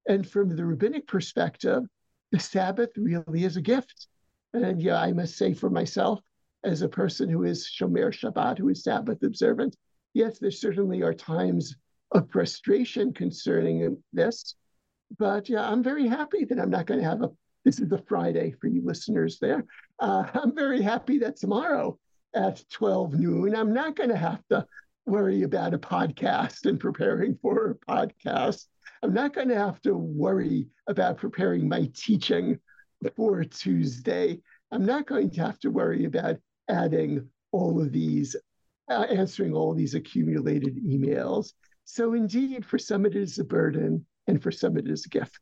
And 0.06 0.28
from 0.28 0.54
the 0.54 0.64
rabbinic 0.64 1.06
perspective, 1.06 1.82
the 2.30 2.38
Sabbath 2.38 2.90
really 2.96 3.44
is 3.44 3.56
a 3.56 3.62
gift. 3.62 4.08
And 4.52 4.80
yeah, 4.82 5.00
I 5.00 5.12
must 5.12 5.36
say 5.36 5.54
for 5.54 5.70
myself, 5.70 6.20
as 6.62 6.82
a 6.82 6.88
person 6.88 7.28
who 7.28 7.44
is 7.44 7.66
Shomer 7.66 8.12
Shabbat, 8.12 8.58
who 8.58 8.68
is 8.68 8.82
Sabbath 8.82 9.22
observant, 9.22 9.76
yes, 10.12 10.38
there 10.38 10.50
certainly 10.50 11.02
are 11.02 11.14
times 11.14 11.74
of 12.12 12.30
frustration 12.30 13.12
concerning 13.12 14.02
this. 14.12 14.54
But 15.18 15.48
yeah, 15.48 15.68
I'm 15.68 15.82
very 15.82 16.06
happy 16.06 16.44
that 16.44 16.58
I'm 16.58 16.70
not 16.70 16.86
going 16.86 17.00
to 17.00 17.08
have 17.08 17.22
a, 17.22 17.30
this 17.64 17.80
is 17.80 17.92
a 17.92 17.98
Friday 17.98 18.54
for 18.60 18.68
you 18.68 18.82
listeners 18.84 19.38
there. 19.38 19.64
Uh, 19.98 20.24
I'm 20.34 20.54
very 20.54 20.82
happy 20.82 21.18
that 21.18 21.36
tomorrow 21.36 21.98
at 22.34 22.62
12 22.70 23.14
noon. 23.14 23.54
I'm 23.54 23.72
not 23.72 23.96
going 23.96 24.10
to 24.10 24.16
have 24.16 24.42
to 24.50 24.66
worry 25.06 25.42
about 25.42 25.74
a 25.74 25.78
podcast 25.78 26.66
and 26.66 26.80
preparing 26.80 27.38
for 27.40 27.70
a 27.70 27.92
podcast. 27.92 28.66
I'm 29.02 29.12
not 29.12 29.34
going 29.34 29.48
to 29.48 29.58
have 29.58 29.80
to 29.82 29.94
worry 29.94 30.68
about 30.86 31.18
preparing 31.18 31.68
my 31.68 31.90
teaching 31.94 32.58
for 33.16 33.44
Tuesday. 33.44 34.40
I'm 34.70 34.86
not 34.86 35.06
going 35.06 35.30
to 35.30 35.40
have 35.42 35.58
to 35.60 35.70
worry 35.70 36.04
about 36.04 36.36
adding 36.68 37.28
all 37.52 37.80
of 37.80 37.92
these, 37.92 38.34
uh, 38.90 39.06
answering 39.10 39.54
all 39.54 39.74
these 39.74 39.94
accumulated 39.94 40.76
emails. 40.84 41.52
So, 41.84 42.14
indeed, 42.14 42.64
for 42.64 42.78
some 42.78 43.04
it 43.04 43.14
is 43.14 43.38
a 43.38 43.44
burden, 43.44 44.06
and 44.26 44.42
for 44.42 44.50
some 44.50 44.78
it 44.78 44.88
is 44.88 45.04
a 45.04 45.10
gift. 45.10 45.38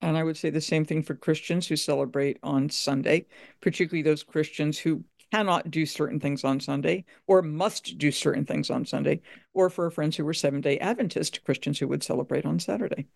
And 0.00 0.16
I 0.16 0.22
would 0.22 0.36
say 0.36 0.50
the 0.50 0.60
same 0.60 0.84
thing 0.84 1.02
for 1.02 1.14
Christians 1.14 1.66
who 1.66 1.76
celebrate 1.76 2.38
on 2.42 2.70
Sunday, 2.70 3.26
particularly 3.60 4.02
those 4.02 4.22
Christians 4.22 4.78
who 4.78 5.02
cannot 5.34 5.68
do 5.68 5.84
certain 5.84 6.20
things 6.20 6.44
on 6.44 6.60
Sunday 6.60 7.04
or 7.26 7.42
must 7.42 7.98
do 7.98 8.12
certain 8.12 8.46
things 8.46 8.70
on 8.70 8.86
Sunday, 8.86 9.20
or 9.52 9.68
for 9.68 9.86
our 9.86 9.90
friends 9.90 10.16
who 10.16 10.24
were 10.24 10.32
seven 10.32 10.60
day 10.60 10.78
Adventist 10.78 11.44
Christians 11.44 11.76
who 11.76 11.88
would 11.88 12.04
celebrate 12.04 12.46
on 12.46 12.60
Saturday. 12.60 13.06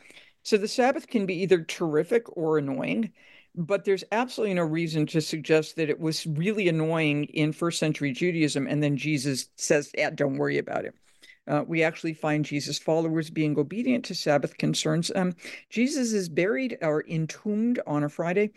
So 0.43 0.57
the 0.57 0.67
Sabbath 0.67 1.07
can 1.07 1.27
be 1.27 1.43
either 1.43 1.63
terrific 1.63 2.25
or 2.37 2.59
annoying, 2.59 3.13
but 3.55 3.85
there's 3.85 4.03
absolutely 4.11 4.55
no 4.55 4.65
reason 4.65 5.07
to 5.07 5.21
suggest 5.21 5.77
that 5.77 5.91
it 5.91 6.01
was 6.01 6.27
really 6.27 6.69
annoying 6.69 7.25
in 7.27 7.53
first 7.53 7.79
century 7.79 8.11
Judaism. 8.11 8.67
And 8.67 8.83
then 8.83 8.97
Jesus 8.97 9.47
says, 9.55 9.93
yeah, 9.97 10.11
don't 10.11 10.39
worry 10.39 10.59
about 10.59 10.87
it. 10.87 10.95
Uh, 11.49 11.65
we 11.67 11.83
actually 11.83 12.13
find 12.13 12.45
Jesus' 12.45 12.79
followers 12.79 13.31
being 13.31 13.59
obedient 13.59 14.05
to 14.05 14.15
Sabbath 14.15 14.57
concerns. 14.59 15.11
Um, 15.15 15.35
Jesus 15.71 16.13
is 16.13 16.29
buried 16.29 16.79
or 16.83 17.05
entombed 17.09 17.81
on 17.87 18.05
a 18.05 18.09
Friday, 18.09 18.51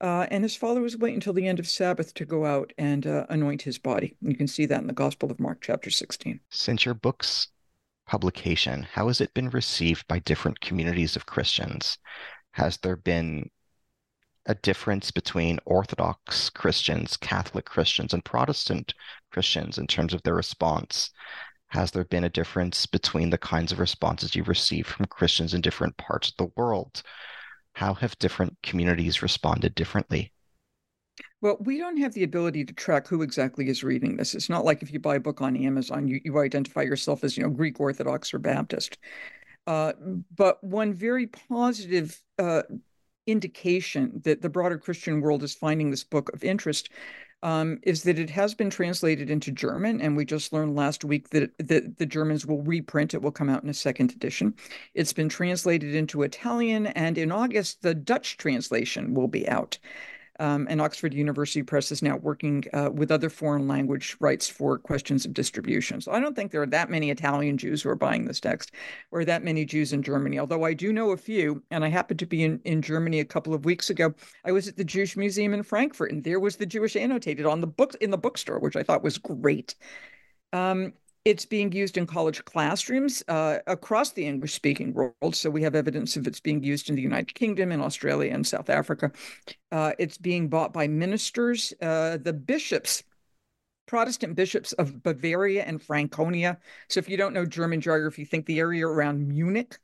uh, 0.00 0.26
and 0.30 0.42
his 0.42 0.56
followers 0.56 0.96
wait 0.96 1.14
until 1.14 1.32
the 1.32 1.46
end 1.46 1.58
of 1.58 1.68
Sabbath 1.68 2.14
to 2.14 2.24
go 2.24 2.44
out 2.44 2.72
and 2.78 3.06
uh, 3.06 3.26
anoint 3.28 3.62
his 3.62 3.78
body. 3.78 4.16
You 4.20 4.36
can 4.36 4.46
see 4.46 4.66
that 4.66 4.80
in 4.80 4.86
the 4.86 4.92
Gospel 4.92 5.30
of 5.30 5.38
Mark, 5.38 5.58
chapter 5.60 5.90
16. 5.90 6.40
Since 6.50 6.84
your 6.84 6.94
book's 6.94 7.48
publication, 8.06 8.84
how 8.84 9.08
has 9.08 9.20
it 9.20 9.34
been 9.34 9.50
received 9.50 10.08
by 10.08 10.18
different 10.20 10.60
communities 10.60 11.16
of 11.16 11.26
Christians? 11.26 11.98
Has 12.52 12.78
there 12.78 12.96
been 12.96 13.50
a 14.46 14.54
difference 14.54 15.10
between 15.10 15.58
Orthodox 15.66 16.48
Christians, 16.48 17.18
Catholic 17.18 17.66
Christians, 17.66 18.14
and 18.14 18.24
Protestant 18.24 18.94
Christians 19.30 19.76
in 19.76 19.86
terms 19.86 20.14
of 20.14 20.22
their 20.22 20.34
response 20.34 21.10
has 21.68 21.90
there 21.90 22.04
been 22.04 22.24
a 22.24 22.30
difference 22.30 22.86
between 22.86 23.30
the 23.30 23.38
kinds 23.38 23.72
of 23.72 23.78
responses 23.78 24.34
you 24.34 24.42
receive 24.44 24.86
from 24.86 25.06
Christians 25.06 25.54
in 25.54 25.60
different 25.60 25.96
parts 25.96 26.30
of 26.30 26.36
the 26.36 26.52
world? 26.56 27.02
How 27.72 27.94
have 27.94 28.18
different 28.18 28.56
communities 28.62 29.22
responded 29.22 29.74
differently? 29.74 30.32
Well, 31.40 31.58
we 31.60 31.78
don't 31.78 31.98
have 31.98 32.14
the 32.14 32.24
ability 32.24 32.64
to 32.64 32.74
track 32.74 33.06
who 33.06 33.22
exactly 33.22 33.68
is 33.68 33.84
reading 33.84 34.16
this. 34.16 34.34
It's 34.34 34.48
not 34.48 34.64
like 34.64 34.82
if 34.82 34.92
you 34.92 34.98
buy 34.98 35.16
a 35.16 35.20
book 35.20 35.40
on 35.40 35.56
Amazon, 35.56 36.08
you, 36.08 36.20
you 36.24 36.38
identify 36.38 36.82
yourself 36.82 37.22
as, 37.22 37.36
you 37.36 37.44
know, 37.44 37.50
Greek 37.50 37.78
Orthodox 37.78 38.34
or 38.34 38.38
Baptist. 38.38 38.98
Uh, 39.66 39.92
but 40.34 40.62
one 40.64 40.94
very 40.94 41.26
positive 41.26 42.20
uh, 42.38 42.62
indication 43.26 44.20
that 44.24 44.42
the 44.42 44.48
broader 44.48 44.78
Christian 44.78 45.20
world 45.20 45.42
is 45.42 45.54
finding 45.54 45.90
this 45.90 46.04
book 46.04 46.32
of 46.32 46.42
interest 46.42 46.88
um, 47.42 47.78
is 47.82 48.02
that 48.02 48.18
it 48.18 48.30
has 48.30 48.54
been 48.54 48.70
translated 48.70 49.30
into 49.30 49.50
German, 49.52 50.00
and 50.00 50.16
we 50.16 50.24
just 50.24 50.52
learned 50.52 50.76
last 50.76 51.04
week 51.04 51.30
that, 51.30 51.50
that 51.58 51.98
the 51.98 52.06
Germans 52.06 52.46
will 52.46 52.62
reprint 52.62 53.14
it, 53.14 53.22
will 53.22 53.30
come 53.30 53.48
out 53.48 53.62
in 53.62 53.68
a 53.68 53.74
second 53.74 54.12
edition. 54.12 54.54
It's 54.94 55.12
been 55.12 55.28
translated 55.28 55.94
into 55.94 56.22
Italian, 56.22 56.88
and 56.88 57.16
in 57.16 57.30
August, 57.30 57.82
the 57.82 57.94
Dutch 57.94 58.36
translation 58.36 59.14
will 59.14 59.28
be 59.28 59.48
out. 59.48 59.78
Um, 60.38 60.66
and 60.70 60.80
Oxford 60.80 61.12
University 61.12 61.62
Press 61.62 61.90
is 61.90 62.02
now 62.02 62.16
working 62.16 62.64
uh, 62.72 62.90
with 62.92 63.10
other 63.10 63.28
foreign 63.28 63.66
language 63.66 64.16
rights 64.20 64.48
for 64.48 64.78
questions 64.78 65.24
of 65.24 65.34
distribution. 65.34 66.00
So 66.00 66.12
I 66.12 66.20
don't 66.20 66.36
think 66.36 66.52
there 66.52 66.62
are 66.62 66.66
that 66.66 66.90
many 66.90 67.10
Italian 67.10 67.58
Jews 67.58 67.82
who 67.82 67.90
are 67.90 67.96
buying 67.96 68.24
this 68.24 68.40
text, 68.40 68.72
or 69.10 69.24
that 69.24 69.42
many 69.42 69.64
Jews 69.64 69.92
in 69.92 70.02
Germany. 70.02 70.38
Although 70.38 70.64
I 70.64 70.74
do 70.74 70.92
know 70.92 71.10
a 71.10 71.16
few, 71.16 71.62
and 71.70 71.84
I 71.84 71.88
happened 71.88 72.20
to 72.20 72.26
be 72.26 72.44
in, 72.44 72.60
in 72.64 72.82
Germany 72.82 73.20
a 73.20 73.24
couple 73.24 73.52
of 73.52 73.64
weeks 73.64 73.90
ago. 73.90 74.14
I 74.44 74.52
was 74.52 74.68
at 74.68 74.76
the 74.76 74.84
Jewish 74.84 75.16
Museum 75.16 75.54
in 75.54 75.62
Frankfurt, 75.62 76.12
and 76.12 76.22
there 76.22 76.40
was 76.40 76.56
the 76.56 76.66
Jewish 76.66 76.94
annotated 76.94 77.46
on 77.46 77.60
the 77.60 77.66
books 77.66 77.96
in 77.96 78.10
the 78.10 78.18
bookstore, 78.18 78.60
which 78.60 78.76
I 78.76 78.82
thought 78.82 79.02
was 79.02 79.18
great. 79.18 79.74
Um, 80.52 80.92
it's 81.28 81.44
being 81.44 81.70
used 81.72 81.98
in 81.98 82.06
college 82.06 82.42
classrooms 82.46 83.22
uh, 83.28 83.58
across 83.66 84.12
the 84.12 84.24
English 84.24 84.54
speaking 84.54 84.94
world. 84.94 85.36
So 85.36 85.50
we 85.50 85.62
have 85.62 85.74
evidence 85.74 86.16
of 86.16 86.26
it's 86.26 86.40
being 86.40 86.62
used 86.62 86.88
in 86.88 86.96
the 86.96 87.02
United 87.02 87.34
Kingdom, 87.34 87.70
in 87.70 87.82
Australia, 87.82 88.32
and 88.32 88.46
South 88.46 88.70
Africa. 88.70 89.12
Uh, 89.70 89.92
it's 89.98 90.16
being 90.16 90.48
bought 90.48 90.72
by 90.72 90.88
ministers. 90.88 91.74
Uh, 91.82 92.16
the 92.16 92.32
bishops, 92.32 93.02
Protestant 93.84 94.36
bishops 94.36 94.72
of 94.72 95.02
Bavaria 95.02 95.64
and 95.64 95.82
Franconia. 95.82 96.56
So 96.88 96.98
if 96.98 97.10
you 97.10 97.18
don't 97.18 97.34
know 97.34 97.44
German 97.44 97.82
geography, 97.82 98.24
think 98.24 98.46
the 98.46 98.58
area 98.58 98.86
around 98.86 99.28
Munich. 99.28 99.78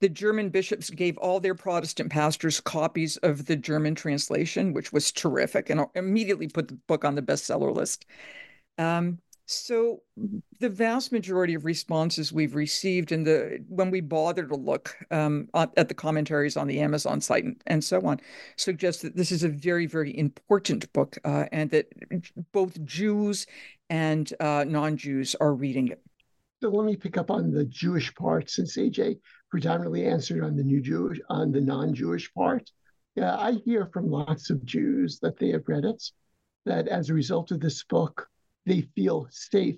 The 0.00 0.10
German 0.10 0.50
bishops 0.50 0.90
gave 0.90 1.16
all 1.16 1.40
their 1.40 1.54
Protestant 1.54 2.12
pastors 2.12 2.60
copies 2.60 3.16
of 3.18 3.46
the 3.46 3.56
German 3.56 3.94
translation, 3.94 4.74
which 4.74 4.92
was 4.92 5.12
terrific, 5.12 5.70
and 5.70 5.86
immediately 5.94 6.48
put 6.48 6.68
the 6.68 6.78
book 6.88 7.06
on 7.06 7.14
the 7.14 7.22
bestseller 7.22 7.74
list. 7.74 8.04
Um, 8.76 9.18
so 9.46 10.00
the 10.60 10.68
vast 10.70 11.12
majority 11.12 11.54
of 11.54 11.64
responses 11.64 12.32
we've 12.32 12.54
received 12.54 13.12
and 13.12 13.26
the 13.26 13.62
when 13.68 13.90
we 13.90 14.00
bother 14.00 14.46
to 14.46 14.54
look 14.54 14.96
um, 15.10 15.48
at 15.54 15.88
the 15.88 15.94
commentaries 15.94 16.56
on 16.56 16.66
the 16.66 16.80
Amazon 16.80 17.20
site 17.20 17.44
and, 17.44 17.62
and, 17.66 17.84
so 17.84 18.00
on 18.06 18.20
suggest 18.56 19.02
that 19.02 19.16
this 19.16 19.30
is 19.30 19.42
a 19.42 19.48
very, 19.48 19.86
very 19.86 20.16
important 20.16 20.90
book 20.94 21.18
uh, 21.24 21.44
and 21.52 21.70
that 21.70 21.86
both 22.52 22.82
Jews 22.84 23.46
and 23.90 24.32
uh, 24.40 24.64
non-Jews 24.66 25.36
are 25.40 25.54
reading 25.54 25.88
it. 25.88 26.00
So 26.62 26.70
let 26.70 26.86
me 26.86 26.96
pick 26.96 27.18
up 27.18 27.30
on 27.30 27.50
the 27.50 27.66
Jewish 27.66 28.14
part 28.14 28.48
since 28.48 28.78
AJ 28.78 29.18
predominantly 29.50 30.06
answered 30.06 30.42
on 30.42 30.56
the 30.56 30.64
new 30.64 30.80
Jewish 30.80 31.20
on 31.28 31.52
the 31.52 31.60
non-Jewish 31.60 32.32
part. 32.32 32.70
Yeah, 33.14 33.36
I 33.36 33.52
hear 33.52 33.90
from 33.92 34.10
lots 34.10 34.48
of 34.48 34.64
Jews 34.64 35.20
that 35.20 35.38
they 35.38 35.50
have 35.50 35.68
read 35.68 35.84
it, 35.84 36.02
that 36.64 36.88
as 36.88 37.10
a 37.10 37.14
result 37.14 37.50
of 37.50 37.60
this 37.60 37.84
book, 37.84 38.28
they 38.66 38.82
feel 38.94 39.26
safe 39.30 39.76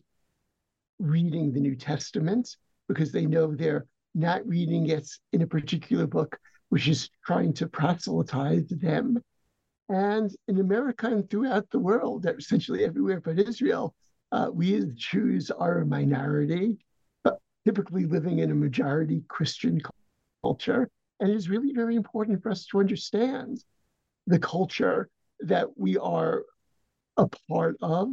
reading 0.99 1.53
the 1.53 1.61
New 1.61 1.77
Testament 1.77 2.57
because 2.89 3.13
they 3.13 3.27
know 3.27 3.55
they're 3.55 3.87
not 4.15 4.47
reading 4.47 4.89
it 4.89 5.09
in 5.33 5.43
a 5.43 5.47
particular 5.47 6.07
book 6.07 6.39
which 6.69 6.89
is 6.89 7.11
trying 7.25 7.53
to 7.55 7.69
proselytize 7.69 8.67
them. 8.69 9.23
And 9.89 10.35
in 10.49 10.59
America 10.59 11.07
and 11.07 11.29
throughout 11.31 11.71
the 11.71 11.79
world, 11.79 12.27
essentially 12.27 12.85
everywhere 12.85 13.21
but 13.21 13.39
Israel, 13.39 13.95
uh, 14.33 14.51
we 14.53 14.75
as 14.75 14.87
Jews 14.95 15.51
are 15.51 15.79
a 15.79 15.87
minority, 15.87 16.77
but 17.23 17.39
typically 17.65 18.07
living 18.07 18.41
in 18.41 18.51
a 18.51 18.55
majority 18.55 19.23
Christian 19.29 19.81
culture. 20.43 20.91
And 21.21 21.31
it 21.31 21.37
is 21.37 21.49
really 21.49 21.73
very 21.73 21.95
important 21.95 22.43
for 22.43 22.51
us 22.51 22.67
to 22.67 22.81
understand 22.81 23.63
the 24.27 24.41
culture 24.41 25.09
that 25.41 25.79
we 25.79 25.97
are 25.97 26.45
a 27.17 27.29
part 27.49 27.77
of 27.81 28.13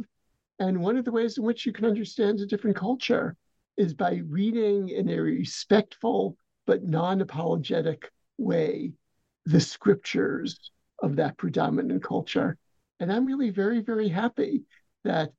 and 0.58 0.80
one 0.80 0.96
of 0.96 1.04
the 1.04 1.12
ways 1.12 1.38
in 1.38 1.44
which 1.44 1.66
you 1.66 1.72
can 1.72 1.84
understand 1.84 2.40
a 2.40 2.46
different 2.46 2.76
culture 2.76 3.36
is 3.76 3.94
by 3.94 4.22
reading 4.28 4.88
in 4.88 5.08
a 5.08 5.18
respectful 5.18 6.36
but 6.66 6.84
non 6.84 7.20
apologetic 7.20 8.10
way 8.38 8.92
the 9.46 9.60
scriptures 9.60 10.70
of 11.02 11.16
that 11.16 11.36
predominant 11.36 12.02
culture. 12.02 12.56
And 13.00 13.12
I'm 13.12 13.26
really 13.26 13.50
very, 13.50 13.80
very 13.80 14.08
happy 14.08 14.62
that 15.02 15.30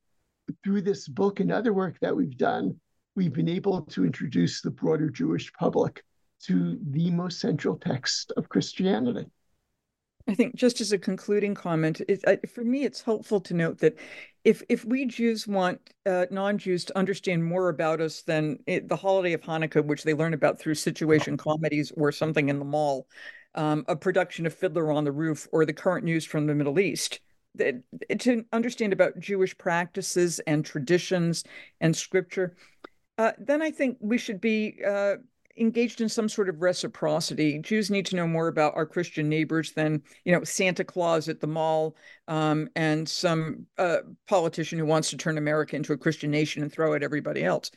through 0.62 0.82
this 0.82 1.08
book 1.08 1.40
and 1.40 1.50
other 1.50 1.72
work 1.72 1.98
that 2.00 2.14
we've 2.14 2.36
done, 2.36 2.78
we've 3.16 3.32
been 3.32 3.48
able 3.48 3.82
to 3.82 4.04
introduce 4.04 4.60
the 4.60 4.70
broader 4.70 5.08
Jewish 5.08 5.52
public 5.54 6.04
to 6.44 6.78
the 6.90 7.10
most 7.10 7.40
central 7.40 7.76
text 7.76 8.32
of 8.36 8.48
Christianity. 8.48 9.26
I 10.28 10.34
think 10.34 10.56
just 10.56 10.80
as 10.80 10.92
a 10.92 10.98
concluding 10.98 11.54
comment, 11.54 12.02
it, 12.08 12.20
uh, 12.26 12.36
for 12.52 12.64
me, 12.64 12.84
it's 12.84 13.00
helpful 13.00 13.40
to 13.42 13.54
note 13.54 13.78
that 13.78 13.96
if 14.46 14.62
if 14.68 14.84
we 14.84 15.06
Jews 15.06 15.48
want 15.48 15.80
uh, 16.06 16.26
non-Jews 16.30 16.84
to 16.84 16.96
understand 16.96 17.44
more 17.44 17.68
about 17.68 18.00
us 18.00 18.22
than 18.22 18.60
it, 18.68 18.88
the 18.88 18.94
holiday 18.94 19.32
of 19.32 19.40
Hanukkah, 19.40 19.84
which 19.84 20.04
they 20.04 20.14
learn 20.14 20.34
about 20.34 20.60
through 20.60 20.76
situation 20.76 21.36
comedies 21.36 21.90
or 21.96 22.12
something 22.12 22.48
in 22.48 22.60
the 22.60 22.64
mall, 22.64 23.08
um, 23.56 23.84
a 23.88 23.96
production 23.96 24.46
of 24.46 24.54
Fiddler 24.54 24.92
on 24.92 25.02
the 25.02 25.10
Roof, 25.10 25.48
or 25.50 25.66
the 25.66 25.72
current 25.72 26.04
news 26.04 26.24
from 26.24 26.46
the 26.46 26.54
Middle 26.54 26.78
East, 26.78 27.18
that, 27.56 27.82
to 28.20 28.44
understand 28.52 28.92
about 28.92 29.18
Jewish 29.18 29.58
practices 29.58 30.38
and 30.46 30.64
traditions 30.64 31.42
and 31.80 31.96
scripture, 31.96 32.54
uh, 33.18 33.32
then 33.38 33.62
I 33.62 33.72
think 33.72 33.98
we 34.00 34.16
should 34.16 34.40
be 34.40 34.78
uh, 34.86 35.16
engaged 35.58 36.00
in 36.00 36.08
some 36.08 36.28
sort 36.28 36.48
of 36.48 36.60
reciprocity. 36.60 37.58
Jews 37.58 37.90
need 37.90 38.06
to 38.06 38.16
know 38.16 38.26
more 38.26 38.48
about 38.48 38.76
our 38.76 38.86
Christian 38.86 39.28
neighbors 39.28 39.72
than, 39.72 40.02
you 40.24 40.32
know, 40.32 40.44
Santa 40.44 40.84
Claus 40.84 41.28
at 41.28 41.40
the 41.40 41.46
mall 41.46 41.96
um, 42.28 42.68
and 42.76 43.08
some 43.08 43.66
uh, 43.78 43.98
politician 44.26 44.78
who 44.78 44.86
wants 44.86 45.10
to 45.10 45.16
turn 45.16 45.38
America 45.38 45.76
into 45.76 45.92
a 45.92 45.98
Christian 45.98 46.30
nation 46.30 46.62
and 46.62 46.72
throw 46.72 46.94
at 46.94 47.02
everybody 47.02 47.44
else. 47.44 47.70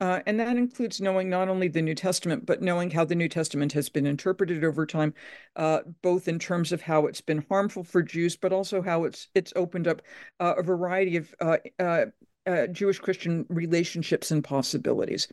Uh, 0.00 0.20
and 0.26 0.38
that 0.38 0.56
includes 0.56 1.00
knowing 1.00 1.28
not 1.28 1.48
only 1.48 1.66
the 1.66 1.82
New 1.82 1.94
Testament, 1.94 2.46
but 2.46 2.62
knowing 2.62 2.88
how 2.88 3.04
the 3.04 3.16
New 3.16 3.28
Testament 3.28 3.72
has 3.72 3.88
been 3.88 4.06
interpreted 4.06 4.62
over 4.62 4.86
time, 4.86 5.12
uh, 5.56 5.80
both 6.02 6.28
in 6.28 6.38
terms 6.38 6.70
of 6.70 6.80
how 6.80 7.06
it's 7.06 7.20
been 7.20 7.44
harmful 7.48 7.82
for 7.82 8.00
Jews, 8.00 8.36
but 8.36 8.52
also 8.52 8.80
how 8.80 9.04
it's 9.04 9.26
it's 9.34 9.52
opened 9.56 9.88
up 9.88 10.02
uh, 10.38 10.54
a 10.56 10.62
variety 10.62 11.16
of 11.16 11.34
uh, 11.40 11.56
uh, 11.80 12.66
Jewish 12.68 13.00
Christian 13.00 13.44
relationships 13.48 14.30
and 14.30 14.42
possibilities 14.44 15.26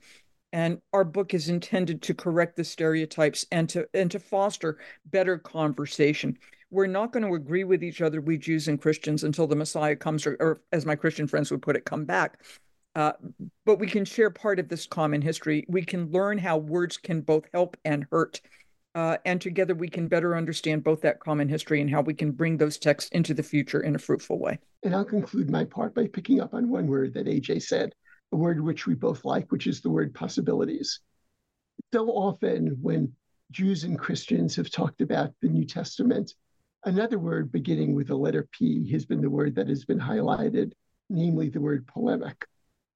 and 0.55 0.81
our 0.93 1.03
book 1.03 1.33
is 1.33 1.49
intended 1.49 2.01
to 2.01 2.13
correct 2.13 2.55
the 2.55 2.63
stereotypes 2.63 3.45
and 3.51 3.67
to 3.67 3.85
and 3.93 4.09
to 4.09 4.19
foster 4.19 4.79
better 5.07 5.37
conversation. 5.37 6.37
We're 6.71 6.87
not 6.87 7.11
going 7.11 7.25
to 7.25 7.33
agree 7.35 7.65
with 7.65 7.83
each 7.83 8.01
other 8.01 8.21
we 8.21 8.37
jews 8.37 8.69
and 8.69 8.81
christians 8.81 9.25
until 9.25 9.47
the 9.47 9.55
messiah 9.55 9.97
comes 9.97 10.25
or, 10.25 10.37
or 10.39 10.61
as 10.71 10.85
my 10.85 10.95
christian 10.95 11.27
friends 11.27 11.51
would 11.51 11.61
put 11.61 11.75
it 11.75 11.83
come 11.83 12.05
back. 12.05 12.41
Uh, 12.95 13.11
but 13.65 13.79
we 13.79 13.87
can 13.87 14.05
share 14.05 14.29
part 14.29 14.57
of 14.57 14.69
this 14.69 14.87
common 14.87 15.21
history. 15.21 15.65
We 15.67 15.83
can 15.83 16.09
learn 16.11 16.37
how 16.37 16.55
words 16.55 16.95
can 16.95 17.19
both 17.19 17.43
help 17.53 17.75
and 17.83 18.07
hurt. 18.09 18.39
Uh, 18.95 19.17
and 19.25 19.41
together 19.41 19.75
we 19.75 19.89
can 19.89 20.07
better 20.07 20.37
understand 20.37 20.85
both 20.85 21.01
that 21.01 21.19
common 21.19 21.49
history 21.49 21.81
and 21.81 21.89
how 21.89 21.99
we 21.99 22.13
can 22.13 22.31
bring 22.31 22.55
those 22.55 22.77
texts 22.77 23.11
into 23.11 23.33
the 23.33 23.43
future 23.43 23.81
in 23.81 23.93
a 23.95 23.99
fruitful 23.99 24.39
way. 24.39 24.57
And 24.83 24.95
I'll 24.95 25.03
conclude 25.03 25.49
my 25.49 25.65
part 25.65 25.93
by 25.93 26.07
picking 26.07 26.39
up 26.39 26.53
on 26.53 26.69
one 26.69 26.87
word 26.87 27.13
that 27.15 27.25
AJ 27.25 27.63
said 27.63 27.93
a 28.31 28.35
word 28.35 28.61
which 28.61 28.87
we 28.87 28.95
both 28.95 29.25
like, 29.25 29.51
which 29.51 29.67
is 29.67 29.81
the 29.81 29.89
word 29.89 30.13
possibilities. 30.13 30.99
So 31.93 32.09
often, 32.09 32.77
when 32.81 33.13
Jews 33.51 33.83
and 33.83 33.97
Christians 33.97 34.55
have 34.55 34.69
talked 34.69 35.01
about 35.01 35.33
the 35.41 35.49
New 35.49 35.65
Testament, 35.65 36.33
another 36.83 37.19
word 37.19 37.51
beginning 37.51 37.93
with 37.93 38.07
the 38.07 38.15
letter 38.15 38.47
P 38.51 38.91
has 38.91 39.05
been 39.05 39.21
the 39.21 39.29
word 39.29 39.55
that 39.55 39.69
has 39.69 39.85
been 39.85 39.99
highlighted, 39.99 40.73
namely 41.09 41.49
the 41.49 41.61
word 41.61 41.87
polemic. 41.87 42.45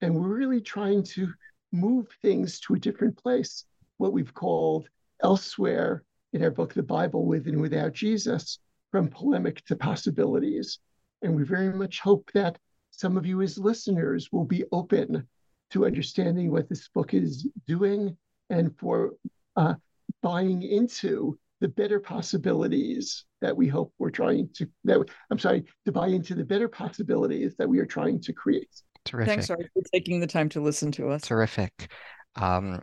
And 0.01 0.15
we're 0.15 0.35
really 0.35 0.61
trying 0.61 1.03
to 1.03 1.31
move 1.71 2.07
things 2.21 2.59
to 2.61 2.73
a 2.73 2.79
different 2.79 3.17
place, 3.17 3.65
what 3.97 4.13
we've 4.13 4.33
called 4.33 4.87
elsewhere 5.21 6.03
in 6.33 6.43
our 6.43 6.51
book, 6.51 6.73
The 6.73 6.83
Bible 6.83 7.25
with 7.25 7.47
and 7.47 7.61
Without 7.61 7.93
Jesus, 7.93 8.59
from 8.91 9.07
polemic 9.07 9.63
to 9.65 9.75
possibilities. 9.75 10.79
And 11.21 11.35
we 11.35 11.43
very 11.43 11.73
much 11.73 11.99
hope 11.99 12.29
that 12.33 12.57
some 12.99 13.15
of 13.15 13.25
you 13.25 13.41
as 13.41 13.57
listeners 13.57 14.27
will 14.33 14.43
be 14.43 14.65
open 14.73 15.25
to 15.71 15.85
understanding 15.85 16.51
what 16.51 16.67
this 16.67 16.89
book 16.89 17.13
is 17.13 17.47
doing 17.65 18.17
and 18.49 18.77
for 18.77 19.13
uh, 19.55 19.75
buying 20.21 20.63
into 20.63 21.39
the 21.61 21.69
better 21.69 22.01
possibilities 22.01 23.23
that 23.39 23.55
we 23.55 23.69
hope 23.69 23.93
we're 23.99 24.09
trying 24.09 24.49
to 24.53 24.67
that 24.83 24.99
I'm 25.31 25.39
sorry 25.39 25.63
to 25.85 25.93
buy 25.93 26.07
into 26.07 26.35
the 26.35 26.43
better 26.43 26.67
possibilities 26.67 27.55
that 27.57 27.69
we 27.69 27.79
are 27.79 27.85
trying 27.85 28.19
to 28.21 28.33
create. 28.33 28.81
Terrific. 29.05 29.29
Thanks, 29.33 29.49
Ari, 29.49 29.69
for 29.73 29.83
taking 29.93 30.19
the 30.19 30.27
time 30.27 30.49
to 30.49 30.59
listen 30.59 30.91
to 30.93 31.07
us. 31.09 31.21
Terrific. 31.21 31.89
Um, 32.35 32.81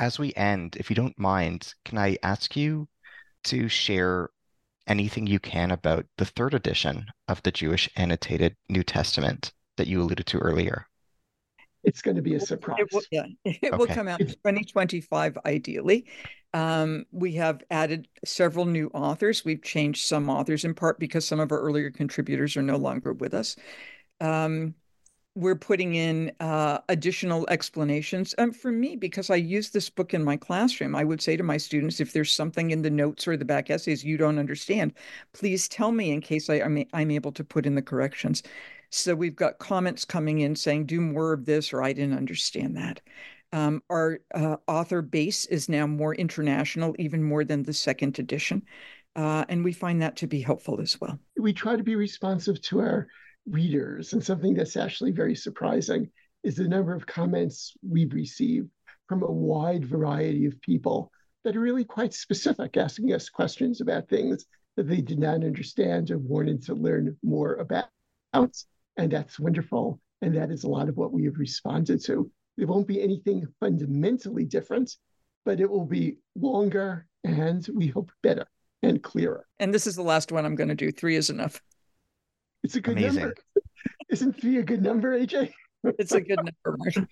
as 0.00 0.18
we 0.18 0.34
end, 0.34 0.74
if 0.76 0.90
you 0.90 0.96
don't 0.96 1.18
mind, 1.20 1.72
can 1.84 1.98
I 1.98 2.16
ask 2.24 2.56
you 2.56 2.88
to 3.44 3.68
share 3.68 4.28
anything 4.86 5.26
you 5.26 5.38
can 5.38 5.70
about 5.70 6.06
the 6.18 6.24
third 6.24 6.54
edition 6.54 7.06
of 7.28 7.42
the 7.42 7.50
Jewish 7.50 7.88
Annotated 7.96 8.56
New 8.68 8.82
Testament 8.82 9.52
that 9.76 9.86
you 9.86 10.00
alluded 10.00 10.26
to 10.26 10.38
earlier. 10.38 10.86
it's 11.84 12.02
going 12.02 12.16
to 12.16 12.22
be 12.22 12.34
a 12.34 12.40
surprise. 12.40 12.78
It 12.80 12.88
will, 12.92 13.02
yeah, 13.10 13.26
it 13.44 13.58
okay. 13.62 13.76
will 13.76 13.86
come 13.86 14.08
out 14.08 14.20
in 14.20 14.26
2025, 14.26 15.38
ideally. 15.46 16.06
Um, 16.52 17.04
we 17.12 17.32
have 17.34 17.62
added 17.70 18.08
several 18.24 18.64
new 18.64 18.88
authors. 18.88 19.44
We've 19.44 19.62
changed 19.62 20.06
some 20.06 20.28
authors 20.28 20.64
in 20.64 20.74
part 20.74 20.98
because 20.98 21.24
some 21.24 21.40
of 21.40 21.52
our 21.52 21.60
earlier 21.60 21.90
contributors 21.90 22.56
are 22.56 22.62
no 22.62 22.76
longer 22.76 23.12
with 23.12 23.34
us. 23.34 23.56
Um, 24.20 24.74
we're 25.36 25.54
putting 25.54 25.94
in 25.94 26.32
uh, 26.40 26.78
additional 26.88 27.46
explanations. 27.50 28.34
Um, 28.38 28.52
for 28.52 28.72
me, 28.72 28.96
because 28.96 29.28
I 29.28 29.36
use 29.36 29.68
this 29.68 29.90
book 29.90 30.14
in 30.14 30.24
my 30.24 30.38
classroom, 30.38 30.96
I 30.96 31.04
would 31.04 31.20
say 31.20 31.36
to 31.36 31.42
my 31.42 31.58
students, 31.58 32.00
if 32.00 32.14
there's 32.14 32.32
something 32.32 32.70
in 32.70 32.80
the 32.80 32.90
notes 32.90 33.28
or 33.28 33.36
the 33.36 33.44
back 33.44 33.68
essays 33.68 34.02
you 34.02 34.16
don't 34.16 34.38
understand, 34.38 34.94
please 35.34 35.68
tell 35.68 35.92
me 35.92 36.10
in 36.10 36.22
case 36.22 36.48
I, 36.48 36.54
I'm, 36.62 36.82
I'm 36.94 37.10
able 37.10 37.32
to 37.32 37.44
put 37.44 37.66
in 37.66 37.74
the 37.74 37.82
corrections. 37.82 38.42
So 38.88 39.14
we've 39.14 39.36
got 39.36 39.58
comments 39.58 40.06
coming 40.06 40.40
in 40.40 40.56
saying, 40.56 40.86
do 40.86 41.02
more 41.02 41.34
of 41.34 41.44
this, 41.44 41.70
or 41.70 41.82
I 41.82 41.92
didn't 41.92 42.16
understand 42.16 42.74
that. 42.78 43.02
Um, 43.52 43.82
our 43.90 44.20
uh, 44.34 44.56
author 44.66 45.02
base 45.02 45.44
is 45.46 45.68
now 45.68 45.86
more 45.86 46.14
international, 46.14 46.96
even 46.98 47.22
more 47.22 47.44
than 47.44 47.62
the 47.62 47.74
second 47.74 48.18
edition. 48.18 48.62
Uh, 49.14 49.44
and 49.50 49.62
we 49.62 49.72
find 49.74 50.00
that 50.00 50.16
to 50.16 50.26
be 50.26 50.40
helpful 50.40 50.80
as 50.80 50.98
well. 50.98 51.18
We 51.38 51.52
try 51.52 51.76
to 51.76 51.82
be 51.82 51.94
responsive 51.94 52.62
to 52.62 52.80
our 52.80 53.08
readers. 53.48 54.12
And 54.12 54.24
something 54.24 54.54
that's 54.54 54.76
actually 54.76 55.12
very 55.12 55.34
surprising 55.34 56.10
is 56.42 56.56
the 56.56 56.68
number 56.68 56.94
of 56.94 57.06
comments 57.06 57.74
we've 57.88 58.12
received 58.12 58.68
from 59.08 59.22
a 59.22 59.30
wide 59.30 59.84
variety 59.84 60.46
of 60.46 60.60
people 60.60 61.10
that 61.44 61.56
are 61.56 61.60
really 61.60 61.84
quite 61.84 62.12
specific, 62.12 62.76
asking 62.76 63.12
us 63.12 63.28
questions 63.28 63.80
about 63.80 64.08
things 64.08 64.46
that 64.76 64.88
they 64.88 65.00
did 65.00 65.18
not 65.18 65.44
understand 65.44 66.10
or 66.10 66.18
wanted 66.18 66.62
to 66.64 66.74
learn 66.74 67.16
more 67.22 67.54
about. 67.54 67.86
And 68.32 69.10
that's 69.10 69.38
wonderful. 69.38 70.00
And 70.22 70.36
that 70.36 70.50
is 70.50 70.64
a 70.64 70.68
lot 70.68 70.88
of 70.88 70.96
what 70.96 71.12
we 71.12 71.24
have 71.24 71.38
responded 71.38 72.02
to. 72.04 72.30
There 72.56 72.66
won't 72.66 72.88
be 72.88 73.02
anything 73.02 73.46
fundamentally 73.60 74.44
different, 74.44 74.96
but 75.44 75.60
it 75.60 75.70
will 75.70 75.84
be 75.84 76.18
longer 76.34 77.06
and 77.22 77.66
we 77.74 77.88
hope 77.88 78.10
better 78.22 78.46
and 78.82 79.02
clearer. 79.02 79.46
And 79.58 79.72
this 79.72 79.86
is 79.86 79.94
the 79.94 80.02
last 80.02 80.32
one 80.32 80.44
I'm 80.44 80.54
going 80.54 80.68
to 80.68 80.74
do. 80.74 80.90
Three 80.90 81.16
is 81.16 81.30
enough. 81.30 81.60
It's 82.66 82.74
a 82.74 82.80
good 82.80 82.98
Amazing. 82.98 83.20
number. 83.20 83.36
Isn't 84.08 84.40
three 84.40 84.58
a 84.58 84.62
good 84.64 84.82
number, 84.82 85.16
AJ? 85.16 85.52
it's 85.84 86.10
a 86.10 86.20
good 86.20 86.40
number. 86.66 87.06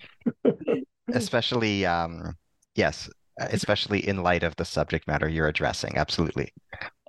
especially, 1.12 1.86
um, 1.86 2.34
yes, 2.74 3.08
especially 3.38 4.08
in 4.08 4.24
light 4.24 4.42
of 4.42 4.56
the 4.56 4.64
subject 4.64 5.06
matter 5.06 5.28
you're 5.28 5.46
addressing. 5.46 5.96
Absolutely. 5.96 6.52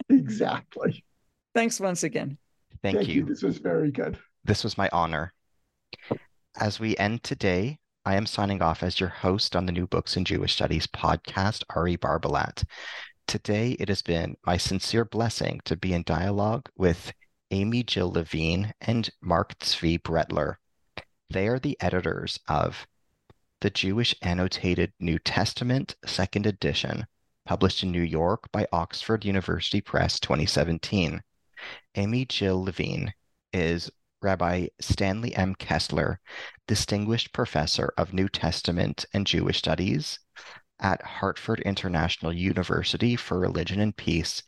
Exactly. 0.10 1.04
Thanks 1.56 1.80
once 1.80 2.04
again. 2.04 2.38
Thank, 2.84 2.98
Thank 2.98 3.10
you. 3.10 3.16
you. 3.16 3.26
This 3.26 3.42
was 3.42 3.58
very 3.58 3.90
good. 3.90 4.20
This 4.44 4.64
was 4.64 4.78
my 4.78 4.92
honor. 4.94 5.34
As 6.60 6.80
we 6.80 6.96
end 6.98 7.24
today, 7.24 7.80
I 8.06 8.14
am 8.16 8.28
signing 8.28 8.62
off 8.62 8.84
as 8.84 9.00
your 9.00 9.10
host 9.10 9.56
on 9.56 9.66
the 9.66 9.72
New 9.72 9.88
Books 9.88 10.18
in 10.18 10.24
Jewish 10.24 10.54
Studies 10.54 10.86
podcast, 10.86 11.64
Ari 11.76 11.98
Barbalat. 11.98 12.64
Today, 13.26 13.72
it 13.80 13.90
has 13.90 14.04
been 14.04 14.36
my 14.46 14.58
sincere 14.58 15.04
blessing 15.04 15.62
to 15.66 15.76
be 15.76 15.94
in 15.94 16.04
dialogue 16.04 16.70
with 16.78 17.12
Amy 17.52 17.84
Jill 17.84 18.12
Levine, 18.12 18.74
and 18.82 19.10
Marc 19.22 19.60
Zvi 19.60 20.02
Brettler. 20.02 20.56
They 21.30 21.48
are 21.48 21.60
the 21.60 21.78
editors 21.80 22.40
of 22.48 22.88
The 23.62 23.70
Jewish 23.70 24.16
Annotated 24.22 24.94
New 25.00 25.20
Testament, 25.20 25.96
Second 26.06 26.46
Edition, 26.46 27.06
published 27.46 27.84
in 27.84 27.92
New 27.92 28.02
York 28.02 28.52
by 28.52 28.68
Oxford 28.72 29.26
University 29.26 29.80
Press 29.80 30.20
2017. 30.20 31.22
Amy 31.96 32.26
Jill 32.26 32.64
Levine 32.64 33.14
is 33.54 33.92
Rabbi 34.22 34.68
Stanley 34.82 35.36
M. 35.36 35.54
Kessler, 35.56 36.20
Distinguished 36.68 37.32
Professor 37.32 37.94
of 37.98 38.12
New 38.12 38.28
Testament 38.28 39.06
and 39.14 39.28
Jewish 39.28 39.60
Studies 39.60 40.20
at 40.80 41.02
Hartford 41.04 41.60
International 41.62 42.34
University 42.34 43.16
for 43.16 43.40
Religion 43.40 43.80
and 43.80 43.96
Peace 43.96 44.42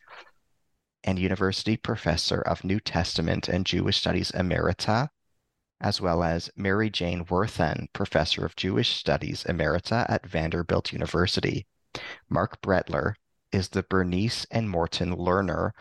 and 1.03 1.19
University 1.19 1.77
Professor 1.77 2.41
of 2.41 2.63
New 2.63 2.79
Testament 2.79 3.47
and 3.47 3.65
Jewish 3.65 3.97
Studies 3.97 4.31
Emerita, 4.31 5.09
as 5.79 6.01
well 6.01 6.23
as 6.23 6.49
Mary 6.55 6.89
Jane 6.89 7.25
Werthan, 7.25 7.87
Professor 7.93 8.45
of 8.45 8.55
Jewish 8.55 8.95
Studies 8.95 9.43
Emerita 9.43 10.05
at 10.09 10.25
Vanderbilt 10.25 10.91
University. 10.91 11.67
Marc 12.29 12.61
Brettler 12.61 13.15
is 13.51 13.69
the 13.69 13.83
Bernice 13.83 14.45
and 14.51 14.69
Morton 14.69 15.15
Lerner 15.15 15.71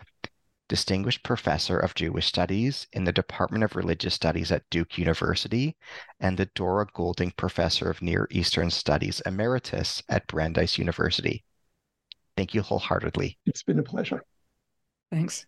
Distinguished 0.69 1.23
Professor 1.23 1.79
of 1.79 1.95
Jewish 1.95 2.27
Studies 2.27 2.89
in 2.93 3.05
the 3.05 3.12
Department 3.12 3.62
of 3.62 3.77
Religious 3.77 4.14
Studies 4.14 4.51
at 4.51 4.69
Duke 4.69 4.99
University 4.99 5.77
and 6.19 6.37
the 6.37 6.47
Dora 6.57 6.89
Golding 6.93 7.31
Professor 7.31 7.89
of 7.89 8.03
Near 8.03 8.27
Eastern 8.33 8.71
Studies 8.71 9.21
Emeritus 9.25 10.03
at 10.09 10.27
Brandeis 10.27 10.77
University. 10.77 11.45
Thank 12.37 12.53
you 12.53 12.62
wholeheartedly. 12.62 13.39
It's 13.47 13.62
been 13.62 13.79
a 13.79 13.85
pleasure. 13.85 14.25
Thanks. 15.11 15.47